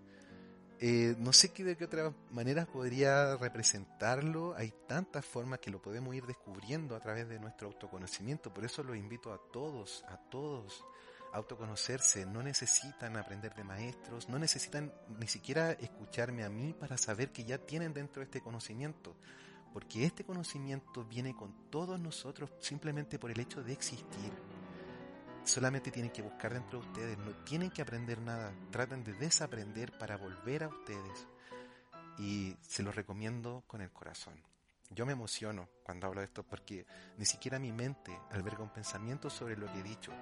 eh, 0.80 1.16
no 1.18 1.34
sé 1.34 1.52
qué, 1.52 1.64
de 1.64 1.76
qué 1.76 1.86
otra 1.86 2.14
manera 2.32 2.66
podría 2.66 3.36
representarlo. 3.38 4.54
Hay 4.56 4.74
tantas 4.88 5.26
formas 5.26 5.60
que 5.60 5.72
lo 5.72 5.82
podemos 5.82 6.14
ir 6.16 6.26
descubriendo 6.26 6.96
a 6.96 7.00
través 7.00 7.28
de 7.28 7.40
nuestro 7.40 7.68
autoconocimiento. 7.68 8.54
Por 8.54 8.64
eso 8.66 8.84
lo 8.84 8.94
invito 8.94 9.34
a 9.34 9.40
todos, 9.52 10.06
a 10.08 10.18
todos, 10.18 10.86
autoconocerse, 11.34 12.26
no 12.26 12.44
necesitan 12.44 13.18
aprender 13.18 13.56
de 13.56 13.64
maestros, 13.64 14.30
no 14.30 14.38
necesitan 14.38 14.94
ni 15.20 15.28
siquiera 15.28 15.72
escucharme 15.72 16.44
a 16.44 16.50
mí 16.50 16.74
para 16.74 16.98
saber 16.98 17.32
que 17.32 17.44
ya 17.44 17.58
tienen 17.58 17.94
dentro 17.94 18.22
este 18.22 18.42
conocimiento, 18.42 19.16
porque 19.74 20.06
este 20.06 20.24
conocimiento 20.24 21.06
viene 21.06 21.36
con 21.36 21.70
todos 21.70 22.00
nosotros 22.00 22.52
simplemente 22.60 23.20
por 23.20 23.32
el 23.32 23.40
hecho 23.40 23.64
de 23.64 23.74
existir. 23.74 24.57
Solamente 25.48 25.92
tienen 25.92 26.12
que 26.12 26.22
buscar 26.22 26.54
dentro 26.54 26.82
de 26.82 26.88
ustedes, 26.88 27.18
no 27.18 27.32
tienen 27.46 27.72
que 27.72 27.82
aprender 27.82 28.20
nada, 28.20 28.54
traten 28.70 29.04
de 29.04 29.14
desaprender 29.14 29.98
para 29.98 30.18
volver 30.18 30.64
a 30.64 30.68
ustedes. 30.68 31.28
Y 32.20 32.56
se 32.62 32.84
los 32.84 32.96
recomiendo 32.96 33.64
con 33.66 33.82
el 33.82 33.92
corazón. 33.92 34.44
Yo 34.90 35.06
me 35.06 35.14
emociono 35.14 35.70
cuando 35.84 36.08
hablo 36.08 36.22
de 36.22 36.26
esto 36.26 36.44
porque 36.44 36.86
ni 37.18 37.26
siquiera 37.26 37.60
mi 37.60 37.72
mente 37.72 38.18
alberga 38.32 38.64
un 38.64 38.74
pensamiento 38.74 39.30
sobre 39.30 39.58
lo 39.58 39.72
que 39.72 39.80
he 39.80 39.84
dicho 39.84 40.14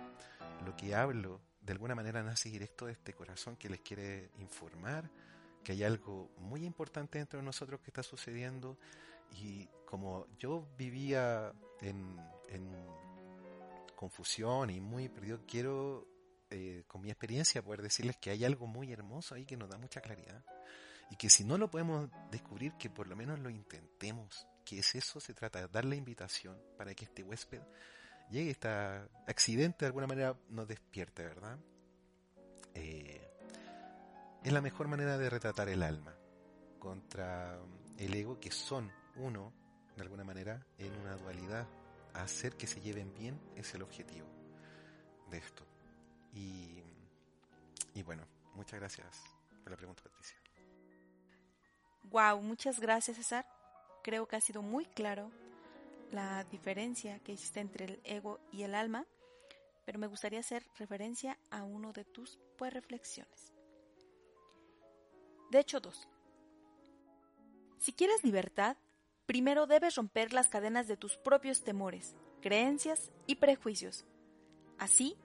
lo 0.63 0.75
que 0.75 0.95
hablo 0.95 1.41
de 1.61 1.73
alguna 1.73 1.95
manera 1.95 2.23
nace 2.23 2.49
directo 2.49 2.85
de 2.85 2.93
este 2.93 3.13
corazón 3.13 3.55
que 3.55 3.69
les 3.69 3.81
quiere 3.81 4.29
informar 4.39 5.09
que 5.63 5.73
hay 5.73 5.83
algo 5.83 6.29
muy 6.37 6.63
importante 6.63 7.17
dentro 7.17 7.39
de 7.39 7.45
nosotros 7.45 7.81
que 7.81 7.89
está 7.89 8.03
sucediendo 8.03 8.77
y 9.31 9.67
como 9.85 10.27
yo 10.37 10.67
vivía 10.77 11.51
en, 11.81 12.19
confusión 14.05 14.69
y 14.69 14.79
muy 14.79 15.09
perdido, 15.09 15.39
quiero 15.47 16.07
eh, 16.51 16.83
con 16.87 17.01
mi 17.01 17.09
experiencia 17.09 17.63
poder 17.63 17.81
decirles 17.81 18.17
que 18.17 18.29
hay 18.29 18.45
algo 18.45 18.67
muy 18.67 18.91
hermoso 18.91 19.33
ahí 19.33 19.45
que 19.45 19.57
nos 19.57 19.67
da 19.67 19.79
mucha 19.79 19.99
claridad 19.99 20.45
y 21.09 21.15
que 21.15 21.27
si 21.27 21.43
no 21.43 21.57
lo 21.57 21.71
podemos 21.71 22.09
descubrir, 22.29 22.73
que 22.73 22.87
por 22.87 23.07
lo 23.07 23.15
menos 23.15 23.39
lo 23.39 23.49
intentemos, 23.49 24.47
que 24.63 24.77
es 24.77 24.93
eso, 24.93 25.19
se 25.19 25.33
trata 25.33 25.59
de 25.61 25.67
dar 25.69 25.85
la 25.85 25.95
invitación 25.95 26.55
para 26.77 26.93
que 26.93 27.05
este 27.05 27.23
huésped 27.23 27.61
llegue 28.29 28.51
este 28.51 28.67
accidente 29.27 29.85
de 29.85 29.87
alguna 29.87 30.05
manera 30.05 30.37
nos 30.49 30.67
despierte, 30.67 31.23
¿verdad? 31.23 31.57
Eh, 32.75 33.27
es 34.43 34.53
la 34.53 34.61
mejor 34.61 34.87
manera 34.87 35.17
de 35.17 35.31
retratar 35.31 35.67
el 35.69 35.81
alma 35.81 36.15
contra 36.77 37.59
el 37.97 38.13
ego 38.13 38.39
que 38.39 38.51
son 38.51 38.91
uno, 39.15 39.51
de 39.95 40.03
alguna 40.03 40.23
manera, 40.23 40.63
en 40.77 40.93
una 40.93 41.15
dualidad. 41.15 41.67
Hacer 42.15 42.55
que 42.55 42.67
se 42.67 42.81
lleven 42.81 43.13
bien 43.13 43.39
es 43.55 43.73
el 43.73 43.81
objetivo 43.81 44.27
de 45.29 45.37
esto. 45.37 45.63
Y, 46.33 46.81
y 47.93 48.03
bueno, 48.03 48.23
muchas 48.55 48.79
gracias 48.79 49.23
por 49.63 49.71
la 49.71 49.77
pregunta, 49.77 50.03
Patricia. 50.03 50.37
Wow, 52.03 52.41
muchas 52.41 52.79
gracias, 52.79 53.17
César. 53.17 53.45
Creo 54.03 54.27
que 54.27 54.35
ha 54.35 54.41
sido 54.41 54.61
muy 54.61 54.85
claro 54.85 55.31
la 56.11 56.43
diferencia 56.45 57.19
que 57.19 57.33
existe 57.33 57.59
entre 57.59 57.85
el 57.85 58.01
ego 58.03 58.39
y 58.51 58.63
el 58.63 58.75
alma, 58.75 59.05
pero 59.85 59.99
me 59.99 60.07
gustaría 60.07 60.39
hacer 60.39 60.65
referencia 60.77 61.37
a 61.51 61.63
uno 61.63 61.91
de 61.93 62.05
tus 62.05 62.39
reflexiones. 62.59 63.53
De 65.51 65.59
hecho, 65.59 65.79
dos. 65.79 66.07
Si 67.77 67.93
quieres 67.93 68.23
libertad, 68.23 68.77
primero 69.25 69.67
debes 69.67 69.95
romper 69.95 70.33
las 70.33 70.47
cadenas 70.47 70.87
de 70.87 70.97
tus 70.97 71.17
propios 71.17 71.63
temores, 71.63 72.15
creencias 72.41 73.11
y 73.27 73.35
prejuicios. 73.35 74.05
Así, 74.77 75.17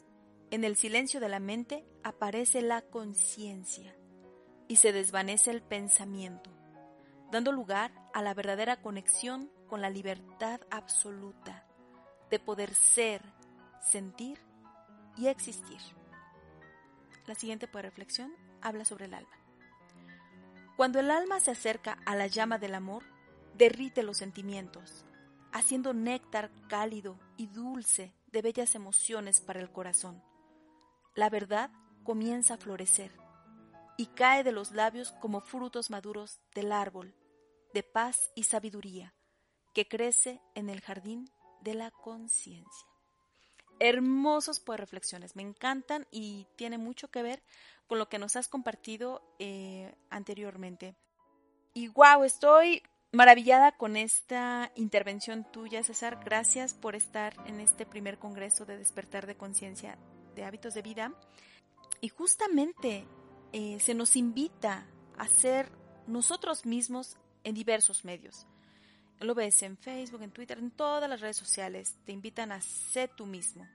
en 0.50 0.64
el 0.64 0.76
silencio 0.76 1.20
de 1.20 1.28
la 1.28 1.40
mente 1.40 1.84
aparece 2.02 2.62
la 2.62 2.82
conciencia. 2.82 3.96
y 4.68 4.76
se 4.76 4.92
desvanece 4.92 5.50
el 5.50 5.62
pensamiento, 5.62 6.48
dando 7.32 7.50
lugar 7.50 7.92
a 8.14 8.22
la 8.22 8.34
verdadera 8.34 8.80
conexión 8.80 9.50
con 9.66 9.80
la 9.80 9.90
libertad 9.90 10.60
absoluta 10.70 11.66
de 12.30 12.38
poder 12.38 12.72
ser, 12.74 13.20
sentir 13.80 14.38
y 15.16 15.26
existir. 15.26 15.80
La 17.26 17.34
siguiente 17.34 17.66
reflexión 17.66 18.32
habla 18.62 18.84
sobre 18.84 19.06
el 19.06 19.14
alma. 19.14 19.36
Cuando 20.76 21.00
el 21.00 21.10
alma 21.10 21.40
se 21.40 21.50
acerca 21.50 21.98
a 22.06 22.14
la 22.14 22.28
llama 22.28 22.58
del 22.58 22.76
amor, 22.76 23.02
derrite 23.60 24.02
los 24.02 24.16
sentimientos, 24.16 25.04
haciendo 25.52 25.92
néctar 25.92 26.50
cálido 26.66 27.20
y 27.36 27.46
dulce 27.46 28.14
de 28.32 28.40
bellas 28.40 28.74
emociones 28.74 29.42
para 29.42 29.60
el 29.60 29.70
corazón. 29.70 30.24
La 31.14 31.28
verdad 31.28 31.70
comienza 32.02 32.54
a 32.54 32.56
florecer 32.56 33.12
y 33.98 34.06
cae 34.06 34.44
de 34.44 34.52
los 34.52 34.72
labios 34.72 35.12
como 35.20 35.42
frutos 35.42 35.90
maduros 35.90 36.40
del 36.54 36.72
árbol 36.72 37.14
de 37.74 37.82
paz 37.82 38.32
y 38.34 38.44
sabiduría 38.44 39.14
que 39.74 39.86
crece 39.86 40.40
en 40.54 40.70
el 40.70 40.80
jardín 40.80 41.30
de 41.60 41.74
la 41.74 41.90
conciencia. 41.90 42.88
Hermosos 43.78 44.58
pues 44.58 44.80
reflexiones, 44.80 45.36
me 45.36 45.42
encantan 45.42 46.06
y 46.10 46.46
tiene 46.56 46.78
mucho 46.78 47.10
que 47.10 47.22
ver 47.22 47.42
con 47.86 47.98
lo 47.98 48.08
que 48.08 48.18
nos 48.18 48.36
has 48.36 48.48
compartido 48.48 49.22
eh, 49.38 49.94
anteriormente. 50.08 50.96
Y 51.74 51.88
wow, 51.88 52.24
estoy 52.24 52.82
maravillada 53.12 53.72
con 53.72 53.96
esta 53.96 54.70
intervención 54.76 55.44
tuya, 55.50 55.82
César. 55.82 56.20
Gracias 56.24 56.74
por 56.74 56.94
estar 56.94 57.34
en 57.46 57.60
este 57.60 57.86
primer 57.86 58.18
congreso 58.18 58.64
de 58.64 58.78
despertar 58.78 59.26
de 59.26 59.36
conciencia 59.36 59.98
de 60.34 60.44
hábitos 60.44 60.74
de 60.74 60.82
vida. 60.82 61.12
Y 62.00 62.08
justamente 62.08 63.06
eh, 63.52 63.78
se 63.80 63.94
nos 63.94 64.16
invita 64.16 64.86
a 65.18 65.26
ser 65.28 65.70
nosotros 66.06 66.64
mismos 66.66 67.16
en 67.44 67.54
diversos 67.54 68.04
medios. 68.04 68.46
Lo 69.18 69.34
ves 69.34 69.62
en 69.62 69.76
Facebook, 69.76 70.22
en 70.22 70.30
Twitter, 70.30 70.58
en 70.58 70.70
todas 70.70 71.08
las 71.10 71.20
redes 71.20 71.36
sociales. 71.36 71.98
Te 72.06 72.12
invitan 72.12 72.52
a 72.52 72.62
ser 72.62 73.10
tú 73.14 73.26
mismo. 73.26 73.68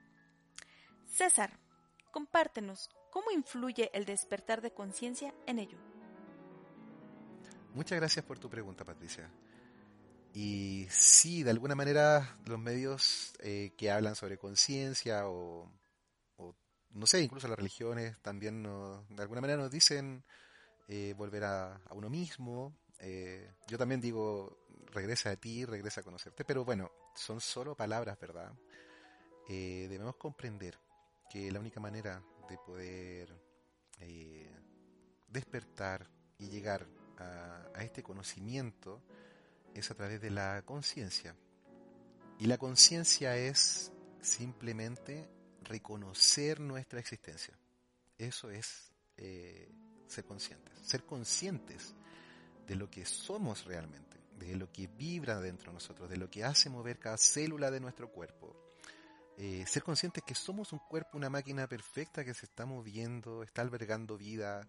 César, 1.06 1.60
compártenos 2.10 2.90
cómo 3.12 3.30
influye 3.30 3.90
el 3.94 4.04
despertar 4.04 4.60
de 4.60 4.72
conciencia 4.72 5.32
en 5.46 5.60
ello. 5.60 5.85
Muchas 7.76 7.98
gracias 7.98 8.24
por 8.24 8.38
tu 8.38 8.48
pregunta, 8.48 8.86
Patricia. 8.86 9.30
Y 10.32 10.86
sí, 10.88 11.42
de 11.42 11.50
alguna 11.50 11.74
manera 11.74 12.38
los 12.46 12.58
medios 12.58 13.34
eh, 13.40 13.74
que 13.76 13.90
hablan 13.90 14.14
sobre 14.14 14.38
conciencia 14.38 15.28
o, 15.28 15.70
no 16.92 17.06
sé, 17.06 17.20
incluso 17.20 17.48
las 17.48 17.58
religiones 17.58 18.16
también 18.22 18.62
de 18.62 19.22
alguna 19.22 19.42
manera 19.42 19.60
nos 19.60 19.70
dicen 19.70 20.24
eh, 20.88 21.12
volver 21.18 21.44
a, 21.44 21.78
uno 21.90 22.08
mismo. 22.08 22.74
Eh, 22.98 23.52
yo 23.68 23.76
también 23.76 24.00
digo, 24.00 24.56
regresa 24.86 25.32
a 25.32 25.36
ti, 25.36 25.66
regresa 25.66 26.00
a 26.00 26.04
conocerte, 26.04 26.46
pero 26.46 26.64
bueno, 26.64 26.90
son 27.14 27.42
solo 27.42 27.76
palabras, 27.76 28.18
¿verdad? 28.18 28.54
debemos 29.46 30.16
comprender 30.16 30.78
que 31.30 31.52
la 31.52 31.60
única 31.60 31.78
manera 31.78 32.22
de 32.48 32.56
poder 32.56 33.38
despertar 35.28 36.08
y 36.38 36.48
llegar 36.48 36.86
a, 37.18 37.82
este 37.82 38.02
conocimiento 38.02 39.02
es 39.74 39.90
a 39.90 39.94
través 39.94 40.20
de 40.20 40.30
la 40.30 40.62
conciencia. 40.62 41.34
Y 42.38 42.46
la 42.46 42.58
conciencia 42.58 43.36
es 43.36 43.92
simplemente 44.20 45.28
reconocer 45.62 46.60
nuestra 46.60 47.00
existencia. 47.00 47.58
Eso 48.18 48.50
es 48.50 48.92
eh, 49.16 49.70
ser 50.06 50.24
conscientes. 50.24 50.72
Ser 50.82 51.04
conscientes 51.04 51.94
de 52.66 52.76
lo 52.76 52.90
que 52.90 53.04
somos 53.04 53.64
realmente, 53.64 54.18
de 54.38 54.56
lo 54.56 54.70
que 54.72 54.86
vibra 54.86 55.40
dentro 55.40 55.70
de 55.70 55.74
nosotros, 55.74 56.10
de 56.10 56.16
lo 56.16 56.30
que 56.30 56.44
hace 56.44 56.68
mover 56.68 56.98
cada 56.98 57.16
célula 57.16 57.70
de 57.70 57.80
nuestro 57.80 58.10
cuerpo. 58.10 58.56
Eh, 59.38 59.64
ser 59.66 59.82
conscientes 59.82 60.24
que 60.24 60.34
somos 60.34 60.72
un 60.72 60.78
cuerpo, 60.78 61.18
una 61.18 61.28
máquina 61.28 61.66
perfecta 61.66 62.24
que 62.24 62.32
se 62.32 62.46
está 62.46 62.64
moviendo, 62.64 63.42
está 63.42 63.62
albergando 63.62 64.16
vida, 64.16 64.66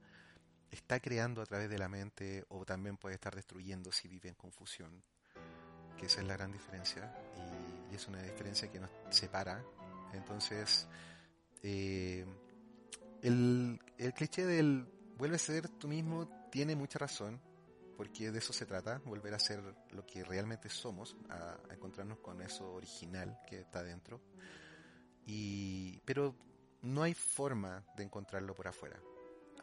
está 0.72 0.99
creando 0.99 1.41
a 1.41 1.45
través 1.45 1.70
de 1.70 1.78
la 1.78 1.88
mente 1.88 2.45
o 2.49 2.65
también 2.65 2.97
puede 2.97 3.15
estar 3.15 3.36
destruyendo 3.36 3.91
si 3.91 4.07
vive 4.07 4.30
en 4.30 4.36
confusión. 4.36 5.03
Que 5.97 6.05
esa 6.05 6.22
es 6.22 6.28
la 6.28 6.38
gran 6.38 6.51
diferencia 6.51 7.11
y, 7.91 7.95
es 7.95 8.07
una 8.07 8.22
diferencia 8.22 8.70
que 8.70 8.80
nos 8.80 8.91
separa. 9.09 9.63
Entonces, 10.13 10.88
eh, 11.63 12.26
el, 13.22 13.80
cliché 14.13 14.45
del 14.45 14.86
vuelve 15.18 15.38
a 15.38 15.39
ser 15.39 15.70
tú 15.70 15.88
mismo 15.88 16.28
tiene 16.51 16.76
mucha 16.76 16.99
razón, 16.99 17.41
porque 17.95 18.32
de 18.32 18.38
eso 18.38 18.53
se 18.53 18.65
trata, 18.65 19.01
volver 19.05 19.34
a 19.34 19.39
ser 19.39 19.63
lo 19.91 20.05
que 20.05 20.24
realmente 20.24 20.70
somos, 20.70 21.15
a, 21.30 21.57
encontrarnos 21.72 22.20
con 22.20 22.41
eso 22.41 22.74
original 22.74 23.39
que 23.47 23.61
está 23.61 23.84
dentro. 23.84 24.22
Y, 25.26 25.99
pero 26.05 26.36
no 26.84 27.03
hay 27.03 27.13
forma 27.13 27.84
de 27.95 28.03
encontrarlo 28.03 28.53
por 28.53 28.68
afuera. 28.68 28.99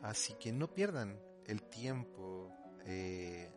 Así 0.02 0.34
que 0.34 0.52
no 0.52 0.68
pierdan 0.68 1.18
el 1.46 1.62
tiempo. 1.62 2.50
Eh, 2.86 3.50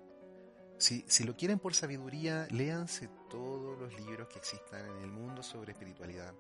si, 0.78 1.04
si, 1.08 1.24
lo 1.24 1.36
quieren 1.36 1.60
por 1.60 1.74
sabiduría, 1.74 2.48
léanse 2.52 3.10
todos 3.30 3.80
los 3.80 3.94
libros 4.00 4.28
que 4.28 4.40
existan 4.40 4.86
en 4.86 5.04
el 5.04 5.12
mundo 5.12 5.44
sobre 5.44 5.74
espiritualidad. 5.74 6.34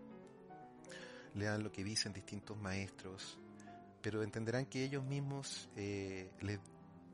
Lean 1.33 1.63
lo 1.63 1.71
que 1.71 1.83
dicen 1.83 2.13
distintos 2.13 2.57
maestros, 2.57 3.37
pero 4.01 4.23
entenderán 4.23 4.65
que 4.65 4.83
ellos 4.83 5.03
mismos 5.03 5.69
eh, 5.75 6.31
les 6.41 6.59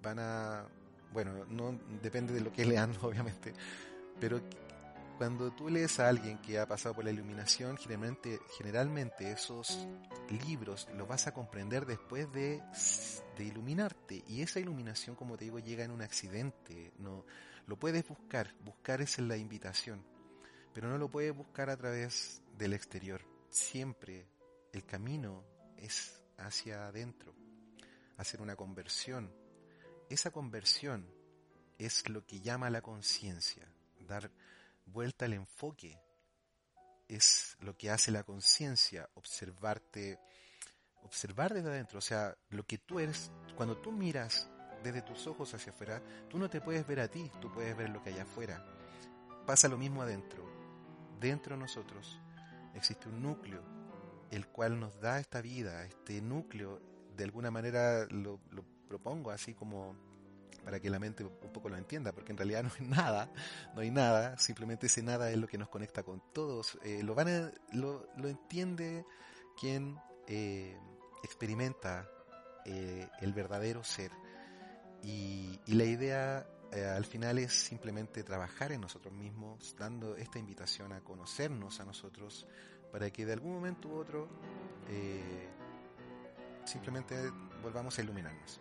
van 0.01 0.19
a, 0.19 0.67
bueno, 1.11 1.45
no 1.45 1.79
depende 2.01 2.33
de 2.33 2.41
lo 2.41 2.51
que 2.51 2.65
lean, 2.65 2.95
obviamente, 3.01 3.53
pero 4.19 4.41
cuando 5.17 5.51
tú 5.51 5.69
lees 5.69 5.99
a 5.99 6.09
alguien 6.09 6.39
que 6.39 6.59
ha 6.59 6.67
pasado 6.67 6.95
por 6.95 7.05
la 7.05 7.11
iluminación, 7.11 7.77
generalmente, 7.77 8.39
generalmente 8.57 9.31
esos 9.31 9.87
libros 10.47 10.87
los 10.95 11.07
vas 11.07 11.27
a 11.27 11.33
comprender 11.33 11.85
después 11.85 12.31
de, 12.31 12.61
iluminarte. 13.39 14.23
Y 14.27 14.41
esa 14.41 14.59
iluminación, 14.59 15.15
como 15.15 15.37
te 15.37 15.45
digo, 15.45 15.59
llega 15.59 15.83
en 15.83 15.91
un 15.91 16.01
accidente. 16.01 16.93
No, 16.97 17.25
lo 17.67 17.77
puedes 17.77 18.07
buscar, 18.07 18.53
buscar 18.63 19.01
es 19.01 19.19
la 19.19 19.37
invitación, 19.37 20.03
pero 20.73 20.89
no 20.89 20.97
lo 20.97 21.09
puedes 21.09 21.35
buscar 21.35 21.69
a 21.69 21.77
través 21.77 22.41
del 22.57 22.73
exterior. 22.73 23.21
Siempre 23.49 24.27
el 24.71 24.83
camino 24.85 25.43
es 25.77 26.21
hacia 26.37 26.87
adentro, 26.87 27.33
hacer 28.17 28.41
una 28.41 28.55
conversión. 28.55 29.31
Esa 30.09 30.31
conversión 30.31 31.07
es 31.77 32.09
lo 32.09 32.25
que 32.25 32.41
llama 32.41 32.69
la 32.69 32.81
conciencia, 32.81 33.67
dar 34.07 34.31
vuelta 34.85 35.25
al 35.25 35.33
enfoque. 35.33 35.99
Es 37.07 37.57
lo 37.59 37.77
que 37.77 37.91
hace 37.91 38.11
la 38.11 38.23
conciencia, 38.23 39.09
observarte, 39.15 40.19
observar 41.03 41.53
desde 41.53 41.69
adentro. 41.69 41.99
O 41.99 42.01
sea, 42.01 42.35
lo 42.49 42.65
que 42.65 42.77
tú 42.77 42.99
eres, 42.99 43.31
cuando 43.55 43.77
tú 43.77 43.91
miras 43.91 44.49
desde 44.83 45.01
tus 45.01 45.27
ojos 45.27 45.53
hacia 45.53 45.71
afuera, 45.71 46.01
tú 46.29 46.37
no 46.37 46.49
te 46.49 46.61
puedes 46.61 46.85
ver 46.87 46.99
a 46.99 47.07
ti, 47.07 47.31
tú 47.39 47.51
puedes 47.51 47.75
ver 47.75 47.89
lo 47.89 48.01
que 48.01 48.09
hay 48.09 48.19
afuera. 48.19 48.65
Pasa 49.45 49.67
lo 49.67 49.77
mismo 49.77 50.01
adentro. 50.01 50.43
Dentro 51.19 51.55
de 51.55 51.61
nosotros 51.61 52.19
existe 52.73 53.07
un 53.09 53.21
núcleo, 53.21 53.61
el 54.31 54.47
cual 54.47 54.79
nos 54.79 54.99
da 54.99 55.19
esta 55.19 55.41
vida. 55.41 55.85
Este 55.85 56.21
núcleo, 56.21 56.81
de 57.15 57.23
alguna 57.23 57.51
manera 57.51 58.05
lo, 58.09 58.39
lo 58.49 58.63
propongo 58.87 59.31
así 59.31 59.53
como 59.53 60.12
para 60.63 60.79
que 60.79 60.89
la 60.89 60.99
mente 60.99 61.23
un 61.23 61.51
poco 61.51 61.69
lo 61.69 61.77
entienda, 61.77 62.11
porque 62.11 62.31
en 62.31 62.37
realidad 62.37 62.63
no 62.63 62.71
hay 62.79 62.87
nada, 62.87 63.31
no 63.73 63.81
hay 63.81 63.91
nada, 63.91 64.37
simplemente 64.37 64.87
ese 64.87 65.01
nada 65.03 65.31
es 65.31 65.37
lo 65.37 65.47
que 65.47 65.57
nos 65.57 65.69
conecta 65.69 66.03
con 66.03 66.21
todos. 66.33 66.77
Eh, 66.83 67.01
lo, 67.03 67.15
van 67.15 67.51
lo, 67.73 68.07
lo, 68.17 68.27
entiende 68.27 69.05
quien 69.59 69.97
eh, 70.27 70.77
experimenta 71.23 72.09
eh, 72.65 73.07
el 73.21 73.33
verdadero 73.33 73.83
ser. 73.83 74.11
Y, 75.01 75.59
y 75.65 75.73
la 75.73 75.83
idea 75.83 76.47
al 76.95 77.05
final 77.05 77.37
es 77.37 77.53
simplemente 77.53 78.23
trabajar 78.23 78.71
en 78.71 78.81
nosotros 78.81 79.13
mismos, 79.13 79.75
dando 79.77 80.15
esta 80.15 80.39
invitación 80.39 80.91
a 80.91 81.01
conocernos 81.01 81.79
a 81.79 81.85
nosotros, 81.85 82.47
para 82.91 83.11
que 83.11 83.27
de 83.27 83.33
algún 83.33 83.53
momento 83.53 83.89
u 83.89 83.95
otro 83.97 84.27
simplemente 86.65 87.15
volvamos 87.61 87.99
a 87.99 88.01
iluminarnos 88.01 88.59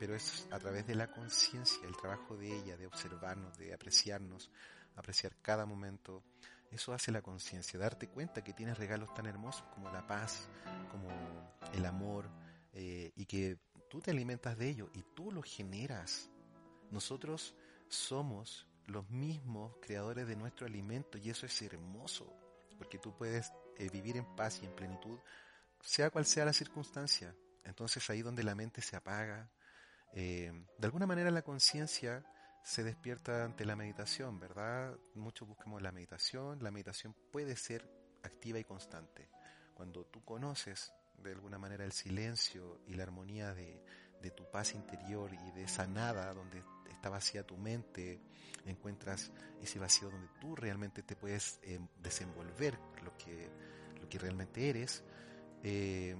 pero 0.00 0.14
es 0.14 0.48
a 0.50 0.58
través 0.58 0.86
de 0.86 0.94
la 0.94 1.08
conciencia, 1.08 1.86
el 1.86 1.94
trabajo 1.94 2.34
de 2.34 2.56
ella, 2.56 2.74
de 2.78 2.86
observarnos, 2.86 3.58
de 3.58 3.74
apreciarnos, 3.74 4.50
apreciar 4.96 5.36
cada 5.42 5.66
momento. 5.66 6.24
Eso 6.70 6.94
hace 6.94 7.12
la 7.12 7.20
conciencia, 7.20 7.78
darte 7.78 8.08
cuenta 8.08 8.42
que 8.42 8.54
tienes 8.54 8.78
regalos 8.78 9.12
tan 9.12 9.26
hermosos 9.26 9.62
como 9.74 9.90
la 9.92 10.06
paz, 10.06 10.48
como 10.90 11.10
el 11.74 11.84
amor, 11.84 12.30
eh, 12.72 13.12
y 13.14 13.26
que 13.26 13.58
tú 13.90 14.00
te 14.00 14.10
alimentas 14.10 14.56
de 14.56 14.70
ello 14.70 14.88
y 14.94 15.02
tú 15.14 15.30
lo 15.32 15.42
generas. 15.42 16.30
Nosotros 16.90 17.54
somos 17.90 18.66
los 18.86 19.10
mismos 19.10 19.76
creadores 19.82 20.26
de 20.26 20.34
nuestro 20.34 20.66
alimento 20.66 21.18
y 21.18 21.28
eso 21.28 21.44
es 21.44 21.60
hermoso, 21.60 22.26
porque 22.78 22.98
tú 22.98 23.14
puedes 23.14 23.52
eh, 23.76 23.90
vivir 23.90 24.16
en 24.16 24.34
paz 24.34 24.60
y 24.62 24.64
en 24.64 24.74
plenitud, 24.74 25.18
sea 25.82 26.08
cual 26.08 26.24
sea 26.24 26.46
la 26.46 26.54
circunstancia. 26.54 27.36
Entonces 27.64 28.08
ahí 28.08 28.22
donde 28.22 28.42
la 28.42 28.54
mente 28.54 28.80
se 28.80 28.96
apaga, 28.96 29.50
Eh, 30.12 30.52
de 30.78 30.86
alguna 30.86 31.06
manera 31.06 31.30
la 31.30 31.42
conciencia 31.42 32.24
se 32.62 32.82
despierta 32.82 33.44
ante 33.44 33.64
la 33.64 33.76
meditación, 33.76 34.38
¿verdad? 34.38 34.96
Muchos 35.14 35.48
buscamos 35.48 35.82
la 35.82 35.92
meditación. 35.92 36.62
La 36.62 36.70
meditación 36.70 37.14
puede 37.32 37.56
ser 37.56 37.88
activa 38.22 38.58
y 38.58 38.64
constante. 38.64 39.28
Cuando 39.74 40.04
tú 40.04 40.22
conoces 40.24 40.92
de 41.18 41.32
alguna 41.32 41.58
manera 41.58 41.84
el 41.84 41.92
silencio 41.92 42.80
y 42.86 42.94
la 42.94 43.04
armonía 43.04 43.54
de, 43.54 43.82
tu 44.36 44.50
paz 44.50 44.74
interior 44.74 45.32
y 45.32 45.50
de 45.52 45.62
esa 45.62 45.86
nada 45.86 46.32
donde 46.34 46.62
está 46.90 47.08
vacía 47.08 47.46
tu 47.46 47.56
mente, 47.56 48.20
encuentras 48.66 49.32
ese 49.62 49.78
vacío 49.78 50.10
donde 50.10 50.28
tú 50.40 50.54
realmente 50.54 51.02
te 51.02 51.16
puedes 51.16 51.58
eh, 51.62 51.80
desenvolver 52.02 52.78
lo 53.02 53.16
que, 53.16 53.48
lo 54.00 54.08
que 54.08 54.18
realmente 54.18 54.68
eres, 54.68 55.02
eh, 55.62 56.14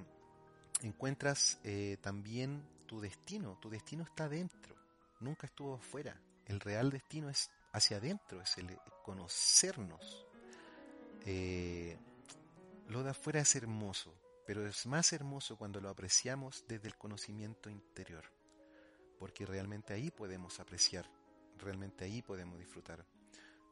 encuentras 0.81 1.59
eh, 1.63 1.97
también 2.01 2.63
tu 2.91 2.99
destino. 2.99 3.57
Tu 3.61 3.69
destino 3.69 4.03
está 4.03 4.27
dentro, 4.27 4.75
nunca 5.21 5.47
estuvo 5.47 5.75
afuera. 5.75 6.19
El 6.45 6.59
real 6.59 6.89
destino 6.89 7.29
es 7.29 7.49
hacia 7.71 7.97
adentro, 7.97 8.41
es 8.41 8.57
el 8.57 8.77
conocernos. 9.01 10.27
lo 12.87 13.03
de 13.03 13.09
afuera 13.09 13.39
es 13.39 13.55
hermoso, 13.55 14.13
pero 14.45 14.67
es 14.67 14.85
más 14.87 15.13
hermoso 15.13 15.55
cuando 15.55 15.79
lo 15.79 15.87
apreciamos 15.87 16.65
desde 16.67 16.89
el 16.89 16.97
conocimiento 16.97 17.69
interior, 17.69 18.25
porque 19.17 19.45
realmente 19.45 19.93
ahí 19.93 20.11
podemos 20.11 20.59
apreciar, 20.59 21.09
realmente 21.59 22.03
ahí 22.03 22.21
podemos 22.21 22.59
disfrutar. 22.59 23.05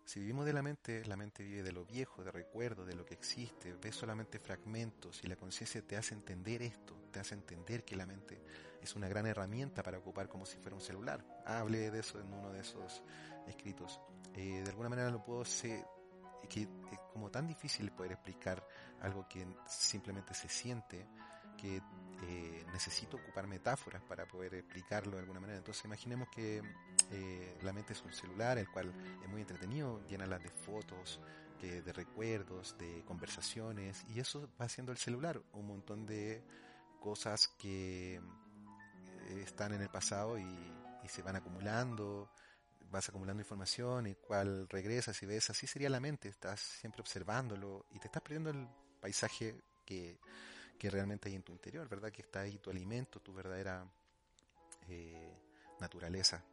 Si 0.05 0.21
vivimos 0.21 0.45
de 0.45 0.53
la 0.53 0.61
mente, 0.61 1.03
la 1.03 1.17
mente 1.17 1.43
vive 1.43 1.61
de 1.61 1.73
lo 1.73 1.83
viejo, 1.83 2.23
de 2.23 2.31
recuerdo, 2.31 2.85
de 2.85 2.95
lo 2.95 3.05
que 3.05 3.15
existe, 3.15 3.73
ve 3.73 3.91
solamente 3.91 4.39
fragmentos 4.39 5.21
y 5.25 5.27
la 5.27 5.35
conciencia 5.35 5.85
te 5.85 5.97
hace 5.97 6.13
entender 6.13 6.61
esto, 6.61 6.98
te 7.09 7.19
hace 7.19 7.35
entender 7.35 7.83
que 7.83 7.95
la 7.95 8.05
mente 8.05 8.41
es 8.81 8.95
una 8.95 9.07
gran 9.07 9.25
herramienta 9.25 9.83
para 9.83 9.97
ocupar 9.97 10.27
como 10.29 10.45
si 10.45 10.57
fuera 10.57 10.75
un 10.75 10.81
celular. 10.81 11.23
Hable 11.45 11.91
de 11.91 11.99
eso 11.99 12.19
en 12.19 12.31
uno 12.33 12.51
de 12.51 12.61
esos 12.61 13.03
escritos. 13.47 13.99
Eh, 14.33 14.61
de 14.63 14.69
alguna 14.69 14.89
manera 14.89 15.09
lo 15.09 15.23
puedo 15.23 15.43
ser, 15.43 15.85
que 16.47 16.61
es 16.61 16.99
como 17.11 17.29
tan 17.29 17.47
difícil 17.47 17.91
poder 17.91 18.13
explicar 18.13 18.65
algo 19.01 19.27
que 19.27 19.45
simplemente 19.67 20.33
se 20.33 20.47
siente, 20.47 21.07
que 21.57 21.81
eh, 22.21 22.65
necesito 22.71 23.17
ocupar 23.17 23.47
metáforas 23.47 24.01
para 24.03 24.25
poder 24.25 24.55
explicarlo 24.55 25.13
de 25.13 25.19
alguna 25.19 25.39
manera. 25.39 25.57
Entonces 25.57 25.83
imaginemos 25.85 26.29
que 26.29 26.61
eh, 27.11 27.57
la 27.61 27.73
mente 27.73 27.93
es 27.93 28.01
un 28.03 28.13
celular, 28.13 28.57
el 28.57 28.69
cual 28.69 28.93
es 29.21 29.29
muy 29.29 29.41
entretenido, 29.41 30.01
llena 30.07 30.25
las 30.25 30.41
de 30.41 30.49
fotos, 30.49 31.19
de 31.59 31.91
recuerdos, 31.91 32.77
de 32.77 33.03
conversaciones, 33.03 34.05
y 34.07 34.21
eso 34.21 34.49
va 34.57 34.63
haciendo 34.63 34.93
el 34.93 34.97
celular, 34.97 35.41
un 35.51 35.67
montón 35.67 36.05
de 36.05 36.41
cosas 36.99 37.47
que 37.57 38.15
eh, 38.15 39.41
están 39.43 39.73
en 39.73 39.81
el 39.81 39.89
pasado 39.89 40.37
y, 40.37 40.75
se 41.07 41.23
van 41.23 41.35
acumulando, 41.35 42.29
vas 42.91 43.09
acumulando 43.09 43.41
información 43.41 44.05
y 44.05 44.13
cual 44.13 44.69
regresas 44.69 45.19
y 45.23 45.25
ves, 45.25 45.49
así 45.49 45.65
sería 45.65 45.89
la 45.89 45.99
mente, 45.99 46.29
estás 46.29 46.59
siempre 46.59 47.01
observándolo 47.01 47.87
y 47.89 47.97
te 47.97 48.05
estás 48.05 48.21
perdiendo 48.21 48.51
el 48.51 48.67
paisaje 49.01 49.59
que, 49.87 50.19
realmente 50.79 51.27
hay 51.27 51.33
en 51.33 51.41
tu 51.41 51.51
interior, 51.51 51.89
¿verdad? 51.89 52.11
Que 52.11 52.21
está 52.21 52.41
ahí 52.41 52.59
tu 52.59 52.69
alimento, 52.69 53.19
tu 53.21 53.33
verdadera 53.33 53.91
eh, 54.87 55.35
naturaleza. 55.79 56.43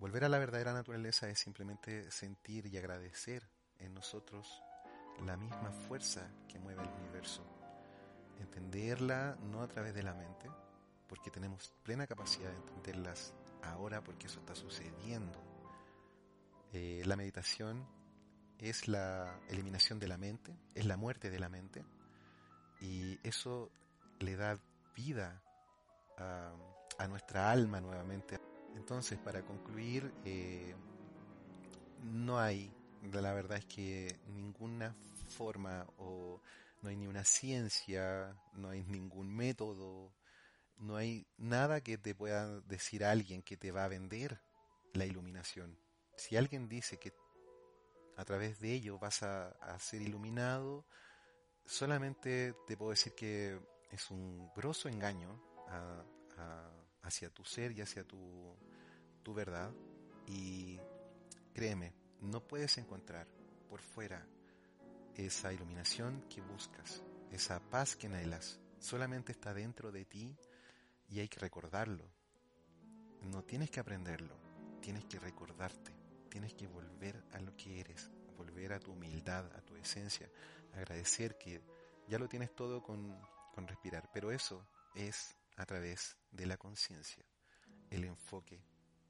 Volver 0.00 0.24
a 0.24 0.28
la 0.28 0.38
verdadera 0.38 0.72
naturaleza 0.72 1.30
es 1.30 1.38
simplemente 1.38 2.10
sentir 2.10 2.66
y 2.66 2.76
agradecer 2.76 3.48
en 3.78 3.94
nosotros 3.94 4.60
la 5.24 5.36
misma 5.36 5.70
fuerza 5.70 6.28
que 6.48 6.58
mueve 6.58 6.82
el 6.82 6.88
universo. 6.88 7.13
Entenderla 8.56 9.36
no 9.50 9.62
a 9.62 9.68
través 9.68 9.94
de 9.94 10.02
la 10.02 10.14
mente, 10.14 10.48
porque 11.08 11.30
tenemos 11.30 11.74
plena 11.82 12.06
capacidad 12.06 12.50
de 12.50 12.56
entenderlas 12.56 13.34
ahora 13.62 14.02
porque 14.02 14.26
eso 14.26 14.40
está 14.40 14.54
sucediendo 14.54 15.54
eh, 16.76 17.04
la 17.06 17.14
meditación 17.14 17.86
es 18.58 18.88
la 18.88 19.38
eliminación 19.48 20.00
de 20.00 20.08
la 20.08 20.18
mente, 20.18 20.52
es 20.74 20.86
la 20.86 20.96
muerte 20.96 21.30
de 21.30 21.38
la 21.38 21.48
mente, 21.48 21.84
y 22.80 23.16
eso 23.22 23.70
le 24.18 24.34
da 24.34 24.58
vida 24.96 25.40
a, 26.18 27.06
nuestra 27.08 27.52
alma 27.52 27.80
nuevamente. 27.80 28.40
Entonces, 28.74 29.20
para 29.20 29.42
concluir, 29.42 30.12
eh, 30.24 30.74
no 32.02 32.40
hay, 32.40 32.72
la 33.12 33.32
verdad 33.32 33.58
es 33.58 33.66
que 33.66 34.18
ninguna 34.34 34.96
forma 35.28 35.86
o 35.98 36.40
no 36.84 36.90
hay 36.90 36.96
ni 36.96 37.06
una 37.06 37.24
ciencia, 37.24 38.36
no 38.52 38.68
hay 38.68 38.84
ningún 38.84 39.34
método, 39.34 40.14
no 40.76 40.96
hay 40.96 41.26
nada 41.38 41.80
que 41.80 41.96
te 41.96 42.14
pueda 42.14 42.60
decir 42.60 43.06
alguien 43.06 43.42
que 43.42 43.56
te 43.56 43.72
va 43.72 43.84
a 43.84 43.88
vender 43.88 44.42
la 44.92 45.06
iluminación. 45.06 45.78
Si 46.14 46.36
alguien 46.36 46.68
dice 46.68 46.98
que 46.98 47.14
a 48.18 48.24
través 48.26 48.60
de 48.60 48.74
ello 48.74 48.98
vas 48.98 49.22
a, 49.22 49.56
ser 49.78 50.02
iluminado, 50.02 50.84
solamente 51.64 52.54
te 52.66 52.76
puedo 52.76 52.90
decir 52.90 53.14
que 53.14 53.58
es 53.90 54.10
un 54.10 54.52
grosso 54.54 54.90
engaño 54.90 55.42
hacia 57.00 57.30
tu 57.30 57.46
ser 57.46 57.72
y 57.72 57.80
hacia 57.80 58.04
tu, 58.04 58.58
verdad. 59.34 59.72
Y 60.26 60.78
créeme, 61.54 61.94
no 62.20 62.46
puedes 62.46 62.76
encontrar 62.76 63.26
por 63.70 63.80
fuera 63.80 64.28
esa 65.16 65.52
iluminación 65.52 66.24
que 66.28 66.40
buscas, 66.40 67.02
esa 67.30 67.60
paz 67.70 67.96
que 67.96 68.06
anhelas. 68.06 68.60
Solamente 68.78 69.32
está 69.32 69.54
dentro 69.54 69.92
de 69.92 70.04
ti 70.04 70.36
y 71.08 71.20
hay 71.20 71.28
que 71.28 71.40
recordarlo. 71.40 72.04
No 73.22 73.42
tienes 73.42 73.70
que 73.70 73.80
aprenderlo, 73.80 74.36
tienes 74.80 75.04
que 75.06 75.18
recordarte 75.18 76.04
tienes 76.34 76.54
que 76.54 76.66
volver 76.66 77.22
a 77.30 77.38
lo 77.38 77.56
que 77.56 77.78
eres, 77.78 78.10
volver 78.36 78.72
a 78.72 78.80
tu 78.80 78.90
humildad, 78.90 79.46
a 79.54 79.60
tu 79.60 79.76
esencia, 79.76 80.28
agradecer 80.72 81.38
que 81.38 81.62
ya 82.08 82.18
lo 82.18 82.28
tienes 82.28 82.52
todo 82.56 82.82
con, 82.82 83.16
respirar, 83.68 84.10
pero 84.12 84.32
eso 84.32 84.66
es 84.96 85.36
a 85.54 85.64
través 85.64 86.16
de 86.32 86.46
la 86.46 86.56
conciencia. 86.56 87.24
El 87.88 88.02
enfoque 88.02 88.60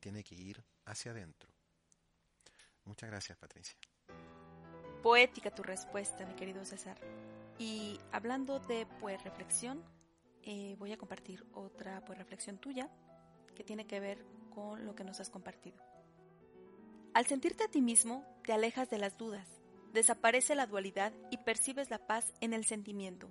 tiene 0.01 0.23
que 0.23 0.35
ir 0.35 0.63
hacia 0.85 1.13
adentro. 1.13 1.49
Muchas 2.85 3.09
gracias, 3.09 3.39
Patricia. 3.39 3.79
Poética 5.05 5.51
tu 5.51 5.63
respuesta, 5.63 6.25
mi 6.25 6.33
querido 6.33 6.65
César. 6.65 6.97
Y 7.59 8.01
hablando 8.11 8.59
de 8.59 8.87
pues 9.01 9.23
reflexión, 9.23 9.85
eh, 10.43 10.77
voy 10.79 10.93
a 10.93 10.97
compartir 10.97 11.45
otra 11.53 12.03
pues 12.07 12.19
reflexión 12.19 12.57
tuya 12.57 12.89
que 13.55 13.65
tiene 13.65 13.87
que 13.87 14.01
ver 14.01 14.25
con 14.55 14.87
lo 14.87 14.95
que 14.95 15.05
nos 15.05 15.21
has 15.21 15.29
compartido. 15.29 15.77
Al 17.13 17.27
sentirte 17.27 17.65
a 17.65 17.69
ti 17.69 17.83
mismo, 17.83 18.25
te 18.45 18.55
alejas 18.55 18.89
de 18.89 18.97
las 18.97 19.19
dudas, 19.19 19.47
desaparece 19.93 20.55
la 20.55 20.67
dualidad 20.67 21.13
y 21.31 21.37
percibes 21.37 21.91
la 21.91 22.07
paz 22.07 22.33
en 22.41 22.55
el 22.55 22.65
sentimiento. 22.65 23.29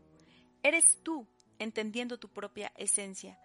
Eres 0.61 0.99
tú, 1.01 1.26
entendiendo 1.57 2.19
tu 2.19 2.30
propia 2.30 2.71
esencia. 2.78 3.39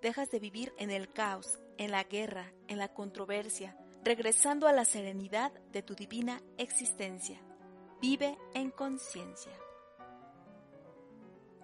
Dejas 0.00 0.30
de 0.30 0.38
vivir 0.38 0.72
en 0.78 0.92
el 0.92 1.12
caos, 1.12 1.58
en 1.78 1.90
la 1.90 2.04
guerra, 2.04 2.52
en 2.68 2.78
la 2.78 2.94
controversia, 2.94 3.76
regresando 4.04 4.68
a 4.68 4.72
la 4.72 4.84
serenidad 4.84 5.52
de 5.72 5.82
tu 5.82 5.96
divina 5.96 6.40
existencia. 6.58 7.42
Vive 8.02 8.36
en 8.52 8.72
conciencia. 8.72 9.52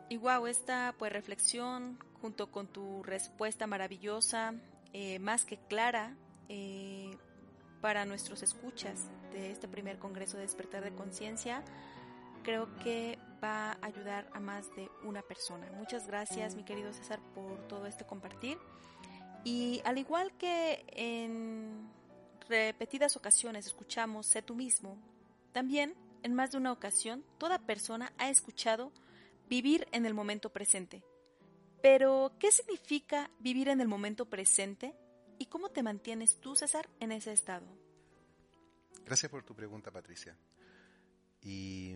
Y 0.08 0.18
wow, 0.18 0.46
esta 0.46 0.94
pues 0.96 1.12
reflexión 1.12 1.98
junto 2.22 2.52
con 2.52 2.68
tu 2.68 3.02
respuesta 3.02 3.66
maravillosa, 3.66 4.54
eh, 4.92 5.18
más 5.18 5.44
que 5.44 5.58
clara, 5.58 6.16
eh, 6.48 7.10
para 7.80 8.04
nuestros 8.04 8.44
escuchas 8.44 9.10
de 9.32 9.50
este 9.50 9.66
primer 9.66 9.98
Congreso 9.98 10.36
de 10.36 10.44
Despertar 10.44 10.84
de 10.84 10.94
Conciencia, 10.94 11.64
creo 12.44 12.72
que 12.84 13.18
va 13.42 13.72
a 13.72 13.78
ayudar 13.82 14.30
a 14.32 14.38
más 14.38 14.72
de 14.76 14.88
una 15.02 15.22
persona. 15.22 15.68
Muchas 15.72 16.06
gracias, 16.06 16.54
mi 16.54 16.62
querido 16.62 16.92
César, 16.92 17.18
por 17.34 17.66
todo 17.66 17.86
este 17.86 18.06
compartir. 18.06 18.58
Y 19.42 19.82
al 19.84 19.98
igual 19.98 20.30
que 20.38 20.84
en 20.92 21.90
repetidas 22.48 23.16
ocasiones 23.16 23.66
escuchamos 23.66 24.26
Sé 24.26 24.40
tú 24.40 24.54
mismo, 24.54 24.96
también 25.52 25.94
en 26.22 26.34
más 26.34 26.52
de 26.52 26.58
una 26.58 26.72
ocasión 26.72 27.24
toda 27.38 27.58
persona 27.58 28.12
ha 28.18 28.30
escuchado 28.30 28.92
vivir 29.48 29.86
en 29.92 30.06
el 30.06 30.14
momento 30.14 30.50
presente. 30.50 31.02
Pero, 31.82 32.32
¿qué 32.38 32.50
significa 32.50 33.30
vivir 33.38 33.68
en 33.68 33.80
el 33.80 33.88
momento 33.88 34.26
presente 34.26 34.94
¿Y 35.38 35.46
cómo 35.46 35.70
te 35.70 35.82
mantienes 35.82 36.40
tú, 36.40 36.56
César, 36.56 36.88
en 36.98 37.12
ese 37.12 37.32
estado? 37.32 37.66
Gracias 39.04 39.30
por 39.30 39.44
tu 39.44 39.54
pregunta, 39.54 39.90
Patricia. 39.92 40.36
Y, 41.40 41.94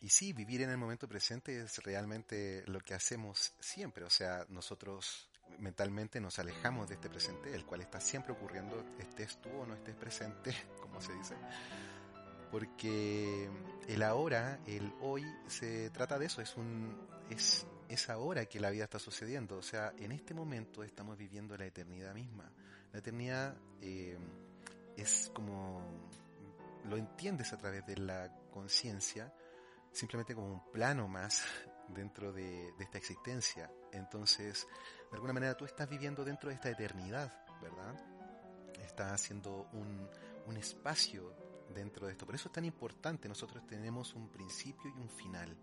y 0.00 0.08
sí, 0.10 0.34
vivir 0.34 0.60
en 0.60 0.70
el 0.70 0.76
momento 0.76 1.08
presente 1.08 1.58
es 1.62 1.78
realmente 1.78 2.62
lo 2.66 2.80
que 2.80 2.92
hacemos 2.92 3.54
siempre. 3.58 4.04
O 4.04 4.10
sea, 4.10 4.44
nosotros 4.50 5.30
mentalmente 5.58 6.20
nos 6.20 6.38
alejamos 6.38 6.88
de 6.88 6.96
este 6.96 7.08
presente, 7.08 7.54
el 7.54 7.64
cual 7.64 7.80
está 7.80 8.00
siempre 8.00 8.32
ocurriendo, 8.32 8.84
estés 8.98 9.40
tú 9.40 9.48
o 9.48 9.66
no 9.66 9.74
estés 9.74 9.96
presente, 9.96 10.54
como 10.82 11.00
se 11.00 11.14
dice. 11.14 11.34
Porque 12.50 13.50
el 13.88 14.02
ahora, 14.02 14.60
el 14.66 14.92
hoy, 15.00 15.24
se 15.46 15.90
trata 15.90 16.18
de 16.18 16.26
eso, 16.26 16.40
es 16.40 16.56
un, 16.56 16.96
es 17.30 17.66
es 17.88 18.10
ahora 18.10 18.46
que 18.46 18.60
la 18.60 18.70
vida 18.70 18.84
está 18.84 18.98
sucediendo. 18.98 19.58
O 19.58 19.62
sea, 19.62 19.92
en 19.98 20.12
este 20.12 20.34
momento 20.34 20.82
estamos 20.82 21.16
viviendo 21.16 21.56
la 21.56 21.66
eternidad 21.66 22.14
misma. 22.14 22.50
La 22.92 22.98
eternidad 22.98 23.56
eh, 23.80 24.18
es 24.96 25.30
como 25.34 25.82
lo 26.84 26.96
entiendes 26.96 27.52
a 27.52 27.58
través 27.58 27.84
de 27.86 27.96
la 27.96 28.32
conciencia, 28.50 29.32
simplemente 29.92 30.34
como 30.34 30.52
un 30.52 30.70
plano 30.70 31.08
más 31.08 31.42
dentro 31.88 32.32
de, 32.32 32.72
esta 32.78 32.98
existencia. 32.98 33.70
Entonces, 33.92 34.66
de 35.10 35.14
alguna 35.14 35.32
manera 35.32 35.56
tú 35.56 35.64
estás 35.64 35.88
viviendo 35.88 36.24
dentro 36.24 36.48
de 36.48 36.54
esta 36.54 36.70
eternidad, 36.70 37.32
¿verdad? 37.60 37.94
Estás 38.80 39.12
haciendo 39.12 39.68
un, 39.72 40.08
un 40.46 40.56
espacio 40.56 41.45
dentro 41.74 42.06
de 42.06 42.12
esto. 42.12 42.26
Por 42.26 42.34
eso 42.34 42.48
es 42.48 42.52
tan 42.52 42.64
importante, 42.64 43.28
nosotros 43.28 43.66
tenemos 43.66 44.14
un 44.14 44.28
principio 44.28 44.90
y 44.90 44.98
un 44.98 45.08
final. 45.08 45.56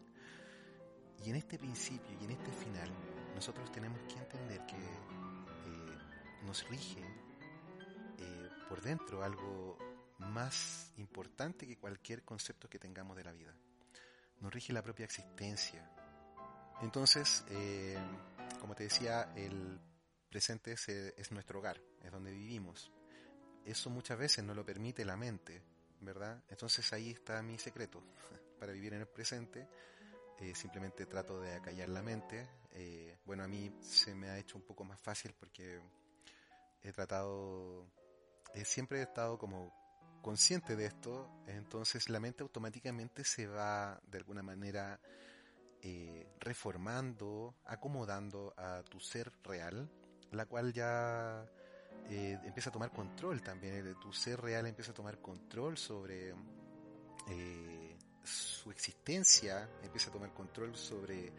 Y 1.26 1.30
en 1.30 1.38
este 1.38 1.58
principio 1.58 2.18
y 2.20 2.26
en 2.26 2.32
este 2.32 2.51
final, 2.51 2.89
nosotros 3.34 3.72
tenemos 3.72 3.99
que 4.04 4.20
entender 4.20 4.66
que 4.66 4.76
eh, 4.76 5.97
nos 6.45 6.68
rige 6.70 7.01
eh, 8.20 8.49
por 8.68 8.82
dentro 8.82 9.24
algo 9.24 9.78
más 10.20 10.91
importante 10.97 11.66
que 11.66 11.78
cualquier 11.78 12.24
concepto 12.24 12.70
que 12.70 12.80
tengamos 12.80 13.16
de 13.16 13.24
la 13.24 13.32
vida. 13.32 13.54
Nos 14.41 14.54
rige 14.54 14.74
la 14.74 14.82
propia 14.82 15.06
existencia. 15.06 15.89
Entonces, 16.82 17.45
eh, 17.49 17.97
como 18.60 18.76
te 18.76 18.84
decía, 18.84 19.34
el 19.36 19.80
presente 20.30 20.74
es, 20.74 20.89
es 20.89 21.32
nuestro 21.32 21.60
hogar, 21.60 21.80
es 22.01 22.12
donde 22.12 22.32
vivimos. 22.32 22.91
Eso 23.66 23.89
muchas 23.89 24.18
veces 24.18 24.43
no 24.43 24.54
lo 24.54 24.66
permite 24.66 25.06
la 25.06 25.16
mente, 25.16 25.62
Entonces 26.49 26.91
ahí 26.93 27.12
está 27.12 27.41
mi 27.41 27.58
secreto 27.58 28.04
para 28.60 28.74
vivir 28.74 28.93
en 28.93 29.01
el 29.01 29.08
presente. 29.08 29.68
Eh, 30.39 30.54
simplemente 30.56 31.06
trato 31.06 31.39
de 31.39 31.56
acallar 31.56 31.89
la 31.89 32.01
mente. 32.01 32.47
Eh, 32.72 33.18
bueno, 33.26 33.43
a 33.43 33.47
mí 33.47 33.72
se 33.82 34.14
me 34.16 34.30
ha 34.30 34.38
hecho 34.38 34.58
un 34.58 34.64
poco 34.64 34.84
más 34.84 34.99
fácil 34.99 35.34
porque 35.39 35.80
he 36.82 36.91
tratado, 36.91 37.88
eh, 38.54 38.66
siempre 38.66 38.99
he 38.99 39.04
estado 39.04 39.38
como 39.38 39.72
consciente 40.22 40.76
de 40.76 40.86
esto, 40.86 41.30
entonces 41.47 42.10
la 42.10 42.20
mente 42.20 42.43
automáticamente 42.43 43.26
se 43.26 43.45
va 43.45 44.01
de 44.08 44.18
alguna 44.18 44.41
manera 44.41 44.99
reformando, 46.39 47.56
acomodando 47.66 48.54
a 48.56 48.84
tu 48.84 49.01
ser 49.01 49.34
real, 49.43 49.89
la 50.32 50.45
cual 50.45 50.72
ya 50.72 51.45
empieza 52.10 52.70
a 52.70 52.74
tomar 52.74 52.91
control 52.91 53.41
también, 53.41 53.95
tu 53.99 54.14
ser 54.14 54.39
real 54.41 54.66
empieza 54.68 54.91
a 54.91 54.93
tomar 54.93 55.20
control 55.20 55.78
sobre 55.78 56.34
su 58.24 58.72
existencia 58.72 59.70
empieza 59.84 60.10
a 60.10 60.14
tomar 60.14 60.34
control 60.34 60.76
sobre 60.76 61.32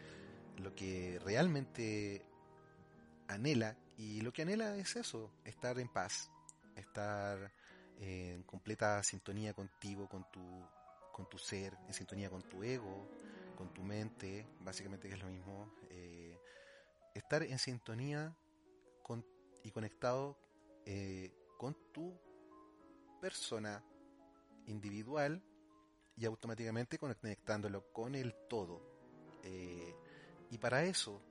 lo 0.57 0.73
que 0.75 1.19
realmente 1.23 2.25
anhela. 3.27 3.75
Y 3.97 4.21
lo 4.21 4.31
que 4.31 4.43
anhela 4.43 4.75
es 4.77 4.95
eso, 4.95 5.31
estar 5.43 5.79
en 5.79 5.87
paz, 5.87 6.29
estar 6.75 7.51
en 7.99 8.43
completa 8.43 9.01
sintonía 9.03 9.53
contigo, 9.53 10.07
con 10.07 10.29
tu, 10.31 10.67
con 11.13 11.29
tu 11.29 11.37
ser, 11.37 11.77
en 11.87 11.93
sintonía 11.93 12.29
con 12.29 12.43
tu 12.43 12.63
ego, 12.63 13.09
con 13.55 13.73
tu 13.73 13.81
mente, 13.83 14.45
básicamente 14.59 15.07
que 15.07 15.15
es 15.15 15.21
lo 15.21 15.29
mismo, 15.29 15.73
eh, 15.89 16.37
estar 17.13 17.43
en 17.43 17.57
sintonía 17.57 18.35
con, 19.01 19.25
y 19.63 19.71
conectado 19.71 20.37
eh, 20.85 21.33
con 21.57 21.75
tu 21.91 22.17
persona 23.19 23.83
individual 24.67 25.41
y 26.17 26.25
automáticamente 26.25 26.97
conectándolo 26.97 27.91
con 27.91 28.15
el 28.15 28.33
todo. 28.47 28.81
Eh, 29.43 29.95
y 30.51 30.57
para 30.57 30.83
eso 30.83 31.21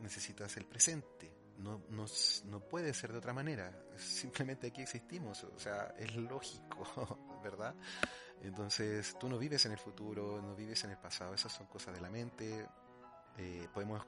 necesitas 0.00 0.56
el 0.56 0.66
presente. 0.66 1.32
No, 1.58 1.82
no, 1.90 2.06
no, 2.44 2.60
puede 2.60 2.94
ser 2.94 3.12
de 3.12 3.18
otra 3.18 3.32
manera. 3.32 3.72
Simplemente 3.96 4.68
aquí 4.68 4.82
existimos. 4.82 5.42
O 5.44 5.58
sea, 5.58 5.94
es 5.98 6.14
lógico, 6.16 7.40
¿verdad? 7.42 7.74
Entonces, 8.42 9.16
tú 9.18 9.28
no 9.28 9.38
vives 9.38 9.66
en 9.66 9.72
el 9.72 9.78
futuro, 9.78 10.40
no 10.40 10.54
vives 10.54 10.84
en 10.84 10.90
el 10.90 10.98
pasado. 10.98 11.34
Esas 11.34 11.52
son 11.52 11.66
cosas 11.66 11.94
de 11.94 12.00
la 12.00 12.10
mente. 12.10 12.66
Eh, 13.36 13.68
podemos 13.74 14.04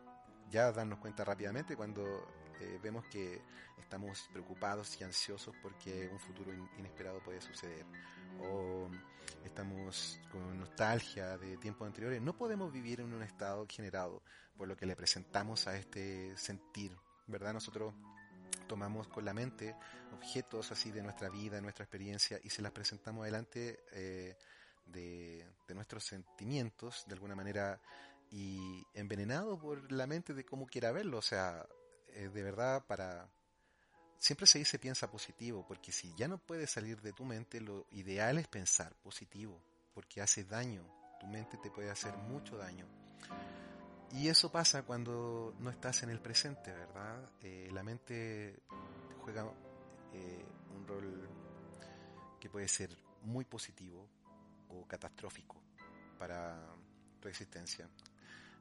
ya 0.48 0.70
darnos 0.72 0.98
cuenta 0.98 1.24
rápidamente 1.24 1.76
cuando 1.76 2.26
eh, 2.60 2.78
vemos 2.82 3.04
que 3.06 3.40
estamos 3.78 4.28
preocupados 4.32 5.00
y 5.00 5.04
ansiosos 5.04 5.54
porque 5.62 6.08
un 6.12 6.18
futuro 6.18 6.52
inesperado 6.78 7.20
puede 7.22 7.40
suceder. 7.40 7.84
O 8.42 8.88
estamos 9.44 10.20
con 10.30 10.58
nostalgia 10.58 11.36
de 11.38 11.56
tiempos 11.56 11.86
anteriores, 11.86 12.20
no 12.22 12.36
podemos 12.36 12.72
vivir 12.72 13.00
en 13.00 13.12
un 13.12 13.22
estado 13.22 13.66
generado 13.68 14.22
por 14.56 14.68
lo 14.68 14.76
que 14.76 14.86
le 14.86 14.96
presentamos 14.96 15.66
a 15.66 15.76
este 15.76 16.36
sentir, 16.36 16.96
¿verdad? 17.26 17.52
Nosotros 17.52 17.94
tomamos 18.66 19.08
con 19.08 19.24
la 19.24 19.34
mente 19.34 19.74
objetos 20.12 20.70
así 20.70 20.90
de 20.90 21.02
nuestra 21.02 21.28
vida, 21.28 21.60
nuestra 21.60 21.84
experiencia 21.84 22.38
y 22.42 22.50
se 22.50 22.62
las 22.62 22.72
presentamos 22.72 23.22
adelante 23.22 23.80
eh, 23.92 24.36
de, 24.86 25.44
nuestros 25.74 26.04
sentimientos 26.04 27.04
de 27.06 27.14
alguna 27.14 27.34
manera 27.34 27.80
y 28.30 28.84
envenenado 28.94 29.58
por 29.58 29.90
la 29.90 30.06
mente 30.06 30.34
de 30.34 30.44
cómo 30.44 30.66
quiera 30.66 30.92
verlo, 30.92 31.18
o 31.18 31.22
sea, 31.22 31.66
eh, 32.14 32.28
de 32.28 32.42
verdad 32.42 32.84
para 32.86 33.28
siempre 34.18 34.46
se 34.46 34.58
dice 34.58 34.78
piensa 34.78 35.10
positivo, 35.10 35.64
porque 35.66 35.90
si 35.90 36.14
ya 36.14 36.28
no 36.28 36.38
puedes 36.38 36.70
salir 36.70 37.00
de 37.00 37.12
tu 37.12 37.24
mente, 37.24 37.60
lo 37.60 37.86
ideal 37.90 38.38
es 38.38 38.46
pensar 38.46 38.94
positivo, 39.02 39.60
porque 39.94 40.20
hace 40.20 40.44
daño, 40.44 40.84
tu 41.18 41.26
mente 41.26 41.56
te 41.56 41.70
puede 41.70 41.90
hacer 41.90 42.16
mucho 42.16 42.56
daño. 42.56 42.86
Y 44.12 44.28
eso 44.28 44.50
pasa 44.50 44.82
cuando 44.82 45.54
no 45.60 45.70
estás 45.70 46.02
en 46.02 46.10
el 46.10 46.20
presente, 46.20 46.72
¿verdad? 46.72 47.30
Eh, 47.42 47.70
la 47.72 47.82
mente 47.82 48.60
juega 49.22 49.50
eh, 50.12 50.44
un 50.74 50.86
rol 50.86 51.28
que 52.40 52.50
puede 52.50 52.68
ser 52.68 52.90
muy 53.22 53.44
positivo 53.44 54.06
o 54.68 54.86
catastrófico 54.86 55.56
para 56.18 56.60
tu 57.20 57.28
existencia. 57.28 57.88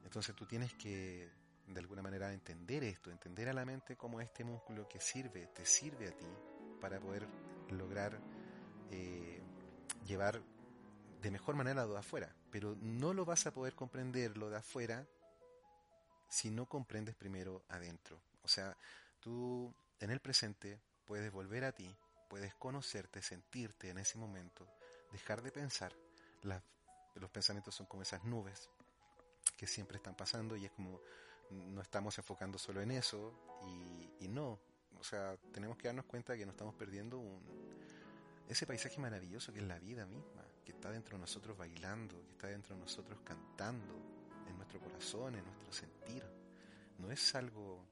Entonces 0.04 0.36
tú 0.36 0.46
tienes 0.46 0.74
que 0.76 1.30
de 1.70 1.80
alguna 1.80 2.02
manera 2.02 2.34
entender 2.34 2.84
esto, 2.84 3.12
entender 3.12 3.48
a 3.50 3.54
la 3.54 3.66
mente 3.66 3.96
como 3.96 4.20
este 4.20 4.44
músculo 4.44 4.88
que 4.88 5.00
sirve, 5.00 5.48
te 5.48 5.66
sirve 5.66 6.08
a 6.08 6.12
ti 6.12 6.28
para 6.82 7.00
poder 7.00 7.28
lograr 7.70 8.20
eh, 8.92 9.42
llevar 10.06 10.42
de 11.22 11.32
mejor 11.32 11.56
manera 11.56 11.86
lo 11.86 11.94
de 11.94 12.00
afuera. 12.00 12.36
Pero 12.52 12.76
no 12.82 13.14
lo 13.14 13.26
vas 13.26 13.46
a 13.46 13.54
poder 13.54 13.76
comprender 13.76 14.38
lo 14.38 14.50
de 14.50 14.58
afuera 14.58 15.06
si 16.28 16.50
no 16.50 16.68
comprendes 16.68 17.16
primero 17.16 17.64
adentro. 17.70 18.20
O 18.44 18.48
sea, 18.48 18.76
tú 19.20 19.74
en 20.00 20.10
el 20.10 20.20
presente 20.20 20.80
puedes 21.06 21.32
volver 21.32 21.66
a 21.66 21.72
ti, 21.72 21.96
puedes 22.30 22.56
conocerte, 22.56 23.22
sentirte 23.22 23.90
en 23.90 24.00
ese 24.00 24.18
momento, 24.18 24.68
dejar 25.12 25.42
de 25.42 25.52
pensar. 25.52 25.94
los 27.16 27.30
pensamientos 27.32 27.76
son 27.76 27.86
como 27.86 28.04
esas 28.04 28.24
nubes 28.24 28.70
que 29.58 29.68
siempre 29.68 29.98
están 29.98 30.16
pasando 30.16 30.56
y 30.56 30.66
es 30.66 30.72
como 30.72 31.02
no 31.50 31.82
estamos 31.82 32.18
enfocando 32.18 32.58
solo 32.58 32.82
en 32.82 32.92
eso 32.92 33.34
y, 34.20 34.28
no, 34.28 34.60
o 35.00 35.04
sea, 35.04 35.36
tenemos 35.52 35.78
que 35.78 35.88
darnos 35.88 36.06
cuenta 36.06 36.38
que 36.38 36.46
nos 36.46 36.54
estamos 36.54 36.76
perdiendo 36.76 37.18
un, 37.18 37.42
ese 38.48 38.66
paisaje 38.66 39.00
maravilloso 39.00 39.52
que 39.52 39.60
es 39.60 39.66
la 39.66 39.80
vida 39.80 40.06
misma, 40.06 40.44
que 40.64 40.72
está 40.72 40.92
dentro 40.92 41.18
de 41.18 41.22
nosotros 41.22 41.58
bailando, 41.58 42.22
que 42.26 42.32
está 42.32 42.48
dentro 42.48 42.76
de 42.76 42.82
nosotros 42.82 43.20
cantando, 43.24 43.96
en 44.48 44.58
nuestro 44.58 44.80
corazón, 44.80 45.36
en 45.36 45.44
nuestro 45.44 45.72
sentir. 45.72 46.24
No 46.98 47.12
es 47.12 47.36
algo 47.36 47.86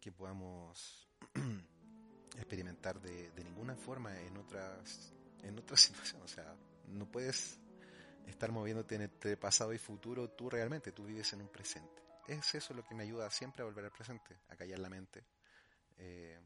que 0.00 0.12
podamos 0.12 1.08
experimentar 2.36 3.00
de, 3.00 3.30
de 3.30 3.44
ninguna 3.44 3.76
forma 3.76 4.18
en 4.20 4.36
otras, 4.36 5.12
en 5.42 5.58
otras 5.58 5.80
situaciones. 5.80 6.24
O 6.24 6.34
sea, 6.34 6.54
no 6.88 7.06
puedes 7.06 7.58
estar 8.26 8.50
moviéndote 8.50 8.96
entre 8.96 9.36
pasado 9.36 9.72
y 9.72 9.78
futuro 9.78 10.30
tú 10.30 10.50
realmente, 10.50 10.92
tú 10.92 11.04
vives 11.04 11.32
en 11.32 11.42
un 11.42 11.48
presente 11.48 12.07
es 12.28 12.54
eso 12.54 12.74
lo 12.74 12.84
que 12.84 12.94
me 12.94 13.02
ayuda 13.02 13.30
siempre 13.30 13.62
a 13.62 13.64
volver 13.64 13.86
al 13.86 13.90
presente, 13.90 14.38
a 14.48 14.56
callar 14.56 14.78
la 14.78 14.88
mente. 14.88 15.24
Eh, 15.96 16.38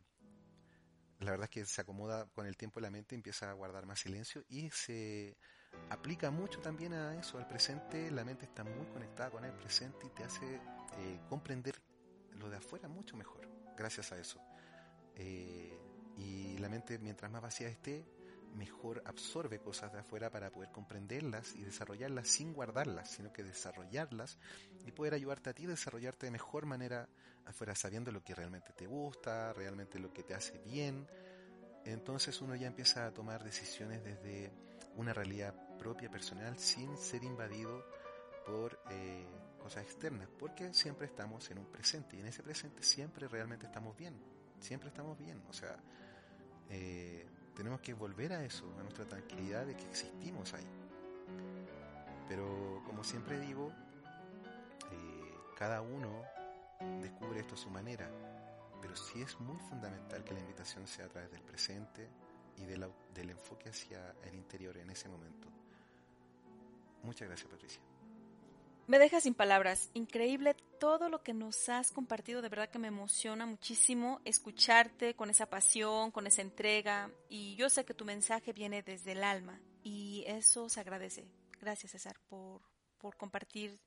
la 1.21 1.31
verdad 1.31 1.45
es 1.45 1.51
que 1.51 1.65
se 1.65 1.81
acomoda 1.81 2.27
con 2.35 2.47
el 2.47 2.57
tiempo 2.57 2.81
la 2.81 2.91
mente, 2.91 3.15
empieza 3.15 3.51
a 3.51 3.53
guardar 3.53 3.87
más 3.87 4.01
silencio 4.01 4.45
y 4.49 4.71
se 4.71 5.37
aplica 5.91 6.31
mucho 6.31 6.61
también 6.61 6.95
a 6.95 7.19
eso, 7.19 7.39
al 7.39 7.47
presente. 7.47 8.11
La 8.11 8.25
mente 8.25 8.45
está 8.45 8.65
muy 8.65 8.87
conectada 8.87 9.31
con 9.31 9.45
el 9.45 9.53
presente 9.53 10.07
y 10.07 10.11
te 10.11 10.25
hace 10.25 10.57
eh, 10.99 11.21
comprender 11.29 11.75
lo 12.33 12.49
de 12.49 12.57
afuera 12.57 12.89
mucho 12.89 13.17
mejor, 13.17 13.49
gracias 13.77 14.11
a 14.13 14.19
eso. 14.19 14.41
Eh, 15.15 15.79
y 16.17 16.59
la 16.59 16.69
mente, 16.69 16.99
mientras 16.99 17.31
más 17.31 17.43
vacía 17.43 17.69
esté, 17.69 18.05
mejor 18.55 19.03
absorbe 19.07 19.59
cosas 19.59 19.93
de 19.93 20.01
afuera 20.01 20.31
para 20.31 20.51
poder 20.51 20.71
comprenderlas 20.71 21.55
y 21.55 21.63
desarrollarlas 21.63 22.29
sin 22.29 22.53
guardarlas, 22.53 23.11
sino 23.11 23.33
que 23.33 23.43
desarrollarlas 23.43 24.39
y 24.87 24.93
poder 24.93 25.15
ayudarte 25.15 25.51
a 25.51 25.55
ti 25.55 25.65
a 25.65 25.69
desarrollarte 25.69 26.27
de 26.27 26.33
mejor 26.33 26.67
manera 26.67 27.09
afuera, 27.45 27.75
sabiendo 27.75 28.13
lo 28.13 28.23
que 28.23 28.35
realmente 28.35 28.73
te 28.73 28.87
gusta, 28.87 29.53
realmente 29.53 29.99
lo 29.99 30.13
que 30.13 30.23
te 30.23 30.35
hace 30.35 30.59
bien. 30.59 31.07
Entonces 31.85 32.41
uno 32.41 32.55
ya 32.55 32.67
empieza 32.67 33.07
a 33.07 33.13
tomar 33.13 33.43
decisiones 33.43 34.05
desde 34.05 34.53
una 34.97 35.13
realidad 35.13 35.55
propia, 35.79 36.11
personal, 36.11 36.59
sin 36.59 36.97
ser 36.97 37.25
invadido 37.25 37.85
por 38.47 38.79
eh, 38.91 39.27
cosas 39.59 39.85
externas, 39.85 40.29
porque 40.39 40.73
siempre 40.75 41.07
estamos 41.07 41.51
en 41.51 41.59
un 41.59 41.67
presente 41.67 42.17
y 42.17 42.21
en 42.21 42.27
ese 42.27 42.43
presente 42.43 42.83
siempre 42.83 43.29
realmente 43.29 43.67
estamos 43.67 43.97
bien, 43.97 44.15
siempre 44.61 44.89
estamos 44.89 45.19
bien, 45.19 45.43
o 45.49 45.53
sea, 45.53 45.77
eh, 46.69 47.27
tenemos 47.55 47.81
que 47.81 47.95
volver 47.95 48.33
a 48.33 48.45
eso, 48.45 48.65
a 48.79 48.83
nuestra 48.83 49.05
tranquilidad 49.05 49.67
de 49.67 49.77
que 49.77 49.85
existimos 49.85 50.53
ahí. 50.55 50.67
Pero 52.29 52.83
como 52.87 53.05
siempre 53.05 53.39
digo, 53.41 53.73
eh, 54.91 55.35
cada 55.57 55.83
uno 55.83 56.23
descubre 57.01 57.41
esto 57.41 57.55
a 57.55 57.59
su 57.59 57.71
manera, 57.71 58.11
pero 58.81 58.97
sí 58.97 59.23
es 59.23 59.39
muy 59.41 59.59
fundamental 59.59 60.25
que 60.25 60.35
la 60.35 60.41
invitación 60.41 60.87
sea 60.87 61.07
a 61.07 61.09
través 61.09 61.31
del 61.31 61.43
presente 61.43 62.09
y 62.57 62.65
del, 62.65 62.87
del 63.15 63.31
enfoque 63.31 63.69
hacia 63.69 64.15
el 64.25 64.35
interior 64.35 64.77
en 64.77 64.91
ese 64.91 65.09
momento. 65.09 65.49
Muchas 67.03 67.29
gracias, 67.29 67.51
Patricia. 67.51 67.92
Me 68.87 68.99
deja 68.99 69.21
sin 69.21 69.35
palabras. 69.35 69.91
Increíble 69.95 70.55
todo 70.81 71.09
lo 71.09 71.23
que 71.23 71.35
nos 71.35 71.69
has 71.69 71.93
compartido. 71.93 72.43
De 72.43 72.49
verdad 72.49 72.69
que 72.69 72.79
me 72.79 72.89
emociona 72.89 73.47
muchísimo 73.47 74.21
escucharte 74.25 75.15
con 75.15 75.31
esa 75.31 75.47
pasión, 75.47 76.11
con 76.11 76.27
esa 76.27 76.43
entrega. 76.43 77.11
Y 77.29 77.55
yo 77.55 77.71
sé 77.71 77.85
que 77.85 77.95
tu 77.95 78.05
mensaje 78.05 78.53
viene 78.53 78.83
desde 78.83 79.13
el 79.13 79.25
alma. 79.25 79.61
Y 79.83 80.25
eso 80.27 80.69
se 80.69 80.81
agradece. 80.81 81.27
Gracias, 81.61 81.93
César, 81.93 82.19
por, 82.29 82.61
por 82.99 83.17
compartir 83.17 83.81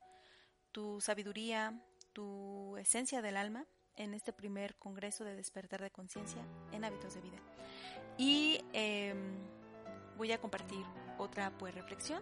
tu 0.72 1.02
sabiduría, 1.02 1.80
tu 2.14 2.78
esencia 2.78 3.22
del 3.22 3.38
alma 3.38 3.66
en 3.98 4.14
este 4.14 4.34
primer 4.34 4.76
Congreso 4.76 5.24
de 5.24 5.36
Despertar 5.36 5.82
de 5.82 5.92
Conciencia 5.92 6.42
en 6.72 6.84
Hábitos 6.84 7.16
de 7.16 7.22
Vida. 7.22 7.38
Y 8.18 8.62
em, 8.74 9.38
voy 10.18 10.32
a 10.32 10.40
compartir 10.40 10.86
otra 11.18 11.52
pues 11.58 11.74
reflexión 11.76 12.22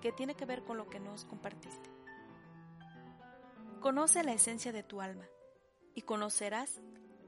que 0.00 0.12
tiene 0.12 0.34
que 0.34 0.44
ver 0.44 0.62
con 0.64 0.76
lo 0.76 0.88
que 0.88 1.00
nos 1.00 1.24
compartiste. 1.24 1.93
Conoce 3.84 4.24
la 4.24 4.32
esencia 4.32 4.72
de 4.72 4.82
tu 4.82 5.02
alma 5.02 5.28
y 5.94 6.00
conocerás 6.00 6.80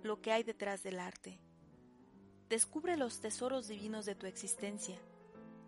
lo 0.03 0.23
que 0.23 0.33
hay 0.33 0.43
detrás 0.43 0.83
del 0.83 1.01
arte. 1.01 1.39
Descubre 2.49 2.97
los 2.97 3.21
tesoros 3.21 3.69
divinos 3.69 4.07
de 4.07 4.15
tu 4.15 4.25
existencia 4.25 4.99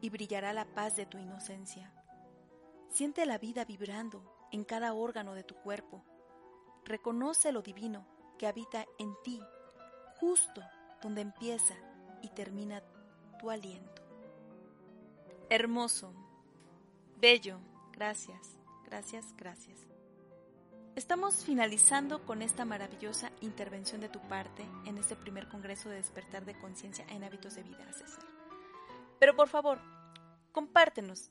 y 0.00 0.08
brillará 0.08 0.54
la 0.54 0.64
paz 0.64 0.96
de 0.96 1.04
tu 1.04 1.18
inocencia. 1.18 1.92
Siente 2.88 3.26
la 3.26 3.36
vida 3.36 3.66
vibrando 3.66 4.48
en 4.50 4.64
cada 4.64 4.94
órgano 4.94 5.34
de 5.34 5.44
tu 5.44 5.56
cuerpo. 5.56 6.02
Reconoce 6.86 7.52
lo 7.52 7.60
divino 7.60 8.08
que 8.38 8.46
habita 8.46 8.86
en 8.98 9.14
ti, 9.22 9.42
justo 10.18 10.62
donde 11.02 11.20
empieza 11.20 11.74
y 12.22 12.30
termina 12.30 12.82
tu 13.38 13.50
aliento. 13.50 14.00
Hermoso, 15.50 16.14
bello, 17.18 17.60
gracias, 17.92 18.56
gracias, 18.86 19.36
gracias. 19.36 19.97
Estamos 20.98 21.44
finalizando 21.44 22.26
con 22.26 22.42
esta 22.42 22.64
maravillosa 22.64 23.30
intervención 23.40 24.00
de 24.00 24.08
tu 24.08 24.18
parte 24.26 24.66
en 24.84 24.98
este 24.98 25.14
primer 25.14 25.46
Congreso 25.48 25.88
de 25.88 25.94
Despertar 25.94 26.44
de 26.44 26.58
Conciencia 26.58 27.06
en 27.08 27.22
Hábitos 27.22 27.54
de 27.54 27.62
Vida, 27.62 27.86
César. 27.92 28.24
Pero 29.20 29.36
por 29.36 29.48
favor, 29.48 29.78
compártenos, 30.50 31.30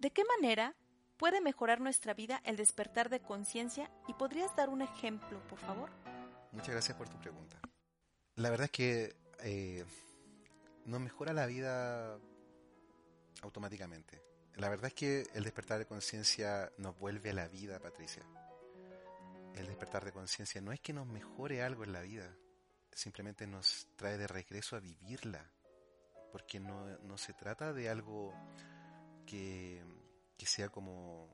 ¿de 0.00 0.10
qué 0.10 0.24
manera 0.24 0.74
puede 1.16 1.40
mejorar 1.40 1.80
nuestra 1.80 2.12
vida 2.12 2.42
el 2.44 2.56
despertar 2.56 3.08
de 3.08 3.20
conciencia? 3.20 3.88
¿Y 4.08 4.14
podrías 4.14 4.56
dar 4.56 4.68
un 4.68 4.82
ejemplo, 4.82 5.40
por 5.46 5.60
favor? 5.60 5.90
Muchas 6.50 6.70
gracias 6.70 6.98
por 6.98 7.08
tu 7.08 7.16
pregunta. 7.20 7.60
La 8.34 8.50
verdad 8.50 8.64
es 8.64 8.72
que 8.72 9.14
eh, 9.44 9.84
no 10.86 10.98
mejora 10.98 11.32
la 11.32 11.46
vida 11.46 12.18
automáticamente. 13.42 14.24
La 14.56 14.68
verdad 14.68 14.86
es 14.86 14.94
que 14.94 15.22
el 15.34 15.44
despertar 15.44 15.78
de 15.78 15.86
conciencia 15.86 16.72
nos 16.78 16.98
vuelve 16.98 17.30
a 17.30 17.34
la 17.34 17.46
vida, 17.46 17.78
Patricia. 17.78 18.24
El 19.54 19.66
despertar 19.66 20.04
de 20.04 20.12
conciencia 20.12 20.60
no 20.60 20.72
es 20.72 20.80
que 20.80 20.92
nos 20.92 21.06
mejore 21.06 21.62
algo 21.62 21.84
en 21.84 21.92
la 21.92 22.00
vida, 22.00 22.34
simplemente 22.92 23.46
nos 23.46 23.88
trae 23.96 24.18
de 24.18 24.26
regreso 24.26 24.76
a 24.76 24.80
vivirla, 24.80 25.50
porque 26.32 26.58
no, 26.58 27.18
se 27.18 27.32
trata 27.34 27.72
de 27.72 27.88
algo 27.88 28.34
que, 29.26 29.82
que 30.36 30.46
sea 30.46 30.68
como 30.68 31.28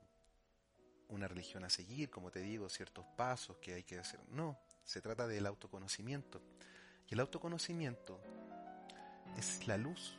una 1.09 1.29
religión 1.29 1.65
a 1.65 1.71
seguir, 1.71 2.11
como 2.11 2.31
te 2.31 2.41
digo, 2.41 2.69
ciertos 2.69 3.07
pasos 3.17 3.57
que 3.59 3.75
hay 3.75 3.85
que 3.85 3.99
hacer. 3.99 4.21
No, 4.29 4.59
se 4.85 5.01
trata 5.01 5.27
del 5.27 5.47
autoconocimiento. 5.47 6.43
Y 7.09 7.15
el 7.15 7.21
autoconocimiento 7.21 8.21
es 9.37 9.67
la 9.67 9.77
luz 9.77 10.17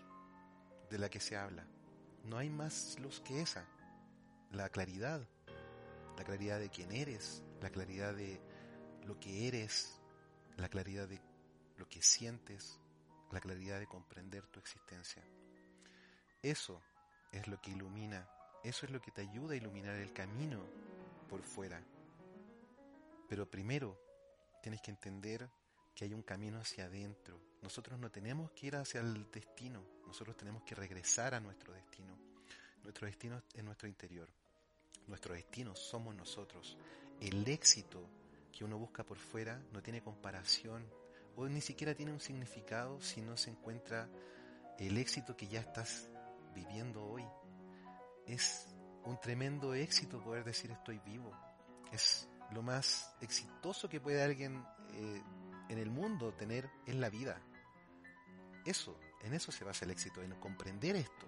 de 0.89 0.97
la 0.97 1.09
que 1.09 1.19
se 1.19 1.37
habla. 1.37 1.65
No 2.23 2.37
hay 2.37 2.49
más 2.49 2.99
luz 2.99 3.21
que 3.21 3.41
esa. 3.41 3.65
La 4.51 4.69
claridad. 4.69 5.27
La 6.17 6.23
claridad 6.23 6.59
de 6.59 6.69
quién 6.69 6.91
eres. 6.91 7.43
La 7.61 7.69
claridad 7.69 8.13
de 8.13 8.41
lo 9.05 9.19
que 9.19 9.47
eres. 9.47 9.99
La 10.57 10.69
claridad 10.69 11.07
de 11.07 11.21
lo 11.77 11.87
que 11.87 12.01
sientes. 12.01 12.79
La 13.31 13.39
claridad 13.39 13.79
de 13.79 13.87
comprender 13.87 14.45
tu 14.47 14.59
existencia. 14.59 15.23
Eso 16.41 16.81
es 17.31 17.47
lo 17.47 17.61
que 17.61 17.71
ilumina. 17.71 18.27
Eso 18.63 18.85
es 18.85 18.91
lo 18.91 19.01
que 19.01 19.11
te 19.11 19.21
ayuda 19.21 19.53
a 19.53 19.57
iluminar 19.57 19.95
el 19.95 20.13
camino 20.13 20.59
por 21.29 21.41
fuera. 21.43 21.81
Pero 23.29 23.49
primero 23.49 23.97
tienes 24.61 24.81
que 24.81 24.91
entender 24.91 25.49
que 25.95 26.05
hay 26.05 26.13
un 26.13 26.21
camino 26.21 26.59
hacia 26.59 26.85
adentro. 26.85 27.39
Nosotros 27.61 27.99
no 27.99 28.11
tenemos 28.11 28.51
que 28.51 28.67
ir 28.67 28.75
hacia 28.75 29.01
el 29.01 29.29
destino, 29.31 29.83
nosotros 30.05 30.35
tenemos 30.35 30.63
que 30.63 30.75
regresar 30.75 31.33
a 31.33 31.39
nuestro 31.39 31.73
destino. 31.73 32.17
Nuestro 32.83 33.07
destino 33.07 33.41
es 33.53 33.63
nuestro 33.63 33.87
interior. 33.87 34.27
Nuestro 35.07 35.33
destino 35.33 35.75
somos 35.75 36.15
nosotros. 36.15 36.77
El 37.21 37.47
éxito 37.47 38.03
que 38.51 38.65
uno 38.65 38.79
busca 38.79 39.03
por 39.03 39.19
fuera 39.19 39.61
no 39.71 39.83
tiene 39.83 40.01
comparación 40.01 40.83
o 41.35 41.47
ni 41.47 41.61
siquiera 41.61 41.93
tiene 41.93 42.11
un 42.11 42.19
significado 42.19 42.99
si 42.99 43.21
no 43.21 43.37
se 43.37 43.51
encuentra 43.51 44.09
el 44.79 44.97
éxito 44.97 45.37
que 45.37 45.47
ya 45.47 45.59
estás 45.59 46.09
viviendo 46.55 47.05
hoy. 47.05 47.23
Es 48.25 48.65
un 49.05 49.19
tremendo 49.21 49.75
éxito 49.75 50.19
poder 50.23 50.43
decir 50.43 50.71
estoy 50.71 50.97
vivo. 50.97 51.31
Es 51.91 52.27
lo 52.53 52.63
más 52.63 53.13
exitoso 53.21 53.87
que 53.87 54.01
puede 54.01 54.23
alguien 54.23 54.65
eh, 54.93 55.21
en 55.69 55.77
el 55.77 55.91
mundo 55.91 56.33
tener 56.33 56.71
en 56.87 56.99
la 56.99 57.11
vida. 57.11 57.39
Eso, 58.65 58.99
en 59.21 59.35
eso 59.35 59.51
se 59.51 59.63
basa 59.63 59.85
el 59.85 59.91
éxito, 59.91 60.23
en 60.23 60.31
comprender 60.39 60.95
esto. 60.95 61.27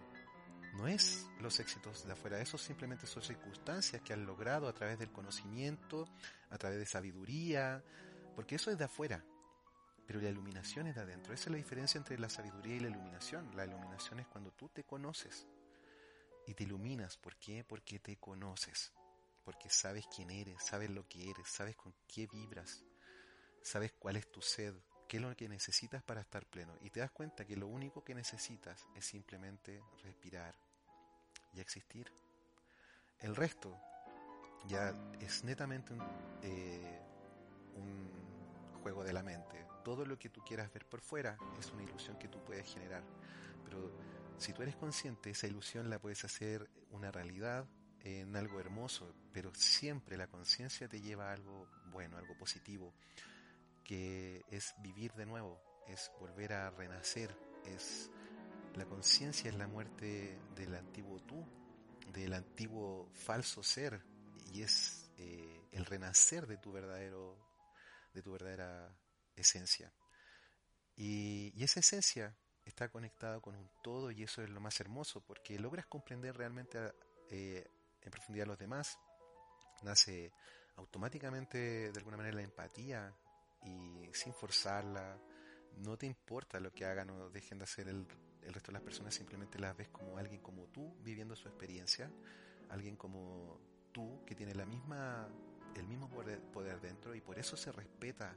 No 0.73 0.87
es 0.87 1.27
los 1.39 1.59
éxitos 1.59 2.05
de 2.05 2.13
afuera, 2.13 2.39
eso 2.41 2.57
simplemente 2.57 3.05
son 3.05 3.21
circunstancias 3.21 4.01
que 4.01 4.13
han 4.13 4.25
logrado 4.25 4.67
a 4.67 4.73
través 4.73 4.97
del 4.97 5.11
conocimiento, 5.11 6.07
a 6.49 6.57
través 6.57 6.79
de 6.79 6.85
sabiduría, 6.85 7.83
porque 8.35 8.55
eso 8.55 8.71
es 8.71 8.77
de 8.77 8.85
afuera, 8.85 9.23
pero 10.07 10.19
la 10.19 10.29
iluminación 10.29 10.87
es 10.87 10.95
de 10.95 11.01
adentro. 11.01 11.33
Esa 11.33 11.45
es 11.45 11.51
la 11.51 11.57
diferencia 11.57 11.97
entre 11.97 12.17
la 12.17 12.29
sabiduría 12.29 12.75
y 12.75 12.79
la 12.79 12.89
iluminación. 12.89 13.55
La 13.55 13.65
iluminación 13.65 14.19
es 14.19 14.27
cuando 14.27 14.51
tú 14.51 14.69
te 14.69 14.83
conoces 14.83 15.47
y 16.47 16.53
te 16.53 16.63
iluminas. 16.63 17.17
¿Por 17.17 17.37
qué? 17.37 17.63
Porque 17.63 17.99
te 17.99 18.17
conoces 18.17 18.91
porque 19.43 19.69
sabes 19.69 20.07
quién 20.07 20.31
eres, 20.31 20.63
sabes 20.63 20.89
lo 20.89 21.07
que 21.07 21.29
eres, 21.29 21.47
sabes 21.47 21.75
con 21.75 21.93
qué 22.07 22.27
vibras, 22.27 22.83
sabes 23.61 23.91
cuál 23.93 24.15
es 24.15 24.31
tu 24.31 24.41
sed, 24.41 24.73
qué 25.07 25.17
es 25.17 25.23
lo 25.23 25.35
que 25.35 25.49
necesitas 25.49 26.01
para 26.03 26.21
estar 26.21 26.45
pleno. 26.45 26.77
Y 26.81 26.89
te 26.89 27.01
das 27.01 27.11
cuenta 27.11 27.45
que 27.45 27.57
lo 27.57 27.67
único 27.67 28.03
que 28.03 28.15
necesitas 28.15 28.87
es 28.95 29.05
simplemente 29.05 29.83
respirar 30.01 30.55
y 31.53 31.59
existir. 31.59 32.11
El 33.19 33.35
resto 33.35 33.77
ya 34.67 34.93
es 35.19 35.43
netamente 35.43 35.93
un, 35.93 36.01
eh, 36.41 37.01
un 37.75 38.81
juego 38.81 39.03
de 39.03 39.13
la 39.13 39.23
mente. 39.23 39.65
Todo 39.83 40.05
lo 40.05 40.17
que 40.17 40.29
tú 40.29 40.41
quieras 40.41 40.71
ver 40.73 40.85
por 40.87 41.01
fuera 41.01 41.37
es 41.59 41.71
una 41.71 41.83
ilusión 41.83 42.17
que 42.17 42.27
tú 42.27 42.43
puedes 42.43 42.71
generar. 42.73 43.03
Pero 43.63 43.91
si 44.37 44.53
tú 44.53 44.61
eres 44.61 44.75
consciente, 44.75 45.29
esa 45.29 45.47
ilusión 45.47 45.89
la 45.89 45.99
puedes 45.99 46.23
hacer 46.25 46.69
una 46.91 47.11
realidad 47.11 47.65
en 48.03 48.35
algo 48.35 48.59
hermoso, 48.59 49.15
pero 49.31 49.53
siempre 49.55 50.17
la 50.17 50.27
conciencia 50.27 50.89
te 50.89 50.99
lleva 50.99 51.29
a 51.29 51.33
algo 51.33 51.69
bueno, 51.91 52.17
algo 52.17 52.37
positivo, 52.37 52.93
que 53.83 54.43
es 54.49 54.73
vivir 54.79 55.13
de 55.13 55.25
nuevo, 55.25 55.61
es 55.87 56.11
volver 56.19 56.53
a 56.53 56.69
renacer, 56.71 57.35
es 57.65 58.11
la 58.75 58.85
conciencia 58.85 59.49
es 59.49 59.55
la 59.55 59.67
muerte 59.67 60.39
del 60.55 60.75
antiguo 60.75 61.19
tú, 61.21 61.45
del 62.11 62.33
antiguo 62.33 63.09
falso 63.13 63.61
ser, 63.63 64.01
y 64.51 64.61
es 64.61 65.11
eh, 65.17 65.67
el 65.71 65.85
renacer 65.85 66.47
de 66.47 66.57
tu 66.57 66.71
verdadero, 66.71 67.37
de 68.13 68.21
tu 68.21 68.31
verdadera 68.31 68.95
esencia. 69.35 69.91
Y, 70.95 71.63
esa 71.63 71.79
esencia 71.79 72.35
está 72.65 72.89
conectada 72.89 73.39
con 73.39 73.55
un 73.55 73.69
todo 73.81 74.11
y 74.11 74.23
eso 74.23 74.41
es 74.41 74.49
lo 74.49 74.59
más 74.59 74.79
hermoso 74.79 75.21
porque 75.21 75.59
logras 75.59 75.85
comprender 75.87 76.35
realmente 76.35 76.93
eh, 77.29 77.65
en 78.01 78.11
profundidad 78.11 78.45
a 78.45 78.49
los 78.49 78.59
demás, 78.59 78.97
nace 79.81 80.31
automáticamente 80.75 81.91
de 81.91 81.97
alguna 81.97 82.17
manera 82.17 82.37
la 82.37 82.43
empatía 82.43 83.13
y 83.63 84.09
sin 84.13 84.33
forzarla, 84.33 85.19
no 85.77 85.97
te 85.97 86.05
importa 86.05 86.59
lo 86.59 86.71
que 86.71 86.85
hagan 86.85 87.09
o 87.09 87.29
dejen 87.29 87.59
de 87.59 87.63
hacer 87.63 87.87
el, 87.87 88.05
resto 88.41 88.67
de 88.67 88.73
las 88.73 88.81
personas, 88.81 89.13
simplemente 89.13 89.59
las 89.59 89.75
ves 89.75 89.89
como 89.89 90.17
alguien 90.17 90.41
como 90.41 90.65
tú 90.67 90.95
viviendo 91.01 91.35
su 91.35 91.47
experiencia, 91.47 92.11
alguien 92.69 92.95
como 92.95 93.59
tú 93.91 94.23
que 94.25 94.35
tiene 94.35 94.53
la 94.53 94.65
misma, 94.65 95.27
el 95.75 95.87
mismo 95.87 96.09
poder, 96.09 96.41
poder 96.51 96.81
dentro 96.81 97.15
y 97.15 97.21
por 97.21 97.39
eso 97.39 97.55
se 97.55 97.71
respeta 97.71 98.35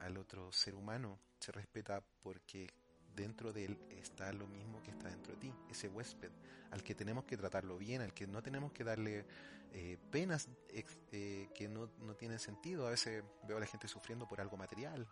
al 0.00 0.16
otro 0.16 0.52
ser 0.52 0.74
humano, 0.74 1.18
se 1.38 1.52
respeta 1.52 2.02
porque 2.22 2.68
dentro 3.14 3.52
de 3.52 3.66
él 3.66 3.78
está 3.90 4.32
lo 4.32 4.46
mismo 4.46 4.82
que 4.82 4.90
está 4.90 5.08
dentro 5.08 5.34
de 5.34 5.38
ti, 5.38 5.54
ese 5.70 5.88
huésped, 5.88 6.30
al 6.70 6.82
que 6.82 6.94
tenemos 6.94 7.24
que 7.24 7.36
tratarlo 7.36 7.78
bien, 7.78 8.02
al 8.02 8.12
que 8.12 8.26
no 8.26 8.42
tenemos 8.42 8.72
que 8.72 8.82
darle 8.82 9.24
eh, 9.72 9.98
penas 10.12 10.48
eh, 10.68 11.48
que 11.52 11.68
no, 11.68 11.90
no 11.98 12.14
tienen 12.14 12.38
sentido. 12.38 12.86
A 12.86 12.90
veces 12.90 13.24
veo 13.46 13.56
a 13.56 13.60
la 13.60 13.66
gente 13.66 13.88
sufriendo 13.88 14.26
por 14.26 14.40
algo 14.40 14.56
material. 14.56 15.08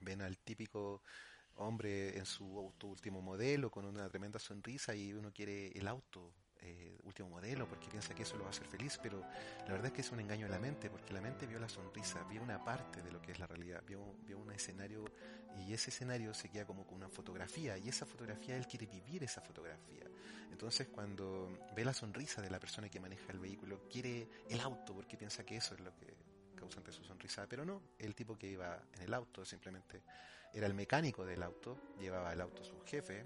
Ven 0.00 0.22
al 0.22 0.38
típico 0.38 1.02
hombre 1.56 2.16
en 2.16 2.26
su 2.26 2.58
auto 2.58 2.86
último 2.86 3.20
modelo 3.20 3.70
con 3.70 3.84
una 3.84 4.08
tremenda 4.08 4.38
sonrisa 4.38 4.94
y 4.94 5.12
uno 5.12 5.32
quiere 5.32 5.68
el 5.76 5.88
auto 5.88 6.32
eh, 6.60 6.98
último 7.04 7.28
modelo 7.28 7.68
porque 7.68 7.88
piensa 7.88 8.14
que 8.14 8.22
eso 8.22 8.36
lo 8.36 8.42
va 8.42 8.48
a 8.48 8.50
hacer 8.50 8.66
feliz, 8.66 8.98
pero 9.02 9.20
la 9.20 9.72
verdad 9.72 9.86
es 9.86 9.92
que 9.92 10.00
es 10.00 10.10
un 10.10 10.20
engaño 10.20 10.46
de 10.46 10.52
la 10.52 10.58
mente, 10.58 10.90
porque 10.90 11.12
la 11.12 11.20
mente 11.20 11.46
vio 11.46 11.58
la 11.58 11.68
sonrisa, 11.68 12.24
vio 12.24 12.42
una 12.42 12.64
parte 12.64 13.02
de 13.02 13.12
lo 13.12 13.22
que 13.22 13.32
es 13.32 13.38
la 13.38 13.46
realidad, 13.46 13.82
vio, 13.86 14.16
vio 14.24 14.38
un 14.38 14.50
escenario 14.50 15.04
y 15.56 15.72
ese 15.72 15.90
escenario 15.90 16.34
se 16.34 16.48
queda 16.48 16.66
como 16.66 16.86
con 16.86 16.96
una 16.96 17.08
fotografía 17.08 17.78
y 17.78 17.88
esa 17.88 18.06
fotografía 18.06 18.56
él 18.56 18.66
quiere 18.66 18.86
vivir 18.86 19.22
esa 19.22 19.40
fotografía. 19.40 20.04
Entonces 20.50 20.88
cuando 20.88 21.48
ve 21.76 21.84
la 21.84 21.94
sonrisa 21.94 22.42
de 22.42 22.50
la 22.50 22.58
persona 22.58 22.88
que 22.88 23.00
maneja 23.00 23.32
el 23.32 23.38
vehículo, 23.38 23.88
quiere 23.88 24.28
el 24.48 24.60
auto 24.60 24.94
porque 24.94 25.16
piensa 25.16 25.44
que 25.44 25.56
eso 25.56 25.74
es 25.74 25.80
lo 25.80 25.94
que 25.94 26.27
causante 26.58 26.92
su 26.92 27.04
sonrisa, 27.04 27.46
pero 27.48 27.64
no, 27.64 27.82
el 27.98 28.14
tipo 28.14 28.36
que 28.36 28.48
iba 28.48 28.82
en 28.94 29.02
el 29.02 29.14
auto 29.14 29.44
simplemente 29.44 30.02
era 30.52 30.66
el 30.66 30.74
mecánico 30.74 31.24
del 31.24 31.42
auto, 31.42 31.78
llevaba 31.98 32.32
el 32.32 32.40
auto 32.40 32.62
a 32.62 32.64
su 32.64 32.80
jefe 32.80 33.24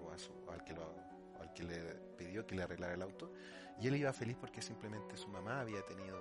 o, 0.00 0.10
a 0.10 0.18
su, 0.18 0.32
al 0.50 0.64
que 0.64 0.74
lo 0.74 1.14
al 1.40 1.52
que 1.52 1.64
le 1.64 1.80
pidió 2.16 2.46
que 2.46 2.54
le 2.54 2.62
arreglara 2.62 2.94
el 2.94 3.02
auto, 3.02 3.32
y 3.80 3.88
él 3.88 3.96
iba 3.96 4.12
feliz 4.12 4.36
porque 4.38 4.62
simplemente 4.62 5.16
su 5.16 5.28
mamá 5.28 5.60
había 5.60 5.82
tenido, 5.82 6.16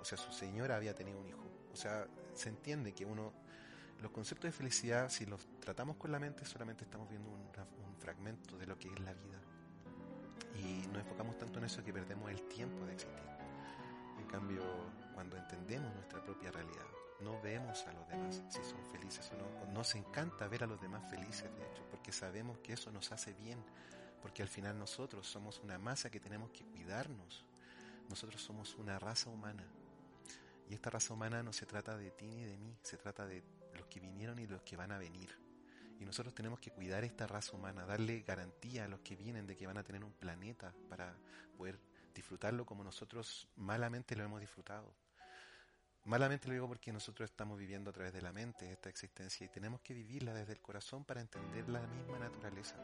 o 0.00 0.04
sea, 0.04 0.18
su 0.18 0.32
señora 0.32 0.76
había 0.76 0.94
tenido 0.94 1.18
un 1.18 1.26
hijo. 1.28 1.48
O 1.72 1.76
sea, 1.76 2.06
se 2.34 2.48
entiende 2.48 2.92
que 2.92 3.04
uno, 3.04 3.32
los 4.00 4.10
conceptos 4.10 4.48
de 4.48 4.52
felicidad, 4.52 5.08
si 5.08 5.26
los 5.26 5.46
tratamos 5.60 5.96
con 5.96 6.10
la 6.10 6.18
mente, 6.18 6.44
solamente 6.44 6.84
estamos 6.84 7.08
viendo 7.08 7.30
un, 7.30 7.40
un 7.40 7.96
fragmento 7.98 8.58
de 8.58 8.66
lo 8.66 8.76
que 8.78 8.88
es 8.88 9.00
la 9.00 9.12
vida. 9.12 9.40
Y 10.56 10.86
nos 10.88 11.02
enfocamos 11.02 11.38
tanto 11.38 11.60
en 11.60 11.66
eso 11.66 11.84
que 11.84 11.92
perdemos 11.92 12.30
el 12.30 12.42
tiempo 12.48 12.84
de 12.84 12.94
existir. 12.94 13.37
Cambio, 14.28 14.62
cuando 15.14 15.36
entendemos 15.36 15.92
nuestra 15.94 16.22
propia 16.22 16.50
realidad, 16.50 16.86
no 17.20 17.40
vemos 17.40 17.84
a 17.86 17.92
los 17.92 18.08
demás 18.08 18.42
si 18.48 18.62
son 18.62 18.84
felices 18.92 19.30
o 19.32 19.36
no. 19.36 19.72
Nos 19.72 19.94
encanta 19.94 20.46
ver 20.48 20.64
a 20.64 20.66
los 20.66 20.80
demás 20.80 21.08
felices, 21.10 21.50
de 21.56 21.66
hecho, 21.66 21.82
porque 21.90 22.12
sabemos 22.12 22.58
que 22.58 22.74
eso 22.74 22.92
nos 22.92 23.10
hace 23.10 23.32
bien, 23.32 23.58
porque 24.22 24.42
al 24.42 24.48
final 24.48 24.78
nosotros 24.78 25.26
somos 25.26 25.60
una 25.60 25.78
masa 25.78 26.10
que 26.10 26.20
tenemos 26.20 26.50
que 26.50 26.64
cuidarnos. 26.64 27.44
Nosotros 28.08 28.42
somos 28.42 28.76
una 28.76 28.98
raza 28.98 29.30
humana. 29.30 29.64
Y 30.68 30.74
esta 30.74 30.90
raza 30.90 31.14
humana 31.14 31.42
no 31.42 31.52
se 31.52 31.66
trata 31.66 31.96
de 31.96 32.10
ti 32.10 32.26
ni 32.26 32.44
de 32.44 32.58
mí, 32.58 32.76
se 32.82 32.98
trata 32.98 33.26
de 33.26 33.42
los 33.74 33.86
que 33.86 34.00
vinieron 34.00 34.38
y 34.38 34.46
los 34.46 34.62
que 34.62 34.76
van 34.76 34.92
a 34.92 34.98
venir. 34.98 35.34
Y 35.98 36.04
nosotros 36.04 36.34
tenemos 36.34 36.60
que 36.60 36.70
cuidar 36.70 37.02
esta 37.02 37.26
raza 37.26 37.56
humana, 37.56 37.86
darle 37.86 38.20
garantía 38.20 38.84
a 38.84 38.88
los 38.88 39.00
que 39.00 39.16
vienen 39.16 39.46
de 39.46 39.56
que 39.56 39.66
van 39.66 39.78
a 39.78 39.82
tener 39.82 40.04
un 40.04 40.12
planeta 40.12 40.72
para 40.88 41.16
poder 41.56 41.80
disfrutarlo 42.18 42.66
como 42.66 42.82
nosotros 42.82 43.48
malamente 43.56 44.16
lo 44.16 44.24
hemos 44.24 44.40
disfrutado. 44.40 44.92
Malamente 46.04 46.48
lo 46.48 46.54
digo 46.54 46.66
porque 46.66 46.92
nosotros 46.92 47.30
estamos 47.30 47.58
viviendo 47.58 47.90
a 47.90 47.92
través 47.92 48.12
de 48.12 48.22
la 48.22 48.32
mente 48.32 48.72
esta 48.72 48.88
existencia 48.88 49.44
y 49.44 49.48
tenemos 49.48 49.80
que 49.82 49.94
vivirla 49.94 50.34
desde 50.34 50.54
el 50.54 50.60
corazón 50.60 51.04
para 51.04 51.20
entender 51.20 51.68
la 51.68 51.80
misma 51.86 52.18
naturaleza 52.18 52.76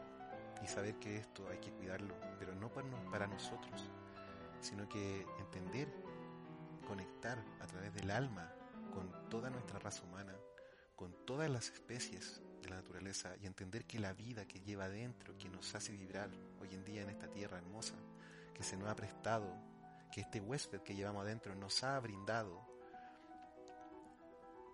y 0.63 0.67
saber 0.67 0.95
que 0.99 1.17
esto 1.17 1.47
hay 1.49 1.57
que 1.57 1.71
cuidarlo, 1.71 2.15
pero 2.39 2.55
no 2.55 2.71
para 2.71 3.27
nosotros, 3.27 3.89
sino 4.61 4.87
que 4.87 5.25
entender, 5.39 5.91
conectar 6.87 7.43
a 7.59 7.67
través 7.67 7.93
del 7.93 8.11
alma 8.11 8.53
con 8.93 9.29
toda 9.29 9.49
nuestra 9.49 9.79
raza 9.79 10.03
humana, 10.03 10.33
con 10.95 11.25
todas 11.25 11.49
las 11.49 11.69
especies 11.69 12.41
de 12.61 12.69
la 12.69 12.77
naturaleza 12.77 13.35
y 13.41 13.47
entender 13.47 13.85
que 13.85 13.99
la 13.99 14.13
vida 14.13 14.47
que 14.47 14.61
lleva 14.61 14.85
adentro, 14.85 15.37
que 15.37 15.49
nos 15.49 15.75
hace 15.75 15.91
vibrar 15.91 16.29
hoy 16.61 16.73
en 16.73 16.85
día 16.85 17.01
en 17.01 17.09
esta 17.09 17.27
tierra 17.27 17.57
hermosa, 17.57 17.95
que 18.55 18.63
se 18.63 18.77
nos 18.77 18.89
ha 18.89 18.95
prestado, 18.95 19.53
que 20.11 20.21
este 20.21 20.39
huésped 20.39 20.81
que 20.81 20.95
llevamos 20.95 21.23
adentro 21.23 21.53
nos 21.55 21.83
ha 21.83 21.99
brindado, 21.99 22.65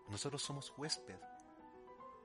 nosotros 0.07 0.41
somos 0.41 0.73
huésped 0.77 1.19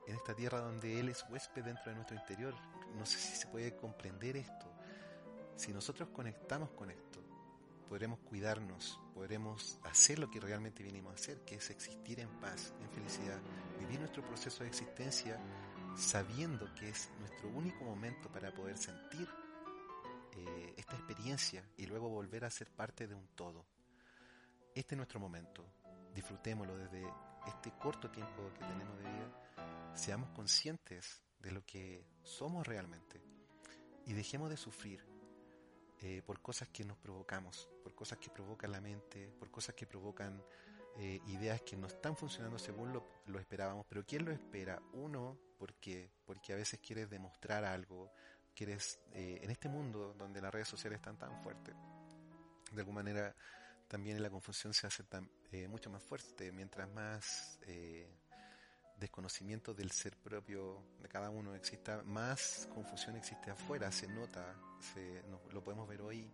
en 0.07 0.15
esta 0.15 0.33
tierra 0.33 0.59
donde 0.59 0.99
Él 0.99 1.09
es 1.09 1.25
huésped 1.29 1.63
dentro 1.63 1.85
de 1.85 1.95
nuestro 1.95 2.15
interior. 2.15 2.53
No 2.95 3.05
sé 3.05 3.17
si 3.17 3.35
se 3.35 3.47
puede 3.47 3.75
comprender 3.75 4.37
esto. 4.37 4.71
Si 5.55 5.73
nosotros 5.73 6.09
conectamos 6.09 6.69
con 6.71 6.91
esto, 6.91 7.19
podremos 7.89 8.19
cuidarnos, 8.19 8.99
podremos 9.13 9.79
hacer 9.83 10.19
lo 10.19 10.29
que 10.29 10.39
realmente 10.39 10.83
vinimos 10.83 11.11
a 11.11 11.15
hacer, 11.15 11.41
que 11.45 11.55
es 11.55 11.69
existir 11.69 12.19
en 12.19 12.29
paz, 12.39 12.73
en 12.81 12.89
felicidad, 12.91 13.39
vivir 13.79 13.99
nuestro 13.99 14.23
proceso 14.23 14.63
de 14.63 14.69
existencia 14.69 15.39
sabiendo 15.95 16.71
que 16.75 16.89
es 16.89 17.09
nuestro 17.19 17.49
único 17.49 17.83
momento 17.83 18.29
para 18.29 18.53
poder 18.53 18.77
sentir 18.77 19.27
eh, 20.37 20.73
esta 20.77 20.95
experiencia 20.95 21.63
y 21.77 21.85
luego 21.85 22.09
volver 22.09 22.45
a 22.45 22.49
ser 22.49 22.69
parte 22.71 23.07
de 23.07 23.15
un 23.15 23.27
todo. 23.29 23.65
Este 24.73 24.95
es 24.95 24.97
nuestro 24.97 25.19
momento. 25.19 25.65
Disfrutémoslo 26.13 26.77
desde 26.77 27.05
este 27.47 27.71
corto 27.71 28.09
tiempo 28.11 28.51
que 28.53 28.65
tenemos 28.65 28.97
de 28.97 29.03
vida 29.03 29.47
seamos 29.97 30.29
conscientes 30.29 31.23
de 31.39 31.51
lo 31.51 31.65
que 31.65 32.05
somos 32.21 32.65
realmente 32.67 33.21
y 34.05 34.13
dejemos 34.13 34.49
de 34.49 34.57
sufrir 34.57 35.03
eh, 36.01 36.21
por 36.23 36.39
cosas 36.39 36.67
que 36.69 36.85
nos 36.85 36.97
provocamos, 36.97 37.67
por 37.83 37.95
cosas 37.95 38.19
que 38.19 38.29
provocan 38.29 38.71
la 38.71 38.79
mente, 38.79 39.33
por 39.39 39.49
cosas 39.49 39.73
que 39.73 39.87
provocan 39.87 40.43
eh, 40.97 41.19
ideas 41.27 41.61
que 41.61 41.75
no 41.75 41.87
están 41.87 42.15
funcionando 42.15 42.59
según 42.59 42.93
lo, 42.93 43.07
lo, 43.25 43.39
esperábamos. 43.39 43.85
Pero 43.89 44.05
¿quién 44.05 44.23
lo 44.23 44.31
espera? 44.31 44.79
Uno, 44.93 45.37
porque 45.57 46.11
porque 46.25 46.53
a 46.53 46.55
veces 46.55 46.79
quieres 46.79 47.09
demostrar 47.09 47.65
algo, 47.65 48.11
quieres 48.57 48.99
eh, 49.13 49.39
en 49.43 49.51
este 49.51 49.69
mundo 49.69 50.15
donde 50.17 50.41
las 50.41 50.51
redes 50.51 50.67
sociales 50.67 50.97
están 50.97 51.17
tan 51.17 51.43
fuertes, 51.43 51.75
de 52.71 52.81
alguna 52.81 53.03
manera 53.03 53.35
también 53.87 54.21
la 54.21 54.29
confusión 54.29 54.73
se 54.73 54.87
hace 54.87 55.03
tan, 55.03 55.29
mucho 55.69 55.89
más 55.89 56.03
fuerte, 56.03 56.51
mientras 56.51 56.89
más 56.89 57.59
desconocimiento 58.99 59.73
del 59.73 59.91
ser 59.91 60.17
propio 60.17 60.83
de 61.01 61.07
cada 61.07 61.29
uno 61.29 61.55
exista, 61.55 62.01
más 62.03 62.67
confusión 62.73 63.15
existe 63.15 63.51
afuera, 63.51 63.91
se 63.91 64.07
nota, 64.07 64.55
lo 65.53 65.63
podemos 65.63 65.87
ver 65.87 66.01
hoy, 66.01 66.29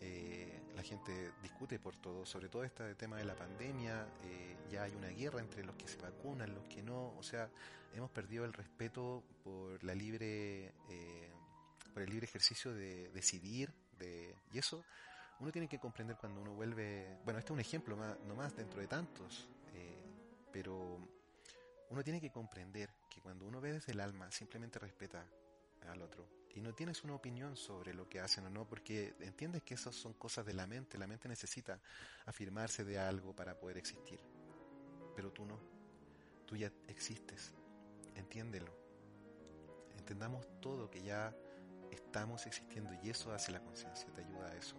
eh, 0.00 0.60
la 0.74 0.82
gente 0.82 1.32
discute 1.42 1.78
por 1.78 1.96
todo, 1.96 2.26
sobre 2.26 2.48
todo 2.48 2.64
este 2.64 2.94
tema 2.94 3.16
de 3.16 3.24
la 3.24 3.34
pandemia, 3.34 4.06
eh, 4.22 4.56
ya 4.70 4.82
hay 4.82 4.94
una 4.94 5.08
guerra 5.08 5.40
entre 5.40 5.64
los 5.64 5.76
que 5.76 5.88
se 5.88 5.96
vacunan, 5.96 6.54
los 6.54 6.64
que 6.64 6.82
no, 6.82 7.16
o 7.16 7.22
sea, 7.22 7.48
hemos 7.94 8.10
perdido 8.10 8.44
el 8.44 8.52
respeto 8.52 9.22
por 9.42 9.82
la 9.82 9.94
libre, 9.94 10.72
eh, 10.90 11.32
por 11.94 12.02
el 12.02 12.10
libre 12.10 12.26
ejercicio 12.26 12.74
de 12.74 13.08
decidir, 13.12 13.72
de, 13.98 14.36
y 14.52 14.58
eso 14.58 14.84
uno 15.40 15.50
tiene 15.50 15.68
que 15.68 15.78
comprender 15.78 16.16
cuando 16.16 16.42
uno 16.42 16.52
vuelve, 16.52 17.18
bueno, 17.24 17.38
este 17.38 17.52
es 17.52 17.54
un 17.54 17.60
ejemplo 17.60 17.96
más, 17.96 18.18
no 18.26 18.34
más 18.34 18.54
dentro 18.54 18.80
de 18.80 18.86
tantos, 18.86 19.48
pero 20.52 20.98
uno 21.90 22.04
tiene 22.04 22.20
que 22.20 22.30
comprender 22.30 22.90
que 23.10 23.20
cuando 23.20 23.46
uno 23.46 23.60
ve 23.60 23.72
desde 23.72 23.92
el 23.92 24.00
alma, 24.00 24.30
simplemente 24.30 24.78
respeta 24.78 25.26
al 25.88 26.02
otro. 26.02 26.28
Y 26.54 26.60
no 26.60 26.72
tienes 26.72 27.02
una 27.02 27.16
opinión 27.16 27.56
sobre 27.56 27.92
lo 27.92 28.08
que 28.08 28.20
hacen 28.20 28.46
o 28.46 28.50
no, 28.50 28.64
porque 28.64 29.14
entiendes 29.18 29.64
que 29.64 29.74
esas 29.74 29.96
son 29.96 30.12
cosas 30.12 30.46
de 30.46 30.54
la 30.54 30.68
mente. 30.68 30.98
La 30.98 31.08
mente 31.08 31.28
necesita 31.28 31.80
afirmarse 32.26 32.84
de 32.84 32.96
algo 32.96 33.34
para 33.34 33.58
poder 33.58 33.78
existir. 33.78 34.20
Pero 35.16 35.32
tú 35.32 35.44
no. 35.44 35.58
Tú 36.46 36.54
ya 36.54 36.70
existes. 36.86 37.52
Entiéndelo. 38.14 38.72
Entendamos 39.98 40.46
todo 40.60 40.88
que 40.88 41.02
ya 41.02 41.34
estamos 42.14 42.46
existiendo 42.46 42.92
y 43.02 43.10
eso 43.10 43.32
hace 43.32 43.50
la 43.50 43.58
conciencia, 43.58 44.08
te 44.14 44.20
ayuda 44.20 44.46
a 44.46 44.54
eso. 44.54 44.76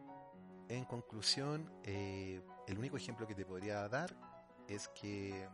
En 0.69 0.85
conclusión, 0.85 1.69
eh, 1.83 2.41
el 2.65 2.77
único 2.77 2.95
ejemplo 2.95 3.27
que 3.27 3.35
te 3.35 3.45
podría 3.45 3.85
dar 3.89 4.15
es 4.69 4.87
que 4.87 5.45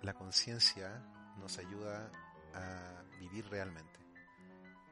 la 0.00 0.14
conciencia 0.14 1.04
nos 1.36 1.58
ayuda 1.58 2.10
a 2.54 3.02
vivir 3.20 3.46
realmente. 3.50 4.00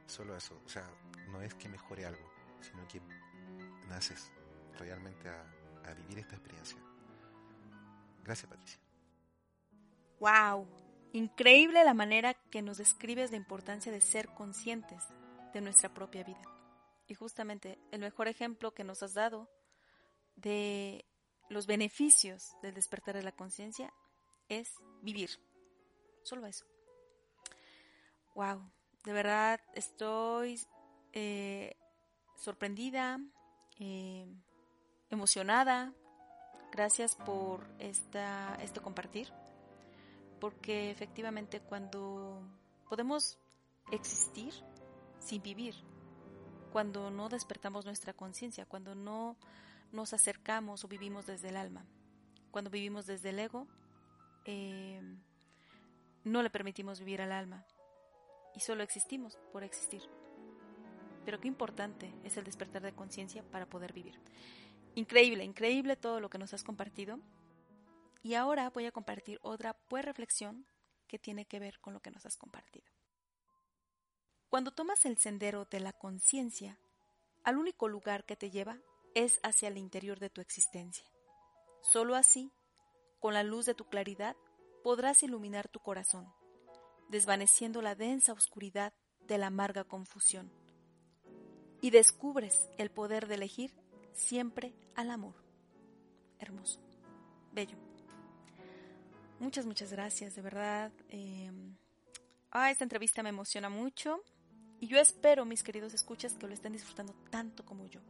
Solo 0.06 0.36
eso, 0.36 0.60
o 0.66 0.68
sea, 0.68 0.84
no 1.28 1.40
es 1.40 1.54
que 1.54 1.70
mejore 1.70 2.04
algo, 2.04 2.30
sino 2.60 2.86
que 2.86 3.00
naces 3.88 4.30
realmente 4.78 5.30
a, 5.30 5.90
a 5.90 5.94
vivir 5.94 6.18
esta 6.18 6.36
experiencia. 6.36 6.78
Gracias, 8.22 8.50
Patricia. 8.50 8.80
¡Wow! 10.20 10.68
Increíble 11.14 11.82
la 11.86 11.94
manera 11.94 12.34
que 12.34 12.60
nos 12.60 12.76
describes 12.76 13.30
la 13.30 13.38
importancia 13.38 13.90
de 13.90 14.02
ser 14.02 14.28
conscientes 14.28 15.04
de 15.54 15.60
nuestra 15.60 15.94
propia 15.94 16.24
vida. 16.24 16.42
Y 17.06 17.14
justamente 17.14 17.78
el 17.92 18.00
mejor 18.00 18.28
ejemplo 18.28 18.74
que 18.74 18.84
nos 18.84 19.02
has 19.02 19.14
dado 19.14 19.48
de 20.36 21.06
los 21.48 21.66
beneficios 21.66 22.56
del 22.60 22.74
despertar 22.74 23.14
de 23.14 23.22
la 23.22 23.32
conciencia 23.32 23.92
es 24.48 24.74
vivir. 25.00 25.30
Solo 26.22 26.46
eso. 26.46 26.66
Wow, 28.34 28.68
de 29.04 29.12
verdad 29.12 29.60
estoy 29.74 30.60
eh, 31.12 31.76
sorprendida, 32.36 33.20
eh, 33.78 34.26
emocionada. 35.10 35.92
Gracias 36.72 37.14
por 37.14 37.64
esta, 37.78 38.56
este 38.60 38.80
compartir. 38.80 39.32
Porque 40.40 40.90
efectivamente 40.90 41.60
cuando 41.60 42.42
podemos 42.88 43.38
existir 43.92 44.52
sin 45.24 45.42
vivir, 45.42 45.74
cuando 46.70 47.10
no 47.10 47.28
despertamos 47.28 47.84
nuestra 47.84 48.12
conciencia, 48.12 48.66
cuando 48.66 48.94
no 48.94 49.36
nos 49.90 50.12
acercamos 50.12 50.84
o 50.84 50.88
vivimos 50.88 51.26
desde 51.26 51.48
el 51.48 51.56
alma, 51.56 51.86
cuando 52.50 52.70
vivimos 52.70 53.06
desde 53.06 53.30
el 53.30 53.38
ego, 53.38 53.66
eh, 54.44 55.00
no 56.24 56.42
le 56.42 56.50
permitimos 56.50 56.98
vivir 56.98 57.22
al 57.22 57.32
alma 57.32 57.64
y 58.54 58.60
solo 58.60 58.82
existimos 58.82 59.38
por 59.52 59.64
existir. 59.64 60.02
Pero 61.24 61.40
qué 61.40 61.48
importante 61.48 62.12
es 62.22 62.36
el 62.36 62.44
despertar 62.44 62.82
de 62.82 62.92
conciencia 62.92 63.42
para 63.50 63.66
poder 63.66 63.92
vivir. 63.94 64.20
Increíble, 64.94 65.42
increíble 65.42 65.96
todo 65.96 66.20
lo 66.20 66.28
que 66.28 66.38
nos 66.38 66.52
has 66.52 66.62
compartido. 66.62 67.18
Y 68.22 68.34
ahora 68.34 68.70
voy 68.70 68.86
a 68.86 68.92
compartir 68.92 69.38
otra 69.42 69.74
pues 69.88 70.04
reflexión 70.04 70.66
que 71.08 71.18
tiene 71.18 71.46
que 71.46 71.58
ver 71.60 71.80
con 71.80 71.94
lo 71.94 72.00
que 72.00 72.10
nos 72.10 72.26
has 72.26 72.36
compartido. 72.36 72.93
Cuando 74.54 74.70
tomas 74.70 75.04
el 75.04 75.18
sendero 75.18 75.64
de 75.64 75.80
la 75.80 75.92
conciencia, 75.92 76.78
al 77.42 77.58
único 77.58 77.88
lugar 77.88 78.24
que 78.24 78.36
te 78.36 78.52
lleva 78.52 78.78
es 79.12 79.40
hacia 79.42 79.66
el 79.66 79.76
interior 79.76 80.20
de 80.20 80.30
tu 80.30 80.40
existencia. 80.40 81.04
Solo 81.82 82.14
así, 82.14 82.52
con 83.18 83.34
la 83.34 83.42
luz 83.42 83.66
de 83.66 83.74
tu 83.74 83.88
claridad, 83.88 84.36
podrás 84.84 85.24
iluminar 85.24 85.66
tu 85.66 85.80
corazón, 85.80 86.32
desvaneciendo 87.08 87.82
la 87.82 87.96
densa 87.96 88.32
oscuridad 88.32 88.92
de 89.26 89.38
la 89.38 89.48
amarga 89.48 89.82
confusión 89.82 90.52
y 91.80 91.90
descubres 91.90 92.68
el 92.78 92.92
poder 92.92 93.26
de 93.26 93.34
elegir 93.34 93.74
siempre 94.12 94.72
al 94.94 95.10
amor. 95.10 95.34
Hermoso, 96.38 96.78
bello. 97.50 97.76
Muchas, 99.40 99.66
muchas 99.66 99.90
gracias, 99.90 100.36
de 100.36 100.42
verdad. 100.42 100.92
Em, 101.08 101.76
ah, 102.52 102.70
esta 102.70 102.84
entrevista 102.84 103.20
me 103.24 103.30
emociona 103.30 103.68
mucho 103.68 104.22
y 104.84 104.86
yo 104.86 104.98
espero, 105.00 105.44
mis 105.44 105.62
queridos 105.62 105.94
escuchas, 105.94 106.34
que 106.34 106.46
lo 106.46 106.52
estén 106.52 106.72
disfrutando 106.72 107.14
tanto 107.30 107.64
como 107.64 107.86
yo. 107.86 108.00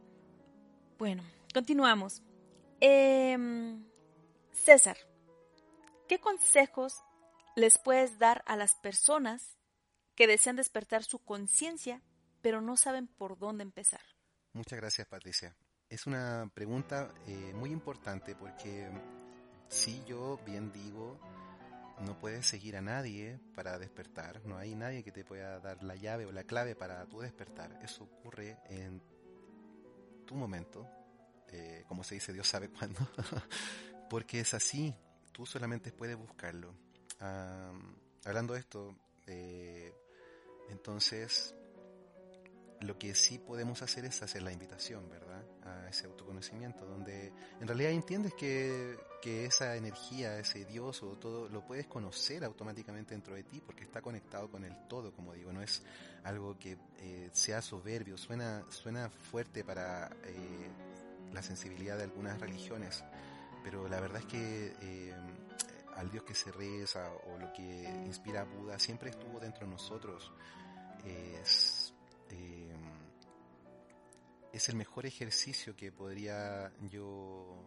Bueno, 0.97 1.23
continuamos. 1.53 2.21
Em, 2.81 3.85
César, 4.51 4.97
¿qué 6.07 6.19
consejos 6.19 7.01
les 7.55 7.77
puedes 7.77 8.19
dar 8.19 8.43
a 8.45 8.57
las 8.57 8.75
personas 8.75 9.57
que 10.15 10.27
desean 10.27 10.57
despertar 10.57 11.03
su 11.03 11.19
conciencia 11.19 12.01
pero 12.45 12.61
no 12.61 12.77
saben 12.77 13.07
por 13.07 13.39
dónde 13.39 13.63
empezar. 13.63 14.01
Muchas 14.53 14.77
gracias, 14.77 15.07
Patricia. 15.07 15.55
Es 15.89 16.05
una 16.05 16.47
pregunta 16.53 17.11
eh, 17.25 17.53
muy 17.55 17.71
importante 17.71 18.35
porque 18.35 18.87
si 19.67 20.03
yo 20.05 20.39
bien 20.45 20.71
digo, 20.71 21.19
no 22.01 22.17
puedes 22.19 22.45
seguir 22.45 22.75
a 22.75 22.81
nadie 22.81 23.39
para 23.55 23.77
despertar, 23.79 24.45
no 24.45 24.57
hay 24.57 24.75
nadie 24.75 25.03
que 25.03 25.11
te 25.11 25.23
pueda 25.23 25.59
dar 25.59 25.83
la 25.83 25.95
llave 25.95 26.25
o 26.25 26.31
la 26.31 26.43
clave 26.43 26.75
para 26.75 27.05
tu 27.05 27.19
despertar. 27.19 27.79
Eso 27.83 28.03
ocurre 28.03 28.57
en 28.69 29.01
tu 30.25 30.35
momento, 30.35 30.87
eh, 31.47 31.83
como 31.87 32.03
se 32.03 32.15
dice, 32.15 32.33
Dios 32.33 32.47
sabe 32.47 32.69
cuándo, 32.77 32.99
porque 34.09 34.39
es 34.39 34.53
así, 34.53 34.93
tú 35.31 35.45
solamente 35.45 35.91
puedes 35.91 36.17
buscarlo. 36.17 36.73
hablando 38.25 38.53
de 38.53 38.59
esto, 38.59 38.95
eh, 39.27 39.93
entonces 40.69 41.55
lo 42.81 42.97
que 42.97 43.15
sí 43.15 43.39
podemos 43.39 43.81
hacer 43.81 44.05
es 44.05 44.21
hacer 44.21 44.41
la 44.43 44.51
invitación, 44.51 45.09
¿verdad? 45.09 45.43
A 45.63 45.89
ese 45.89 46.05
autoconocimiento, 46.05 46.85
donde 46.85 47.31
en 47.59 47.67
realidad 47.67 47.91
entiendes 47.91 48.33
que, 48.33 48.97
esa 49.25 49.75
energía, 49.75 50.37
ese 50.37 50.65
Dios 50.65 51.01
o 51.01 51.17
todo, 51.17 51.49
lo 51.49 51.65
puedes 51.65 51.87
conocer 51.87 52.43
automáticamente 52.43 53.15
dentro 53.15 53.33
de 53.33 53.41
ti 53.41 53.59
porque 53.59 53.83
está 53.83 53.99
conectado 53.99 54.51
con 54.51 54.63
el 54.63 54.87
todo, 54.87 55.11
como 55.15 55.33
digo, 55.33 55.51
no 55.51 55.63
es 55.63 55.81
algo 56.23 56.59
que 56.59 56.77
eh, 56.99 57.31
sea 57.33 57.59
soberbio, 57.63 58.19
suena, 58.19 58.63
suena 58.69 59.09
fuerte 59.09 59.63
para 59.63 60.15
eh, 60.25 60.69
la 61.33 61.41
sensibilidad 61.41 61.97
de 61.97 62.03
algunas 62.03 62.39
religiones, 62.39 63.03
pero 63.63 63.89
la 63.89 63.99
verdad 63.99 64.19
es 64.19 64.25
que 64.27 64.75
eh, 64.79 65.15
al 65.95 66.11
Dios 66.11 66.23
que 66.23 66.35
se 66.35 66.51
reza 66.51 67.11
o 67.25 67.39
lo 67.39 67.51
que 67.51 67.83
inspira 68.05 68.41
a 68.41 68.43
Buda 68.43 68.77
siempre 68.77 69.09
estuvo 69.09 69.39
dentro 69.39 69.65
de 69.65 69.71
nosotros. 69.71 70.31
Es, 71.03 71.84
es 74.55 74.69
el 74.69 74.75
mejor 74.77 75.05
ejercicio 75.05 75.75
que 75.75 75.91
podría 75.91 76.71
yo 76.89 77.61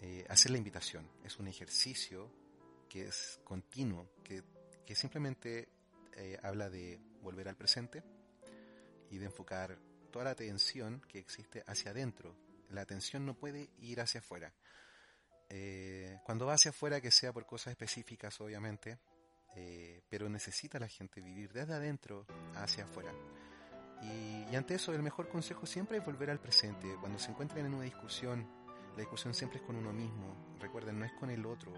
eh, 0.00 0.24
hacer 0.28 0.50
la 0.50 0.56
invitación. 0.56 1.06
Es 1.22 1.38
un 1.38 1.48
ejercicio 1.48 2.32
que 2.88 3.08
es 3.08 3.38
continuo, 3.44 4.08
que, 4.24 4.42
simplemente 4.94 5.68
eh, 6.16 6.38
habla 6.42 6.70
de 6.70 6.98
volver 7.20 7.48
al 7.48 7.56
presente 7.56 8.02
y 9.10 9.18
de 9.18 9.26
enfocar 9.26 9.78
toda 10.10 10.24
la 10.24 10.30
atención 10.30 11.02
que 11.08 11.18
existe 11.18 11.62
hacia 11.66 11.90
adentro. 11.90 12.34
La 12.70 12.80
atención 12.80 13.26
no 13.26 13.34
puede 13.34 13.68
ir 13.80 14.00
hacia 14.00 14.20
afuera. 14.20 14.54
Eh, 15.50 16.18
cuando 16.24 16.46
va 16.46 16.54
hacia 16.54 16.70
afuera, 16.70 17.02
que 17.02 17.10
sea 17.10 17.34
por 17.34 17.44
cosas 17.44 17.72
específicas, 17.72 18.40
obviamente, 18.40 18.98
pero 20.08 20.28
necesita 20.28 20.78
la 20.78 20.88
gente 20.88 21.20
vivir 21.20 21.52
desde 21.52 21.74
adentro 21.74 22.26
hacia 22.54 22.84
afuera. 22.84 23.12
Y, 24.02 24.54
ante 24.54 24.74
eso 24.74 24.92
el 24.92 25.02
mejor 25.02 25.28
consejo 25.28 25.66
siempre 25.66 25.98
es 25.98 26.04
volver 26.04 26.30
al 26.30 26.40
presente. 26.40 26.96
Cuando 27.00 27.18
se 27.18 27.30
encuentren 27.30 27.66
en 27.66 27.74
una 27.74 27.84
discusión, 27.84 28.46
la 28.92 29.00
discusión 29.00 29.34
siempre 29.34 29.58
es 29.58 29.64
con 29.64 29.76
uno 29.76 29.92
mismo. 29.92 30.56
Recuerden, 30.60 30.98
no 30.98 31.04
es 31.04 31.12
con 31.12 31.30
el 31.30 31.44
otro. 31.46 31.72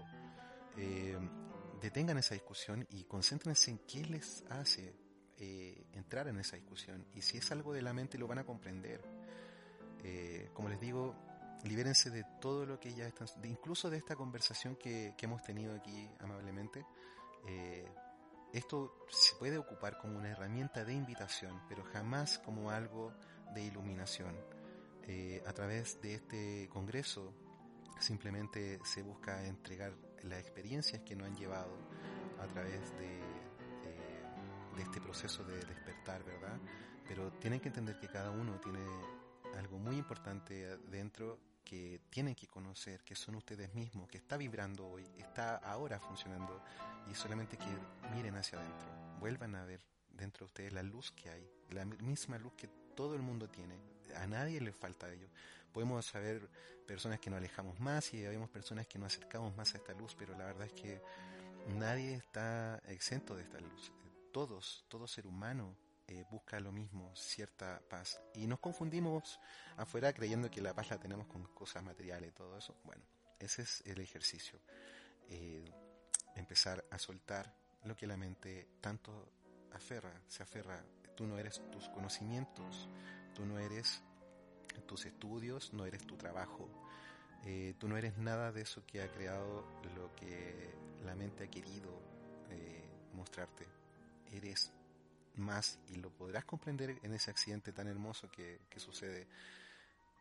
Eh, 0.77 1.17
detengan 1.81 2.17
esa 2.17 2.33
discusión 2.33 2.85
y 2.89 3.03
concéntrense 3.05 3.71
en 3.71 3.79
qué 3.79 4.05
les 4.05 4.43
hace 4.49 4.95
eh, 5.37 5.87
entrar 5.93 6.27
en 6.27 6.39
esa 6.39 6.55
discusión. 6.55 7.05
Y 7.13 7.21
si 7.21 7.37
es 7.37 7.51
algo 7.51 7.73
de 7.73 7.81
la 7.81 7.93
mente 7.93 8.17
lo 8.17 8.27
van 8.27 8.39
a 8.39 8.45
comprender. 8.45 9.01
Eh, 10.03 10.49
como 10.53 10.69
les 10.69 10.79
digo, 10.79 11.15
libérense 11.63 12.09
de 12.09 12.25
todo 12.39 12.65
lo 12.65 12.79
que 12.79 12.93
ya 12.93 13.05
están, 13.07 13.27
incluso 13.43 13.89
de 13.89 13.97
esta 13.97 14.15
conversación 14.15 14.75
que, 14.77 15.13
que 15.17 15.25
hemos 15.25 15.41
tenido 15.41 15.75
aquí 15.75 16.09
amablemente. 16.19 16.85
Esto 18.51 19.05
se 19.09 19.35
puede 19.35 19.57
ocupar 19.59 19.99
como 19.99 20.17
una 20.17 20.29
herramienta 20.29 20.83
de 20.83 20.93
invitación, 20.93 21.61
pero 21.69 21.83
jamás 21.83 22.39
como 22.39 22.71
algo 22.71 23.13
de 23.53 23.63
iluminación. 23.63 24.35
Eh, 25.03 25.43
a 25.45 25.53
través 25.53 26.01
de 26.01 26.15
este 26.15 26.69
congreso 26.69 27.33
simplemente 27.99 28.79
se 28.83 29.03
busca 29.03 29.45
entregar 29.45 29.93
las 30.23 30.39
experiencias 30.39 31.01
que 31.03 31.15
nos 31.15 31.27
han 31.27 31.35
llevado 31.35 31.75
a 32.39 32.47
través 32.47 32.91
de, 32.97 33.19
de 34.75 34.81
este 34.81 34.99
proceso 35.01 35.43
de 35.43 35.55
despertar, 35.65 36.23
¿verdad? 36.23 36.57
Pero 37.07 37.31
tienen 37.33 37.59
que 37.59 37.67
entender 37.67 37.99
que 37.99 38.07
cada 38.07 38.31
uno 38.31 38.59
tiene 38.59 38.85
algo 39.57 39.77
muy 39.77 39.97
importante 39.97 40.77
dentro 40.89 41.39
que 41.69 42.01
tienen 42.09 42.33
que 42.33 42.47
conocer, 42.47 43.03
que 43.03 43.13
son 43.13 43.35
ustedes 43.35 43.71
mismos, 43.75 44.09
que 44.09 44.17
está 44.17 44.37
vibrando 44.37 44.87
hoy, 44.87 45.07
está 45.19 45.57
ahora 45.57 45.99
funcionando 45.99 46.63
y 47.11 47.13
solamente 47.13 47.59
que 47.59 47.67
miren 48.15 48.35
hacia 48.37 48.59
adentro, 48.59 48.89
vuelvan 49.19 49.53
a 49.53 49.65
ver 49.65 49.79
dentro 50.09 50.45
de 50.45 50.47
ustedes 50.47 50.73
la 50.73 50.81
luz 50.81 51.11
que 51.11 51.29
hay, 51.29 51.47
la 51.69 51.85
misma 51.85 52.39
luz 52.39 52.53
que 52.53 52.67
todo 52.95 53.13
el 53.13 53.21
mundo 53.21 53.47
tiene, 53.49 53.75
a 54.15 54.25
nadie 54.25 54.59
le 54.61 54.73
falta 54.73 55.13
ello. 55.13 55.29
Podemos 55.71 56.07
saber 56.07 56.49
personas 56.87 57.19
que 57.19 57.29
nos 57.29 57.37
alejamos 57.37 57.79
más 57.79 58.15
y 58.15 58.23
vemos 58.23 58.49
personas 58.49 58.87
que 58.87 58.97
nos 58.97 59.13
acercamos 59.13 59.55
más 59.55 59.75
a 59.75 59.77
esta 59.77 59.93
luz, 59.93 60.15
pero 60.17 60.35
la 60.35 60.45
verdad 60.45 60.65
es 60.65 60.73
que 60.73 60.99
nadie 61.77 62.15
está 62.15 62.81
exento 62.87 63.35
de 63.35 63.43
esta 63.43 63.59
luz. 63.59 63.91
Todos, 64.33 64.85
todo 64.87 65.07
ser 65.07 65.27
humano 65.27 65.75
eh, 66.11 66.25
busca 66.31 66.59
lo 66.59 66.71
mismo, 66.71 67.15
cierta 67.15 67.79
paz. 67.87 68.19
Y 68.33 68.47
nos 68.47 68.59
confundimos 68.59 69.39
afuera 69.77 70.11
creyendo 70.11 70.49
que 70.49 70.59
la 70.59 70.73
paz 70.73 70.89
la 70.89 70.99
tenemos 70.99 71.27
con 71.27 71.43
cosas 71.53 71.83
materiales 71.83 72.31
y 72.31 72.33
todo 72.33 72.57
eso. 72.57 72.75
Bueno, 72.83 73.03
ese 73.37 73.61
es 73.61 73.83
el 73.85 74.01
ejercicio. 74.01 74.59
Eh, 75.29 75.71
empezar 76.35 76.83
a 76.89 76.97
soltar 76.97 77.53
lo 77.83 77.95
que 77.95 78.07
la 78.07 78.17
mente 78.17 78.67
tanto 78.81 79.31
aferra, 79.71 80.11
se 80.27 80.41
aferra. 80.41 80.83
Tú 81.15 81.27
no 81.27 81.37
eres 81.37 81.61
tus 81.71 81.87
conocimientos, 81.89 82.89
tú 83.35 83.45
no 83.45 83.59
eres 83.59 84.01
tus 84.87 85.05
estudios, 85.05 85.73
no 85.73 85.85
eres 85.85 86.07
tu 86.07 86.17
trabajo, 86.17 86.67
eh, 87.45 87.75
tú 87.77 87.87
no 87.87 87.97
eres 87.97 88.17
nada 88.17 88.51
de 88.51 88.61
eso 88.61 88.83
que 88.87 89.03
ha 89.03 89.11
creado 89.11 89.63
lo 89.95 90.15
que 90.15 90.73
la 91.05 91.13
mente 91.13 91.43
ha 91.43 91.51
querido 91.51 92.01
mostrarte. 93.13 93.67
Eres 94.31 94.71
más 95.39 95.79
y 95.89 95.95
lo 95.95 96.09
podrás 96.11 96.45
comprender 96.45 96.99
en 97.03 97.13
ese 97.13 97.31
accidente 97.31 97.71
tan 97.71 97.87
hermoso 97.87 98.29
que, 98.29 98.59
sucede. 98.77 99.27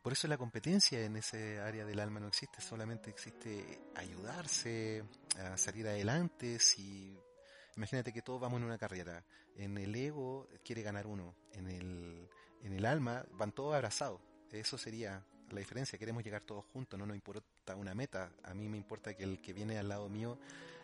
Por 0.02 0.12
eso 0.12 0.28
la 0.28 0.38
competencia 0.38 1.04
en 1.04 1.16
ese 1.16 1.60
área 1.60 1.84
del 1.84 2.00
alma 2.00 2.20
no 2.20 2.28
existe, 2.28 2.60
solamente 2.60 3.10
existe 3.10 3.80
ayudarse 3.94 5.04
a 5.38 5.56
salir 5.56 5.86
adelante. 5.86 6.58
Si 6.58 7.16
imagínate 7.76 8.12
que 8.12 8.22
todos 8.22 8.40
vamos 8.40 8.58
en 8.60 8.66
una 8.66 8.78
carrera, 8.78 9.24
en 9.56 9.76
el 9.76 9.94
ego 9.94 10.48
quiere 10.64 10.82
ganar 10.82 11.06
uno, 11.06 11.34
en 11.52 11.68
el, 11.68 12.28
en 12.62 12.72
el 12.72 12.86
alma 12.86 13.24
van 13.32 13.52
todos 13.52 13.74
abrazados. 13.74 14.20
Eso 14.50 14.78
sería 14.78 15.22
la 15.50 15.60
diferencia, 15.60 15.98
queremos 15.98 16.24
llegar 16.24 16.42
todos 16.42 16.64
juntos, 16.66 16.98
no 16.98 17.06
nos 17.06 17.14
importa 17.14 17.74
una 17.76 17.94
meta, 17.94 18.32
a 18.42 18.54
mí 18.54 18.68
me 18.68 18.76
importa 18.76 19.14
que 19.14 19.24
el 19.24 19.40
que 19.40 19.52
viene 19.52 19.78
al 19.78 19.88
lado 19.88 20.08
mío 20.08 20.38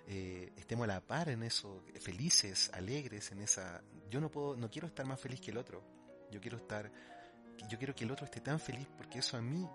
eh, 0.06 0.52
estemos 0.56 0.84
a 0.84 0.88
la 0.88 1.00
par 1.00 1.28
en 1.28 1.42
eso, 1.42 1.84
felices, 2.00 2.70
alegres 2.72 3.32
en 3.32 3.40
esa... 3.40 3.82
Yo 4.10 4.20
no 4.20 4.30
puedo, 4.30 4.56
no 4.56 4.70
quiero 4.70 4.86
estar 4.86 5.06
más 5.06 5.20
feliz 5.20 5.40
que 5.40 5.50
el 5.50 5.58
otro, 5.58 5.82
yo 6.30 6.40
quiero 6.40 6.56
estar, 6.56 6.90
yo 7.68 7.78
quiero 7.78 7.94
que 7.94 8.04
el 8.04 8.10
otro 8.10 8.24
esté 8.24 8.40
tan 8.40 8.60
feliz 8.60 8.86
porque 8.96 9.18
eso 9.18 9.36
a 9.36 9.40
mí 9.40 9.68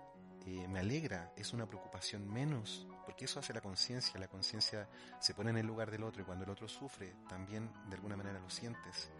eh, 0.46 0.66
me 0.68 0.80
alegra, 0.80 1.32
es 1.36 1.52
una 1.52 1.66
preocupación 1.66 2.26
menos, 2.32 2.86
porque 3.04 3.26
eso 3.26 3.40
hace 3.40 3.52
la 3.52 3.60
conciencia, 3.60 4.18
la 4.18 4.28
conciencia 4.28 4.88
se 5.20 5.34
pone 5.34 5.50
en 5.50 5.58
el 5.58 5.66
lugar 5.66 5.90
del 5.90 6.02
otro 6.02 6.22
y 6.22 6.24
cuando 6.24 6.44
el 6.44 6.50
otro 6.50 6.68
sufre, 6.68 7.14
también 7.28 7.70
de 7.88 7.96
alguna 7.96 8.16
manera 8.16 8.40
lo 8.40 8.48
sientes. 8.48 9.10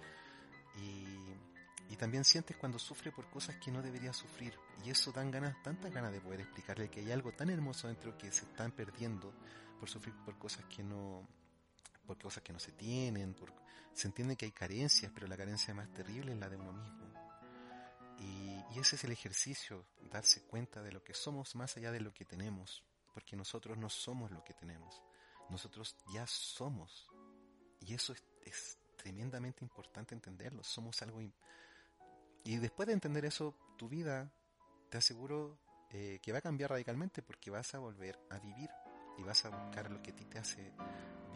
Y, 0.76 1.49
y 1.90 1.96
también 1.96 2.24
sientes 2.24 2.56
cuando 2.56 2.78
sufre 2.78 3.10
por 3.10 3.28
cosas 3.28 3.56
que 3.56 3.72
no 3.72 3.82
debería 3.82 4.12
sufrir. 4.12 4.56
Y 4.84 4.90
eso 4.90 5.10
dan 5.10 5.30
ganas, 5.30 5.60
tantas 5.62 5.92
ganas 5.92 6.12
de 6.12 6.20
poder 6.20 6.40
explicarle 6.40 6.88
que 6.88 7.00
hay 7.00 7.10
algo 7.10 7.32
tan 7.32 7.50
hermoso 7.50 7.88
dentro 7.88 8.16
que 8.16 8.30
se 8.30 8.44
están 8.44 8.70
perdiendo 8.70 9.34
por 9.78 9.88
sufrir 9.88 10.14
por 10.24 10.38
cosas 10.38 10.64
que 10.66 10.84
no, 10.84 11.26
por 12.06 12.16
cosas 12.16 12.44
que 12.44 12.52
no 12.52 12.60
se 12.60 12.72
tienen, 12.72 13.34
se 13.92 14.06
entiende 14.06 14.36
que 14.36 14.44
hay 14.44 14.52
carencias, 14.52 15.10
pero 15.12 15.26
la 15.26 15.36
carencia 15.36 15.74
más 15.74 15.92
terrible 15.92 16.32
es 16.32 16.38
la 16.38 16.48
de 16.48 16.56
uno 16.56 16.72
mismo. 16.72 17.12
Y, 18.20 18.62
y, 18.74 18.78
ese 18.78 18.94
es 18.94 19.04
el 19.04 19.12
ejercicio, 19.12 19.84
darse 20.12 20.42
cuenta 20.42 20.82
de 20.82 20.92
lo 20.92 21.02
que 21.02 21.14
somos 21.14 21.56
más 21.56 21.76
allá 21.76 21.90
de 21.90 22.00
lo 22.00 22.12
que 22.12 22.24
tenemos, 22.24 22.84
porque 23.14 23.34
nosotros 23.34 23.76
no 23.78 23.88
somos 23.88 24.30
lo 24.30 24.44
que 24.44 24.54
tenemos, 24.54 25.02
nosotros 25.48 25.96
ya 26.12 26.26
somos. 26.26 27.08
Y 27.80 27.94
eso 27.94 28.12
es, 28.12 28.22
es 28.44 28.78
tremendamente 28.96 29.64
importante 29.64 30.14
entenderlo, 30.14 30.62
somos 30.62 31.02
algo... 31.02 31.20
Y 32.44 32.56
después 32.56 32.86
de 32.86 32.94
entender 32.94 33.24
eso, 33.24 33.54
tu 33.76 33.88
vida, 33.88 34.32
te 34.88 34.98
aseguro 34.98 35.58
eh, 35.90 36.18
que 36.22 36.32
va 36.32 36.38
a 36.38 36.42
cambiar 36.42 36.70
radicalmente 36.70 37.22
porque 37.22 37.50
vas 37.50 37.74
a 37.74 37.78
volver 37.78 38.18
a 38.30 38.38
vivir 38.38 38.70
y 39.18 39.22
vas 39.22 39.44
a 39.44 39.50
buscar 39.50 39.90
lo 39.90 40.02
que 40.02 40.12
a 40.12 40.16
ti 40.16 40.24
te 40.24 40.38
hace 40.38 40.72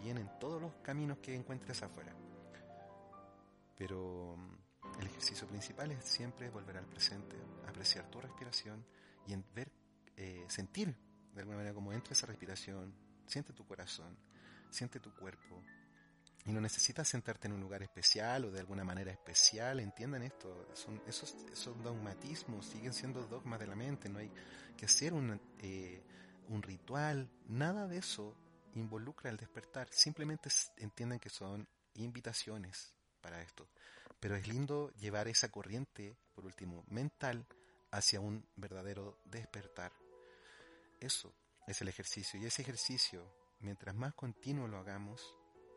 bien 0.00 0.18
en 0.18 0.30
todos 0.38 0.60
los 0.60 0.74
caminos 0.76 1.18
que 1.18 1.34
encuentres 1.34 1.82
afuera. 1.82 2.14
Pero 3.76 4.36
mm, 4.36 5.00
el 5.00 5.06
ejercicio 5.06 5.46
principal 5.46 5.90
es 5.92 6.04
siempre 6.04 6.50
volver 6.50 6.76
al 6.78 6.86
presente, 6.86 7.36
apreciar 7.66 8.10
tu 8.10 8.20
respiración 8.20 8.84
y 9.26 9.32
en 9.32 9.44
ver, 9.54 9.70
eh, 10.16 10.44
sentir 10.48 10.96
de 11.34 11.40
alguna 11.40 11.58
manera 11.58 11.74
cómo 11.74 11.92
entra 11.92 12.12
esa 12.12 12.26
respiración, 12.26 12.94
siente 13.26 13.52
tu 13.52 13.66
corazón, 13.66 14.16
siente 14.70 15.00
tu 15.00 15.12
cuerpo. 15.14 15.62
Y 16.46 16.52
no 16.52 16.60
necesitas 16.60 17.08
sentarte 17.08 17.48
en 17.48 17.54
un 17.54 17.60
lugar 17.60 17.82
especial 17.82 18.44
o 18.44 18.50
de 18.50 18.60
alguna 18.60 18.84
manera 18.84 19.10
especial, 19.10 19.80
entiendan 19.80 20.22
esto, 20.22 20.68
son, 20.74 21.00
esos, 21.06 21.34
dogmatismos 21.82 22.66
siguen 22.66 22.92
siendo 22.92 23.22
dogmas 23.26 23.58
de 23.60 23.66
la 23.66 23.74
mente, 23.74 24.10
no 24.10 24.18
hay 24.18 24.30
que 24.76 24.84
hacer 24.84 25.14
un, 25.14 25.40
eh, 25.60 26.02
un 26.48 26.62
ritual, 26.62 27.30
nada 27.46 27.86
de 27.86 27.98
eso 27.98 28.36
involucra 28.74 29.30
el 29.30 29.36
despertar, 29.36 29.88
simplemente 29.90 30.50
entiendan 30.76 31.18
que 31.18 31.30
son 31.30 31.66
invitaciones 31.94 32.94
para 33.20 33.40
esto. 33.40 33.68
Pero 34.20 34.36
es 34.36 34.46
lindo 34.46 34.90
llevar 34.98 35.28
esa 35.28 35.50
corriente, 35.50 36.16
por 36.34 36.44
último, 36.44 36.84
mental, 36.88 37.46
hacia 37.90 38.20
un 38.20 38.46
verdadero 38.56 39.20
despertar. 39.24 39.92
Eso 41.00 41.34
es 41.66 41.80
el 41.80 41.88
ejercicio. 41.88 42.40
Y 42.40 42.46
ese 42.46 42.62
ejercicio, 42.62 43.24
mientras 43.60 43.94
más 43.94 44.14
continuo 44.14 44.68
lo 44.68 44.78
hagamos, 44.78 45.34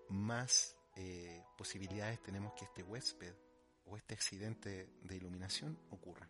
más 0.10 0.76
eh, 0.96 1.44
posibilidades 1.58 2.22
tenemos 2.22 2.54
que 2.54 2.66
este 2.66 2.84
huésped 2.84 3.34
o 3.86 3.98
este 3.98 4.14
accidente 4.14 4.90
de 5.04 5.16
iluminación 5.16 5.78
ocurra. 5.92 6.28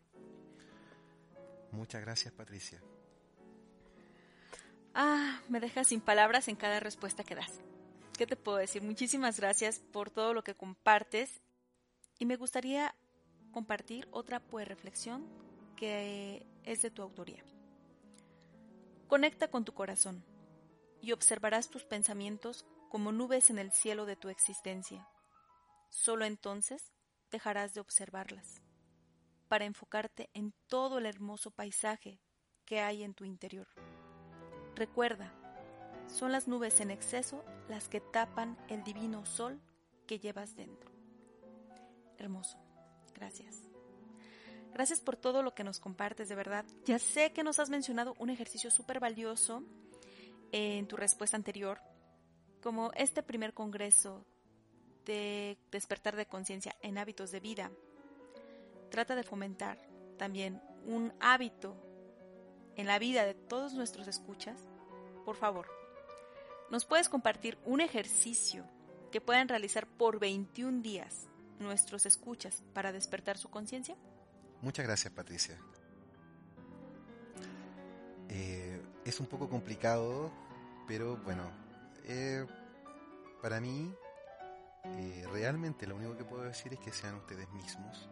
Muchas 1.71 2.01
gracias, 2.01 2.33
Patricia. 2.33 2.81
Ah, 4.93 5.41
me 5.49 5.59
dejas 5.59 5.87
sin 5.87 6.01
palabras 6.01 6.47
en 6.47 6.55
cada 6.55 6.79
respuesta 6.79 7.23
que 7.23 7.35
das. 7.35 7.59
¿Qué 8.17 8.25
te 8.25 8.35
puedo 8.35 8.57
decir? 8.57 8.81
Muchísimas 8.81 9.39
gracias 9.39 9.79
por 9.79 10.09
todo 10.09 10.33
lo 10.33 10.43
que 10.43 10.55
compartes. 10.55 11.41
Y 12.19 12.25
me 12.25 12.35
gustaría 12.35 12.95
compartir 13.51 14.07
otra 14.11 14.39
pues 14.39 14.67
reflexión 14.67 15.27
que 15.75 16.45
es 16.63 16.81
de 16.81 16.89
tu 16.89 17.03
autoría. 17.03 17.43
Conecta 19.07 19.49
con 19.49 19.63
tu 19.63 19.73
corazón 19.73 20.23
y 21.01 21.11
observarás 21.11 21.69
tus 21.69 21.85
pensamientos 21.85 22.65
como 22.89 23.11
nubes 23.11 23.49
en 23.49 23.59
el 23.59 23.71
cielo 23.71 24.05
de 24.05 24.15
tu 24.15 24.29
existencia. 24.29 25.07
Solo 25.89 26.25
entonces 26.25 26.93
dejarás 27.31 27.73
de 27.73 27.81
observarlas 27.81 28.61
para 29.47 29.65
enfocarte 29.65 30.29
en 30.33 30.53
todo 30.67 30.97
el 30.97 31.05
hermoso 31.05 31.51
paisaje 31.51 32.19
que 32.65 32.81
hay 32.81 33.03
en 33.03 33.13
tu 33.13 33.23
interior. 33.23 33.67
Recuerda, 34.75 35.33
son 36.07 36.31
las 36.31 36.47
nubes 36.47 36.79
en 36.79 36.91
exceso 36.91 37.43
las 37.67 37.87
que 37.87 38.01
tapan 38.01 38.57
el 38.69 38.83
divino 38.83 39.25
sol 39.25 39.61
que 40.05 40.19
llevas 40.19 40.55
dentro. 40.55 40.91
Hermoso. 42.17 42.57
Gracias. 43.13 43.67
Gracias 44.73 45.01
por 45.01 45.15
todo 45.15 45.41
lo 45.41 45.55
que 45.55 45.63
nos 45.63 45.79
compartes, 45.79 46.29
de 46.29 46.35
verdad. 46.35 46.65
Ya 46.85 46.99
sé 46.99 47.33
que 47.33 47.43
nos 47.43 47.59
has 47.59 47.69
mencionado 47.69 48.13
un 48.19 48.29
ejercicio 48.29 48.69
súper 48.69 48.99
valioso 48.99 49.63
en 50.51 50.87
tu 50.87 50.95
respuesta 50.95 51.35
anterior, 51.35 51.81
como 52.67 52.91
este 52.95 53.23
primer 53.23 53.53
congreso 53.53 54.25
de 55.05 55.57
despertar 55.71 56.17
de 56.17 56.25
conciencia 56.25 56.75
en 56.81 56.97
hábitos 56.97 57.31
de 57.31 57.39
vida. 57.39 57.71
Trata 58.91 59.15
de 59.15 59.23
fomentar 59.23 59.77
también 60.17 60.61
un 60.85 61.13
hábito 61.21 61.77
en 62.75 62.85
la 62.85 62.99
vida 62.99 63.23
de 63.23 63.35
todos 63.35 63.73
nuestros 63.73 64.09
escuchas, 64.09 64.65
por 65.23 65.37
favor, 65.37 65.69
¿nos 66.69 66.83
puedes 66.83 67.07
compartir 67.07 67.57
un 67.63 67.79
ejercicio 67.79 68.65
que 69.13 69.21
puedan 69.21 69.47
realizar 69.47 69.87
por 69.87 70.19
21 70.19 70.81
días 70.81 71.29
nuestros 71.59 72.05
escuchas 72.05 72.65
para 72.73 72.91
despertar 72.91 73.37
su 73.37 73.49
conciencia? 73.49 73.95
Muchas 74.61 74.85
gracias, 74.85 75.13
Patricia. 75.13 75.57
Eh, 78.27 78.81
es 79.05 79.21
un 79.21 79.25
poco 79.25 79.47
complicado, 79.47 80.33
pero 80.85 81.15
bueno, 81.15 81.49
eh, 82.09 82.45
para 83.41 83.59
mí, 83.59 83.93
eh, 84.83 85.25
realmente 85.31 85.85
lo 85.87 85.95
único 85.95 86.17
que 86.17 86.23
puedo 86.23 86.43
decir 86.43 86.73
es 86.73 86.79
que 86.79 86.91
sean 86.91 87.15
ustedes 87.15 87.49
mismos. 87.51 88.09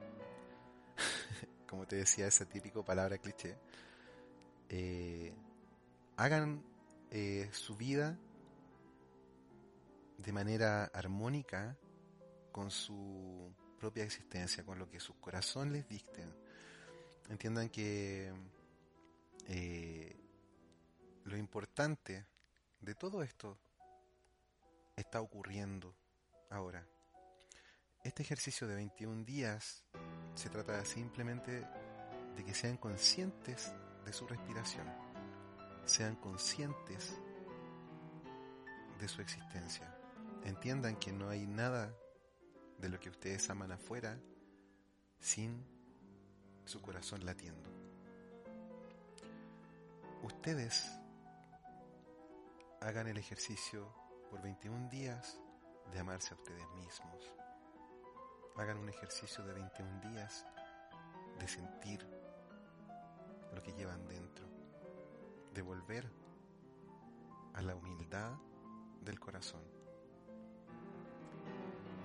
Como 1.67 1.87
te 1.87 1.97
decía, 1.97 2.27
esa 2.27 2.45
típica 2.45 2.83
palabra 2.83 3.17
cliché 3.17 3.57
eh, 4.69 5.33
hagan 6.17 6.63
eh, 7.11 7.49
su 7.51 7.75
vida 7.75 8.17
de 10.17 10.31
manera 10.31 10.85
armónica 10.85 11.75
con 12.51 12.71
su 12.71 13.51
propia 13.79 14.03
existencia, 14.03 14.63
con 14.63 14.79
lo 14.79 14.89
que 14.89 14.99
su 14.99 15.19
corazón 15.19 15.73
les 15.73 15.87
dicte. 15.87 16.25
Entiendan 17.29 17.69
que 17.69 18.31
lo 21.25 21.37
importante 21.37 22.25
de 22.79 22.95
todo 22.95 23.23
esto 23.23 23.57
está 24.95 25.21
ocurriendo 25.21 25.95
ahora. 26.49 26.87
Este 28.03 28.23
ejercicio 28.23 28.67
de 28.67 28.75
21 28.75 29.23
días 29.25 29.83
se 30.35 30.49
trata 30.49 30.83
simplemente 30.85 31.67
de 32.35 32.43
que 32.45 32.53
sean 32.53 32.77
conscientes 32.77 33.73
de 34.05 34.13
su 34.13 34.27
respiración, 34.27 34.87
sean 35.85 36.15
conscientes 36.15 37.19
de 38.99 39.07
su 39.07 39.21
existencia, 39.21 39.97
entiendan 40.43 40.97
que 40.97 41.11
no 41.11 41.29
hay 41.29 41.45
nada 41.47 41.93
de 42.77 42.89
lo 42.89 42.99
que 42.99 43.09
ustedes 43.09 43.49
aman 43.49 43.71
afuera 43.71 44.19
sin 45.19 45.65
su 46.65 46.81
corazón 46.81 47.25
latiendo. 47.25 47.69
Ustedes 50.23 50.87
hagan 52.81 53.07
el 53.07 53.17
ejercicio 53.17 54.04
por 54.35 54.43
21 54.43 54.89
días 54.89 55.39
de 55.93 55.99
amarse 55.99 56.33
a 56.33 56.37
ustedes 56.37 56.67
mismos. 56.75 57.33
Hagan 58.57 58.79
un 58.79 58.89
ejercicio 58.89 59.45
de 59.45 59.53
21 59.53 60.01
días 60.01 60.45
de 61.39 61.47
sentir 61.47 62.05
lo 63.53 63.63
que 63.63 63.71
llevan 63.71 64.05
dentro, 64.09 64.45
de 65.53 65.61
volver 65.61 66.11
a 67.53 67.61
la 67.61 67.75
humildad 67.75 68.33
del 68.99 69.21
corazón. 69.21 69.63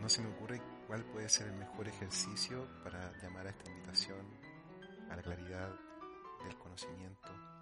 No 0.00 0.08
se 0.08 0.22
me 0.22 0.32
ocurre 0.32 0.62
cuál 0.86 1.04
puede 1.06 1.28
ser 1.28 1.48
el 1.48 1.54
mejor 1.54 1.88
ejercicio 1.88 2.64
para 2.84 3.10
llamar 3.18 3.48
a 3.48 3.50
esta 3.50 3.70
invitación 3.72 4.24
a 5.10 5.16
la 5.16 5.22
claridad 5.22 5.74
del 6.44 6.56
conocimiento. 6.58 7.59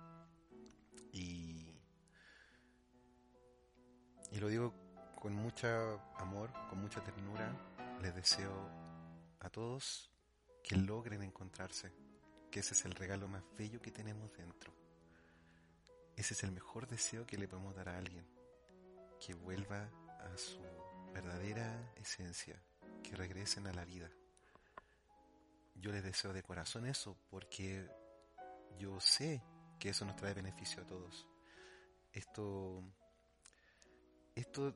Y 4.38 4.40
lo 4.40 4.46
digo 4.46 4.72
con 5.16 5.34
mucho 5.34 6.00
amor, 6.14 6.52
con 6.70 6.80
mucha 6.80 7.02
ternura. 7.02 7.52
Les 8.00 8.14
deseo 8.14 8.52
a 9.40 9.50
todos 9.50 10.12
que 10.62 10.76
logren 10.76 11.24
encontrarse 11.24 11.92
que 12.48 12.60
ese 12.60 12.74
es 12.74 12.84
el 12.84 12.92
regalo 12.92 13.26
más 13.26 13.42
bello 13.58 13.82
que 13.82 13.90
tenemos 13.90 14.32
dentro. 14.36 14.72
Ese 16.14 16.34
es 16.34 16.44
el 16.44 16.52
mejor 16.52 16.86
deseo 16.86 17.26
que 17.26 17.36
le 17.36 17.48
podemos 17.48 17.74
dar 17.74 17.88
a 17.88 17.98
alguien, 17.98 18.24
que 19.18 19.34
vuelva 19.34 19.90
a 20.20 20.36
su 20.36 20.60
verdadera 21.12 21.92
esencia, 21.96 22.62
que 23.02 23.16
regresen 23.16 23.66
a 23.66 23.72
la 23.72 23.84
vida. 23.84 24.08
Yo 25.74 25.90
les 25.90 26.04
deseo 26.04 26.32
de 26.32 26.44
corazón 26.44 26.86
eso 26.86 27.18
porque 27.28 27.90
yo 28.78 29.00
sé 29.00 29.42
que 29.80 29.88
eso 29.88 30.04
nos 30.04 30.14
trae 30.14 30.32
beneficio 30.32 30.84
a 30.84 30.86
todos. 30.86 31.26
Esto, 32.12 32.84
esto 34.38 34.74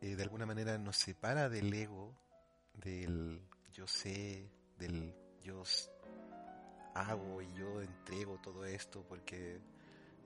eh, 0.00 0.16
de 0.16 0.22
alguna 0.22 0.46
manera 0.46 0.78
nos 0.78 0.96
separa 0.96 1.48
del 1.48 1.72
ego, 1.72 2.14
del 2.74 3.40
yo 3.72 3.86
sé, 3.86 4.50
del 4.78 5.14
yo 5.42 5.62
hago 6.94 7.40
y 7.42 7.52
yo 7.54 7.80
entrego 7.80 8.38
todo 8.38 8.64
esto 8.64 9.04
porque 9.08 9.60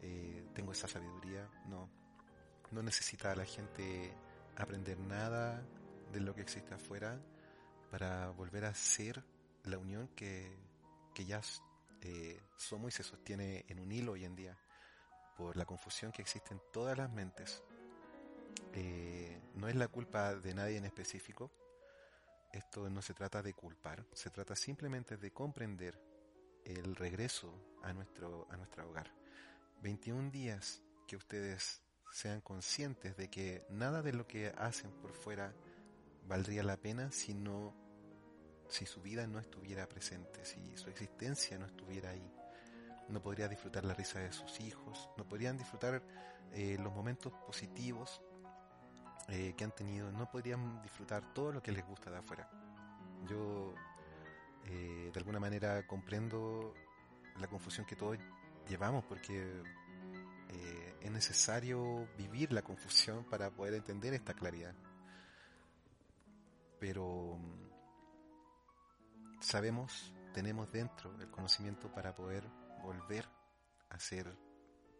eh, 0.03 0.45
tengo 0.55 0.73
esa 0.73 0.89
sabiduría. 0.89 1.49
No, 1.67 1.91
no 2.71 2.83
necesita 2.83 3.35
la 3.35 3.45
gente 3.45 4.15
aprender 4.57 4.99
nada 4.99 5.63
de 6.13 6.21
lo 6.21 6.35
que 6.35 6.43
existe 6.43 6.75
afuera 6.75 7.21
para 7.91 8.31
volver 8.31 8.65
a 8.65 8.75
ser 8.75 9.23
la 9.65 9.79
unión 9.79 10.09
que, 10.09 10.57
ya 11.27 11.41
eh, 12.03 12.41
somos 12.57 12.95
y 12.95 12.97
se 12.97 13.03
sostiene 13.03 13.65
en 13.69 13.81
un 13.81 13.91
hilo 13.91 14.13
hoy 14.13 14.25
en 14.25 14.37
día 14.37 14.57
por 15.37 15.57
la 15.57 15.65
confusión 15.65 16.13
que 16.13 16.23
existe 16.23 16.55
en 16.55 16.61
todas 16.73 16.97
las 16.97 17.11
mentes. 17.11 17.63
Eh, 18.73 19.41
no 19.55 19.69
es 19.69 19.75
la 19.75 19.89
culpa 19.89 20.35
de 20.35 20.55
nadie 20.55 20.77
en 20.77 20.85
específico. 20.85 21.51
Esto 22.53 22.89
no 22.89 23.03
se 23.03 23.15
trata 23.15 23.43
de 23.43 23.55
culpar, 23.55 24.07
se 24.13 24.31
trata 24.31 24.57
simplemente 24.57 25.17
de 25.17 25.33
comprender 25.33 26.01
el 26.65 26.97
regreso 26.97 27.53
a 27.83 27.93
nuestro, 27.93 28.47
a 28.51 28.57
nuestro 28.57 28.89
hogar. 28.89 29.13
21 29.83 30.31
días 30.31 30.83
que 31.07 31.17
ustedes 31.17 31.83
sean 32.13 32.41
conscientes 32.41 33.17
de 33.17 33.29
que 33.29 33.67
nada 33.69 34.03
de 34.03 34.13
lo 34.13 34.27
que 34.27 34.53
hacen 34.57 34.91
por 34.91 35.13
fuera 35.13 35.55
valdría 36.27 36.63
la 36.63 36.77
pena 36.77 37.11
si 37.13 37.35
no 37.35 37.75
si 38.69 38.85
su 38.85 39.01
vida 39.01 39.27
no 39.27 39.39
estuviera 39.39 39.89
presente, 39.89 40.45
si 40.45 40.77
su 40.77 40.91
existencia 40.91 41.59
no 41.59 41.67
estuviera 41.67 42.11
ahí. 42.11 42.33
No 43.09 43.23
podrían 43.23 43.51
disfrutar 43.51 43.85
la 43.85 43.95
risa 43.95 44.19
de 44.19 44.33
sus 44.33 44.61
hijos, 44.61 45.09
no 45.17 45.29
podrían 45.29 45.57
disfrutar 45.57 46.03
eh, 46.53 46.77
los 46.81 46.93
momentos 46.93 47.33
positivos 47.47 48.21
eh, 49.29 49.55
que 49.57 49.65
han 49.65 49.73
tenido, 49.73 50.11
no 50.13 50.31
podrían 50.31 50.83
disfrutar 50.83 51.33
todo 51.33 51.53
lo 51.53 51.63
que 51.63 51.73
les 51.73 51.85
gusta 51.87 52.11
de 52.11 52.19
afuera. 52.19 52.49
Yo 53.29 53.75
eh, 54.65 55.11
de 55.13 55.19
alguna 55.19 55.41
manera 55.41 55.87
comprendo 55.87 56.75
la 57.39 57.47
confusión 57.49 57.87
que 57.87 57.97
todos 57.97 58.19
llevamos 58.69 59.05
porque 59.05 59.63
es 61.03 61.11
necesario 61.11 62.09
vivir 62.17 62.53
la 62.53 62.63
confusión 62.63 63.25
para 63.25 63.51
poder 63.51 63.75
entender 63.75 64.15
esta 64.15 64.35
claridad. 64.35 64.75
Pero 66.81 67.39
sabemos, 69.41 70.13
tenemos 70.35 70.71
dentro 70.73 71.15
el 71.21 71.31
conocimiento 71.31 71.93
para 71.93 72.15
poder 72.15 72.45
volver 72.83 73.29
a 73.91 73.99
ser 73.99 74.37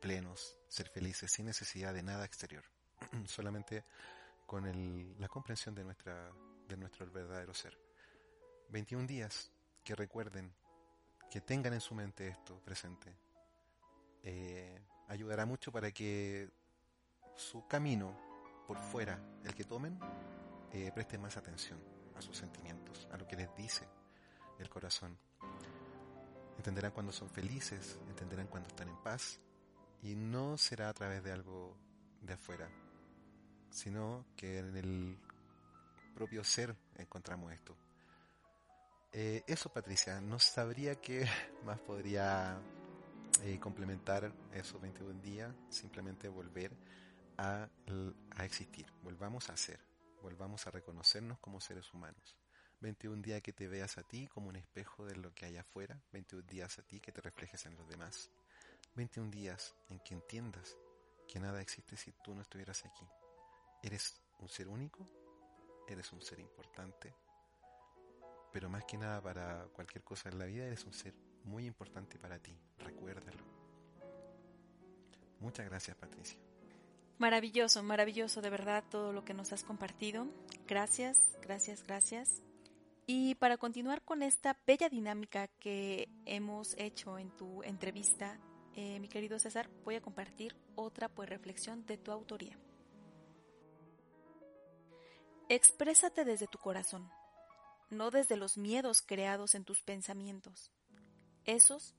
plenos, 0.01 0.57
ser 0.69 0.89
felices, 0.89 1.33
sin 1.33 1.47
necesidad 1.47 1.93
de 1.93 2.03
nada 2.03 2.25
exterior, 2.25 2.65
solamente 3.27 3.85
con 4.47 4.65
el, 4.67 5.19
la 5.19 5.29
comprensión 5.29 5.75
de, 5.75 5.85
nuestra, 5.85 6.33
de 6.69 6.77
nuestro 6.77 7.11
verdadero 7.11 7.53
ser. 7.53 7.77
21 8.71 9.07
días 9.07 9.51
que 9.85 9.95
recuerden, 9.95 10.53
que 11.31 11.41
tengan 11.41 11.75
en 11.75 11.81
su 11.81 11.95
mente 11.95 12.29
esto 12.29 12.61
presente, 12.65 13.15
eh, 14.23 14.81
ayudará 15.09 15.45
mucho 15.45 15.71
para 15.71 15.91
que 15.91 16.49
su 17.37 17.67
camino 17.67 18.17
por 18.67 18.79
fuera, 18.79 19.21
el 19.45 19.55
que 19.55 19.65
tomen, 19.65 19.99
eh, 20.73 20.91
presten 20.95 21.21
más 21.21 21.37
atención 21.37 21.81
a 22.17 22.23
sus 22.23 22.37
sentimientos, 22.37 23.07
a 23.13 23.17
lo 23.17 23.27
que 23.27 23.37
les 23.37 23.55
dice 23.55 23.87
el 24.59 24.69
corazón. 24.69 25.19
Entenderán 26.57 26.93
cuando 26.93 27.13
son 27.13 27.29
felices, 27.29 27.99
entenderán 28.09 28.49
cuando 28.49 28.69
están 28.69 28.89
en 28.89 28.97
paz 29.03 29.39
y 30.03 30.15
no 30.15 30.57
será 30.57 30.89
a 30.89 30.95
través 30.95 31.23
de 31.23 31.33
algo 31.33 31.77
de 32.23 32.33
afuera, 32.33 32.69
sino 33.71 34.27
que 34.37 34.59
en 34.59 34.77
el 34.77 35.19
propio 36.15 36.43
ser 36.45 36.75
encontramos 36.97 37.53
esto. 37.53 37.77
Eh, 39.13 39.43
eso, 39.47 39.73
Patricia, 39.73 40.21
no 40.21 40.39
sabría 40.39 40.97
qué 40.97 41.27
más 41.65 41.79
podría 41.81 42.59
eh, 43.43 43.59
complementar 43.59 44.33
esos 44.53 44.81
21 44.81 45.21
días, 45.21 45.55
simplemente 45.69 46.29
volver 46.29 46.73
a, 47.39 47.69
a 48.31 48.45
existir, 48.45 48.87
volvamos 49.03 49.51
a 49.51 49.57
ser, 49.57 49.81
volvamos 50.23 50.67
a 50.67 50.71
reconocernos 50.71 51.39
como 51.39 51.61
seres 51.61 51.93
humanos. 51.93 52.37
21 52.81 53.23
días 53.23 53.43
que 53.43 53.53
te 53.53 53.69
veas 53.69 53.97
a 53.99 54.03
ti 54.03 54.27
como 54.27 54.49
un 54.49 54.57
espejo 54.57 55.07
de 55.07 55.17
lo 55.17 55.35
que 55.35 55.47
hay 55.47 55.57
afuera, 55.57 56.01
21 56.13 56.47
días 56.47 56.79
a 56.79 56.83
ti 56.83 57.01
que 57.01 57.13
te 57.13 57.21
reflejes 57.21 57.65
en 57.67 57.75
los 57.77 57.89
demás, 57.89 58.31
21 58.95 59.31
días 59.31 59.75
en 59.89 59.99
que 60.01 60.15
entiendas 60.15 60.77
que 61.27 61.41
nada 61.41 61.61
existe 61.61 61.97
si 61.97 62.13
tú 62.23 62.35
no 62.35 62.43
estuvieras 62.43 62.85
aquí. 62.85 63.07
Eres 63.83 64.21
un 64.39 64.49
ser 64.49 64.69
único, 64.69 65.07
eres 65.87 66.13
un 66.13 66.21
ser 66.21 66.41
importante, 66.41 67.15
pero 68.53 68.69
más 68.69 68.85
que 68.85 68.97
nada 68.97 69.21
para 69.21 69.67
cualquier 69.73 70.03
cosa 70.03 70.29
en 70.29 70.39
la 70.39 70.47
vida 70.47 70.65
eres 70.65 70.85
un 70.85 70.93
ser 70.93 71.15
muy 71.45 71.67
importante 71.67 72.19
para 72.19 72.39
ti, 72.39 72.59
recuérdalo. 72.79 73.45
Muchas 75.41 75.67
gracias 75.67 75.97
Patricia. 75.97 76.39
Maravilloso, 77.19 77.83
maravilloso 77.83 78.43
de 78.43 78.51
verdad 78.51 78.85
todo 78.91 79.13
lo 79.13 79.25
que 79.25 79.35
nos 79.35 79.53
has 79.53 79.65
compartido. 79.65 80.27
Gracias, 80.67 81.19
gracias, 81.41 81.83
gracias. 81.83 82.43
Y 83.07 83.37
para 83.37 83.57
continuar 83.57 84.03
con 84.03 84.23
esta 84.23 84.59
bella 84.67 84.89
dinámica 84.89 85.47
que 85.61 86.09
hemos 86.25 86.75
hecho 86.77 87.19
en 87.19 87.31
tu 87.31 87.63
entrevista, 87.63 88.39
eh, 88.75 88.99
mi 89.01 89.09
querido 89.09 89.39
César, 89.39 89.71
voy 89.85 89.95
a 89.95 90.03
compartir 90.03 90.57
otra 90.75 91.09
pues 91.09 91.29
reflexión 91.29 91.87
de 91.87 91.97
tu 91.97 92.11
autoría. 92.11 92.59
Exprésate 95.49 96.25
desde 96.25 96.49
tu 96.49 96.59
corazón, 96.59 97.09
no 97.89 98.11
desde 98.11 98.37
los 98.37 98.59
miedos 98.59 99.01
creados 99.01 99.55
en 99.55 99.65
tus 99.65 99.81
pensamientos. 99.81 100.73
Esos 101.45 101.95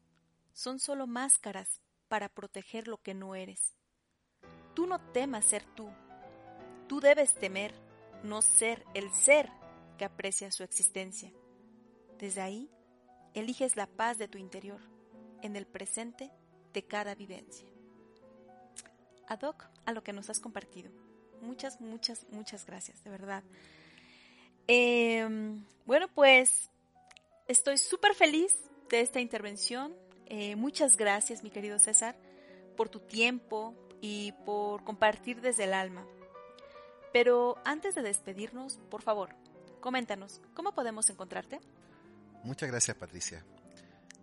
son 0.52 0.80
solo 0.80 1.07
máscaras 1.07 1.82
para 2.10 2.28
proteger 2.28 2.90
lo 2.90 2.98
que 2.98 3.14
no 3.14 3.36
eres. 3.36 3.78
Tú 4.74 4.86
no 4.86 4.99
temas 5.14 5.45
ser 5.45 5.64
tú. 5.76 5.90
Tú 6.90 6.99
debes 6.99 7.36
temer 7.36 7.74
no 8.22 8.41
ser 8.41 8.86
el 8.94 9.14
ser 9.14 9.49
que 9.98 10.03
aprecia 10.03 10.52
su 10.52 10.64
existencia. 10.64 11.32
Desde 12.18 12.41
ahí, 12.41 12.69
eliges 13.34 13.78
la 13.78 13.88
paz 13.88 14.18
de 14.18 14.28
tu 14.28 14.38
interior, 14.38 14.82
en 15.41 15.56
el 15.56 15.65
presente 15.65 16.32
de 16.74 16.86
cada 16.86 17.15
vivencia. 17.15 17.68
Ad 19.28 19.41
hoc 19.44 19.69
a 19.86 19.94
lo 19.94 20.03
que 20.03 20.11
nos 20.11 20.30
has 20.30 20.41
compartido. 20.41 21.06
Muchas, 21.41 21.80
muchas, 21.81 22.26
muchas 22.31 22.65
gracias, 22.65 23.03
de 23.03 23.09
verdad. 23.09 23.43
Em, 24.68 25.64
bueno, 25.85 26.07
pues 26.14 26.69
estoy 27.47 27.77
súper 27.77 28.14
feliz 28.14 28.55
de 28.89 29.01
esta 29.01 29.19
intervención. 29.19 29.95
Eh, 30.26 30.55
muchas 30.55 30.97
gracias, 30.97 31.43
mi 31.43 31.49
querido 31.49 31.80
César, 31.80 32.15
por 32.76 32.89
tu 32.89 32.99
tiempo 32.99 33.73
y 34.01 34.34
por 34.45 34.84
compartir 34.84 35.41
desde 35.41 35.64
el 35.65 35.73
alma. 35.73 36.05
Pero 37.14 37.57
antes 37.64 37.95
de 37.95 38.01
despedirnos, 38.01 38.80
por 38.89 39.01
favor, 39.01 39.34
Coméntanos, 39.80 40.41
¿cómo 40.53 40.73
podemos 40.73 41.09
encontrarte? 41.09 41.59
Muchas 42.43 42.69
gracias, 42.69 42.97
Patricia. 42.97 43.43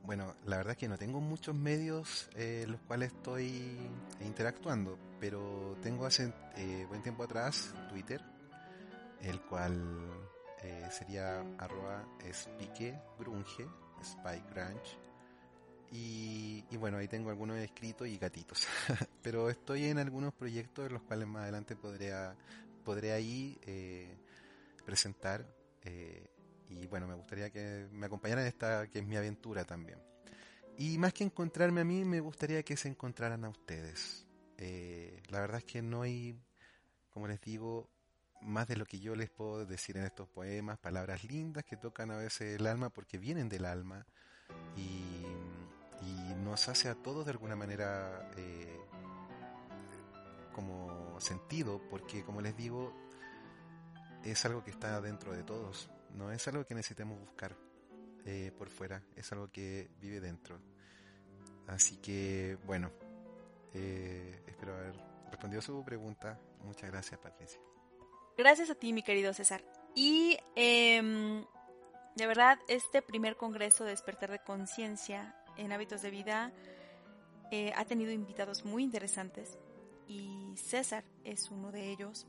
Bueno, 0.05 0.35
la 0.45 0.59
verdad 0.59 0.73
es 0.73 0.79
que 0.79 0.89
no 0.89 0.99
tengo 0.99 1.21
muchos 1.21 1.55
medios 1.55 2.29
eh, 2.37 2.63
en 2.65 2.73
los 2.73 2.81
cuales 2.83 3.11
estoy 3.13 3.79
interactuando, 4.21 4.99
pero 5.19 5.79
tengo 5.83 6.05
hace 6.05 6.31
eh, 6.57 6.85
buen 6.89 7.03
tiempo 7.03 7.23
atrás 7.23 7.73
Twitter, 7.89 8.21
el 9.23 9.41
cual 9.41 9.81
eh, 10.63 10.87
sería 10.91 11.41
arroba 11.59 12.05
spike 12.23 13.01
grunge, 13.19 13.67
y, 15.91 16.65
bueno, 16.77 16.99
ahí 16.99 17.07
tengo 17.07 17.31
algunos 17.31 17.57
escritos 17.59 18.09
y 18.09 18.19
gatitos, 18.19 18.67
pero 19.23 19.49
estoy 19.49 19.85
en 19.85 19.99
algunos 19.99 20.35
proyectos 20.35 20.87
en 20.87 20.95
los 20.95 21.03
cuales 21.03 21.29
más 21.29 21.45
adelante 21.45 21.77
podré, 21.77 22.13
podré 22.85 23.13
ahí 23.13 23.57
presentar. 24.85 25.47
Eh, 25.83 26.27
y 26.69 26.86
bueno, 26.86 27.07
me 27.07 27.15
gustaría 27.15 27.51
que 27.51 27.86
me 27.93 28.07
acompañaran 28.07 28.45
en 28.45 28.49
esta 28.49 28.86
que 28.89 29.01
es 29.01 29.07
mi 29.07 29.16
aventura 29.16 29.65
también. 29.65 29.99
Y 30.77 30.99
más 30.99 31.12
que 31.12 31.24
encontrarme 31.24 31.82
a 31.82 31.85
mí, 31.85 32.05
me 32.05 32.20
gustaría 32.20 32.62
que 32.62 32.77
se 32.77 32.89
encontraran 32.89 33.45
a 33.45 33.49
ustedes. 33.49 34.27
Eh, 34.59 35.23
la 35.28 35.41
verdad 35.41 35.59
es 35.59 35.65
que 35.65 35.82
no 35.82 36.03
hay, 36.03 36.36
como 37.11 37.28
les 37.28 37.41
digo, 37.41 37.89
más 38.41 38.69
de 38.69 38.77
lo 38.77 38.85
que 38.85 39.01
yo 39.01 39.15
les 39.15 39.31
puedo 39.31 39.65
decir 39.65 39.97
en 39.97 40.05
estos 40.05 40.28
poemas, 40.28 40.78
palabras 40.78 41.24
lindas 41.24 41.65
que 41.65 41.77
tocan 41.77 42.11
a 42.11 42.16
veces 42.16 42.61
el 42.61 42.66
alma 42.66 42.91
porque 42.91 43.19
vienen 43.19 43.49
del 43.49 43.65
alma 43.65 44.07
y, 44.77 45.23
nos 46.45 46.69
hace 46.69 46.91
a 46.91 46.95
todos 46.95 47.24
de 47.24 47.31
alguna 47.31 47.57
manera 47.57 48.31
eh, 48.36 48.78
como 50.53 51.19
sentido, 51.19 51.81
porque 51.89 52.23
como 52.23 52.43
les 52.43 52.55
digo, 52.55 52.93
es 54.23 54.45
algo 54.45 54.62
que 54.62 54.70
está 54.70 55.01
dentro 55.01 55.32
de 55.32 55.43
todos, 55.43 55.89
no 56.15 56.32
es 56.32 56.47
algo 56.49 56.65
que 56.65 56.74
necesitemos 56.74 57.19
buscar 57.19 57.57
eh, 58.24 58.53
por 58.57 58.70
fuera, 58.70 59.03
es 59.16 59.31
algo 59.32 59.51
que 59.51 59.91
vive 60.01 60.20
dentro. 60.20 60.59
Así 61.66 61.97
que, 61.97 62.59
bueno, 62.66 62.91
eh, 63.73 64.43
espero 64.47 64.74
haber 64.74 64.95
respondido 65.31 65.62
su 65.62 65.85
pregunta. 65.85 66.39
Muchas 66.62 66.91
gracias, 66.91 67.20
Patricia. 67.20 67.61
Gracias 68.36 68.70
a 68.70 68.74
ti, 68.74 68.93
mi 68.93 69.03
querido 69.03 69.32
César. 69.32 69.65
Y 69.95 70.39
eh, 70.57 71.45
de 72.15 72.27
verdad, 72.28 72.59
este 72.69 73.03
primer 73.03 73.36
congreso 73.36 73.85
de 73.85 73.91
despertar 73.91 74.31
de 74.31 74.39
conciencia 74.39 75.35
en 75.57 75.73
hábitos 75.73 76.03
de 76.03 76.11
vida 76.11 76.53
eh, 77.51 77.73
ha 77.77 77.85
tenido 77.85 78.12
invitados 78.12 78.65
muy 78.65 78.85
interesantes 78.85 79.59
y 80.07 80.55
César 80.57 81.05
es 81.24 81.51
uno 81.51 81.73
de 81.73 81.91
ellos. 81.91 82.27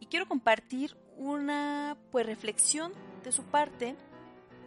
Y 0.00 0.06
quiero 0.06 0.26
compartir 0.26 0.96
una 1.16 1.96
pues 2.10 2.24
reflexión 2.26 2.92
de 3.24 3.32
su 3.32 3.44
parte 3.44 3.96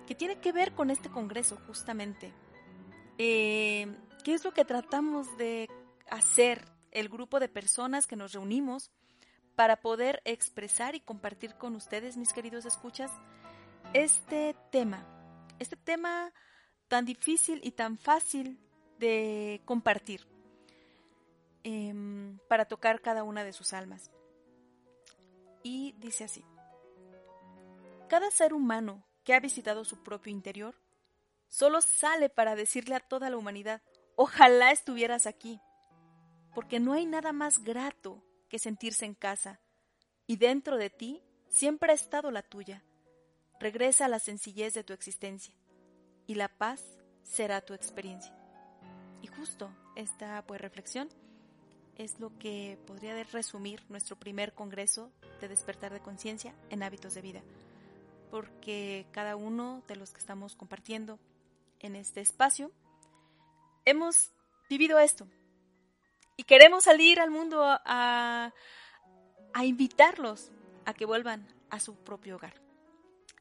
que 0.05 0.15
tiene 0.15 0.39
que 0.39 0.51
ver 0.51 0.73
con 0.73 0.89
este 0.89 1.09
congreso 1.09 1.57
justamente. 1.67 2.33
Eh, 3.17 3.87
¿Qué 4.23 4.33
es 4.33 4.43
lo 4.43 4.51
que 4.51 4.65
tratamos 4.65 5.37
de 5.37 5.69
hacer 6.09 6.65
el 6.91 7.07
grupo 7.07 7.39
de 7.39 7.47
personas 7.47 8.07
que 8.07 8.15
nos 8.15 8.33
reunimos 8.33 8.91
para 9.55 9.77
poder 9.77 10.21
expresar 10.25 10.95
y 10.95 10.99
compartir 10.99 11.55
con 11.55 11.75
ustedes, 11.75 12.17
mis 12.17 12.33
queridos 12.33 12.65
escuchas, 12.65 13.11
este 13.93 14.55
tema? 14.71 15.05
Este 15.59 15.77
tema 15.77 16.33
tan 16.87 17.05
difícil 17.05 17.61
y 17.63 17.71
tan 17.71 17.97
fácil 17.97 18.59
de 18.99 19.61
compartir 19.65 20.27
em, 21.63 22.37
para 22.49 22.65
tocar 22.65 23.01
cada 23.01 23.23
una 23.23 23.43
de 23.43 23.53
sus 23.53 23.73
almas. 23.73 24.11
Y 25.63 25.93
dice 25.99 26.23
así, 26.23 26.43
cada 28.09 28.31
ser 28.31 28.53
humano 28.53 29.03
que 29.23 29.33
ha 29.33 29.39
visitado 29.39 29.85
su 29.85 30.03
propio 30.03 30.31
interior 30.31 30.75
solo 31.47 31.81
sale 31.81 32.29
para 32.29 32.55
decirle 32.55 32.95
a 32.95 32.99
toda 32.99 33.29
la 33.29 33.37
humanidad, 33.37 33.81
ojalá 34.15 34.71
estuvieras 34.71 35.27
aquí, 35.27 35.59
porque 36.53 36.79
no 36.79 36.93
hay 36.93 37.05
nada 37.05 37.31
más 37.33 37.63
grato 37.63 38.23
que 38.49 38.59
sentirse 38.59 39.05
en 39.05 39.13
casa, 39.13 39.59
y 40.27 40.37
dentro 40.37 40.77
de 40.77 40.89
ti 40.89 41.21
siempre 41.49 41.91
ha 41.91 41.95
estado 41.95 42.31
la 42.31 42.41
tuya. 42.41 42.83
Regresa 43.59 44.05
a 44.05 44.07
la 44.07 44.19
sencillez 44.19 44.73
de 44.73 44.83
tu 44.83 44.93
existencia 44.93 45.53
y 46.25 46.35
la 46.35 46.47
paz 46.47 46.83
será 47.23 47.61
tu 47.61 47.73
experiencia. 47.73 48.35
Y 49.21 49.27
justo 49.27 49.71
esta 49.95 50.43
pues 50.47 50.59
reflexión 50.59 51.09
es 52.03 52.19
lo 52.19 52.37
que 52.39 52.79
podría 52.87 53.23
resumir 53.25 53.83
nuestro 53.89 54.15
primer 54.15 54.53
congreso 54.53 55.11
de 55.39 55.47
despertar 55.47 55.93
de 55.93 55.99
conciencia 55.99 56.55
en 56.69 56.81
hábitos 56.81 57.13
de 57.13 57.21
vida, 57.21 57.41
porque 58.31 59.05
cada 59.11 59.35
uno 59.35 59.83
de 59.87 59.95
los 59.95 60.11
que 60.11 60.19
estamos 60.19 60.55
compartiendo 60.55 61.19
en 61.79 61.95
este 61.95 62.21
espacio 62.21 62.71
hemos 63.85 64.31
vivido 64.69 64.99
esto 64.99 65.27
y 66.37 66.43
queremos 66.43 66.85
salir 66.85 67.19
al 67.19 67.29
mundo 67.29 67.61
a, 67.63 68.53
a 69.53 69.65
invitarlos 69.65 70.51
a 70.85 70.93
que 70.93 71.05
vuelvan 71.05 71.47
a 71.69 71.79
su 71.79 71.95
propio 71.95 72.37
hogar. 72.37 72.55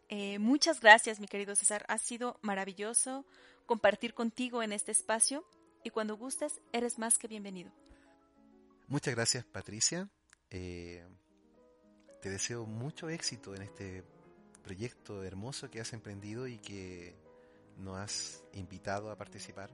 Eh, 0.09 0.39
muchas 0.39 0.81
gracias, 0.81 1.21
mi 1.21 1.29
querido 1.29 1.55
César. 1.57 1.87
Ha 1.89 1.97
sido 1.97 2.39
maravilloso 2.43 3.25
compartir 3.65 4.13
contigo 4.13 4.63
en 4.63 4.73
este 4.73 4.93
espacio 4.93 5.47
y 5.83 5.91
cuando 5.91 6.17
gustes, 6.17 6.61
eres 6.73 6.99
más 6.99 7.17
que 7.17 7.29
bienvenido. 7.29 7.73
Muchas 8.91 9.15
gracias, 9.15 9.45
Patricia. 9.45 10.09
Eh, 10.51 11.07
te 12.21 12.29
deseo 12.29 12.67
mucho 12.67 13.09
éxito 13.09 13.55
en 13.55 13.63
este 13.63 14.03
proyecto 14.65 15.23
hermoso 15.23 15.71
que 15.71 15.81
has 15.81 15.93
emprendido 15.93 16.49
y 16.49 16.59
que 16.59 17.15
nos 17.77 17.99
has 17.99 18.43
invitado 18.53 19.13
a 19.13 19.17
participar. 19.17 19.71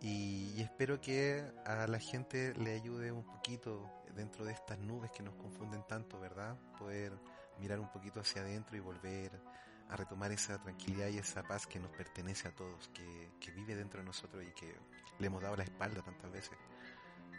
Y, 0.00 0.52
y, 0.56 0.60
espero 0.62 1.00
que 1.00 1.42
a 1.66 1.88
la 1.88 1.98
gente 1.98 2.54
le 2.54 2.74
ayude 2.74 3.10
un 3.10 3.24
poquito 3.24 3.90
dentro 4.14 4.44
de 4.44 4.52
estas 4.52 4.78
nubes 4.78 5.10
que 5.10 5.24
nos 5.24 5.34
confunden 5.34 5.84
tanto, 5.88 6.20
¿verdad? 6.20 6.56
Poder 6.78 7.18
mirar 7.58 7.80
un 7.80 7.90
poquito 7.90 8.20
hacia 8.20 8.42
adentro 8.42 8.76
y 8.76 8.80
volver 8.80 9.32
a 9.88 9.96
retomar 9.96 10.30
esa 10.30 10.56
tranquilidad 10.58 11.08
y 11.08 11.18
esa 11.18 11.42
paz 11.42 11.66
que 11.66 11.80
nos 11.80 11.90
pertenece 11.90 12.46
a 12.46 12.54
todos, 12.54 12.88
que, 12.88 13.50
vive 13.50 13.74
dentro 13.74 14.00
de 14.00 14.06
nosotros 14.06 14.44
y 14.44 14.52
que 14.52 14.72
le 15.18 15.26
hemos 15.26 15.42
dado 15.42 15.56
la 15.56 15.64
espalda 15.64 16.00
tantas 16.00 16.30
veces. 16.30 16.56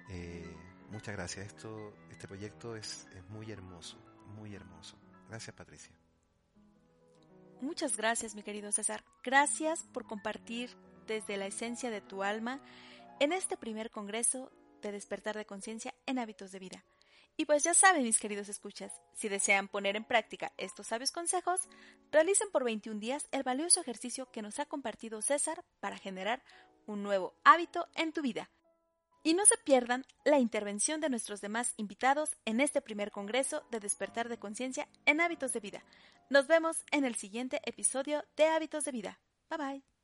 Eh, 0.10 0.56
muchas 0.92 1.16
gracias. 1.16 1.48
Esto, 1.48 1.94
este 2.10 2.28
proyecto 2.28 2.76
es, 2.76 3.08
es 3.16 3.28
muy 3.30 3.52
hermoso, 3.52 3.98
muy 4.36 4.56
hermoso. 4.56 4.98
Gracias, 5.30 5.56
Patricia. 5.56 5.94
Muchas 7.62 7.98
gracias, 7.98 8.36
mi 8.36 8.44
querido 8.44 8.72
César. 8.72 9.04
Gracias 9.24 9.84
por 9.94 10.06
compartir 10.06 10.76
desde 11.08 11.38
la 11.38 11.48
esencia 11.48 11.90
de 11.90 12.02
tu 12.02 12.24
alma 12.24 12.62
en 13.20 13.34
este 13.34 13.58
primer 13.58 13.92
Congreso 13.92 14.52
de 14.82 14.92
Despertar 14.92 15.36
de 15.36 15.46
Conciencia 15.46 15.94
en 16.06 16.20
Hábitos 16.20 16.52
de 16.52 16.60
Vida. 16.60 16.86
Y 17.36 17.46
pues 17.46 17.64
ya 17.64 17.74
saben, 17.74 18.04
mis 18.04 18.20
queridos 18.20 18.50
escuchas, 18.50 18.92
si 19.14 19.30
desean 19.30 19.70
poner 19.70 19.96
en 19.96 20.04
práctica 20.04 20.52
estos 20.58 20.88
sabios 20.88 21.12
consejos, 21.12 21.62
realicen 22.12 22.50
por 22.52 22.64
21 22.64 23.00
días 23.00 23.28
el 23.32 23.44
valioso 23.44 23.80
ejercicio 23.80 24.30
que 24.32 24.42
nos 24.42 24.60
ha 24.60 24.66
compartido 24.66 25.22
César 25.22 25.64
para 25.80 25.98
generar 25.98 26.44
un 26.86 27.02
nuevo 27.02 27.34
hábito 27.44 27.88
en 27.96 28.12
tu 28.12 28.22
vida. 28.22 28.50
Y 29.24 29.34
no 29.34 29.46
se 29.46 29.58
pierdan 29.58 30.06
la 30.24 30.40
intervención 30.40 31.02
de 31.02 31.10
nuestros 31.10 31.42
demás 31.42 31.74
invitados 31.78 32.38
en 32.46 32.62
este 32.62 32.82
primer 32.82 33.12
Congreso 33.12 33.64
de 33.72 33.80
Despertar 33.80 34.30
de 34.30 34.40
Conciencia 34.40 34.88
en 35.06 35.22
Hábitos 35.22 35.52
de 35.54 35.60
Vida. 35.60 35.84
Nos 36.30 36.48
vemos 36.48 36.84
en 36.92 37.06
el 37.06 37.16
siguiente 37.16 37.62
episodio 37.66 38.24
de 38.38 38.46
Hábitos 38.46 38.86
de 38.86 38.92
Vida. 38.92 39.20
Bye 39.50 39.58
bye. 39.58 39.99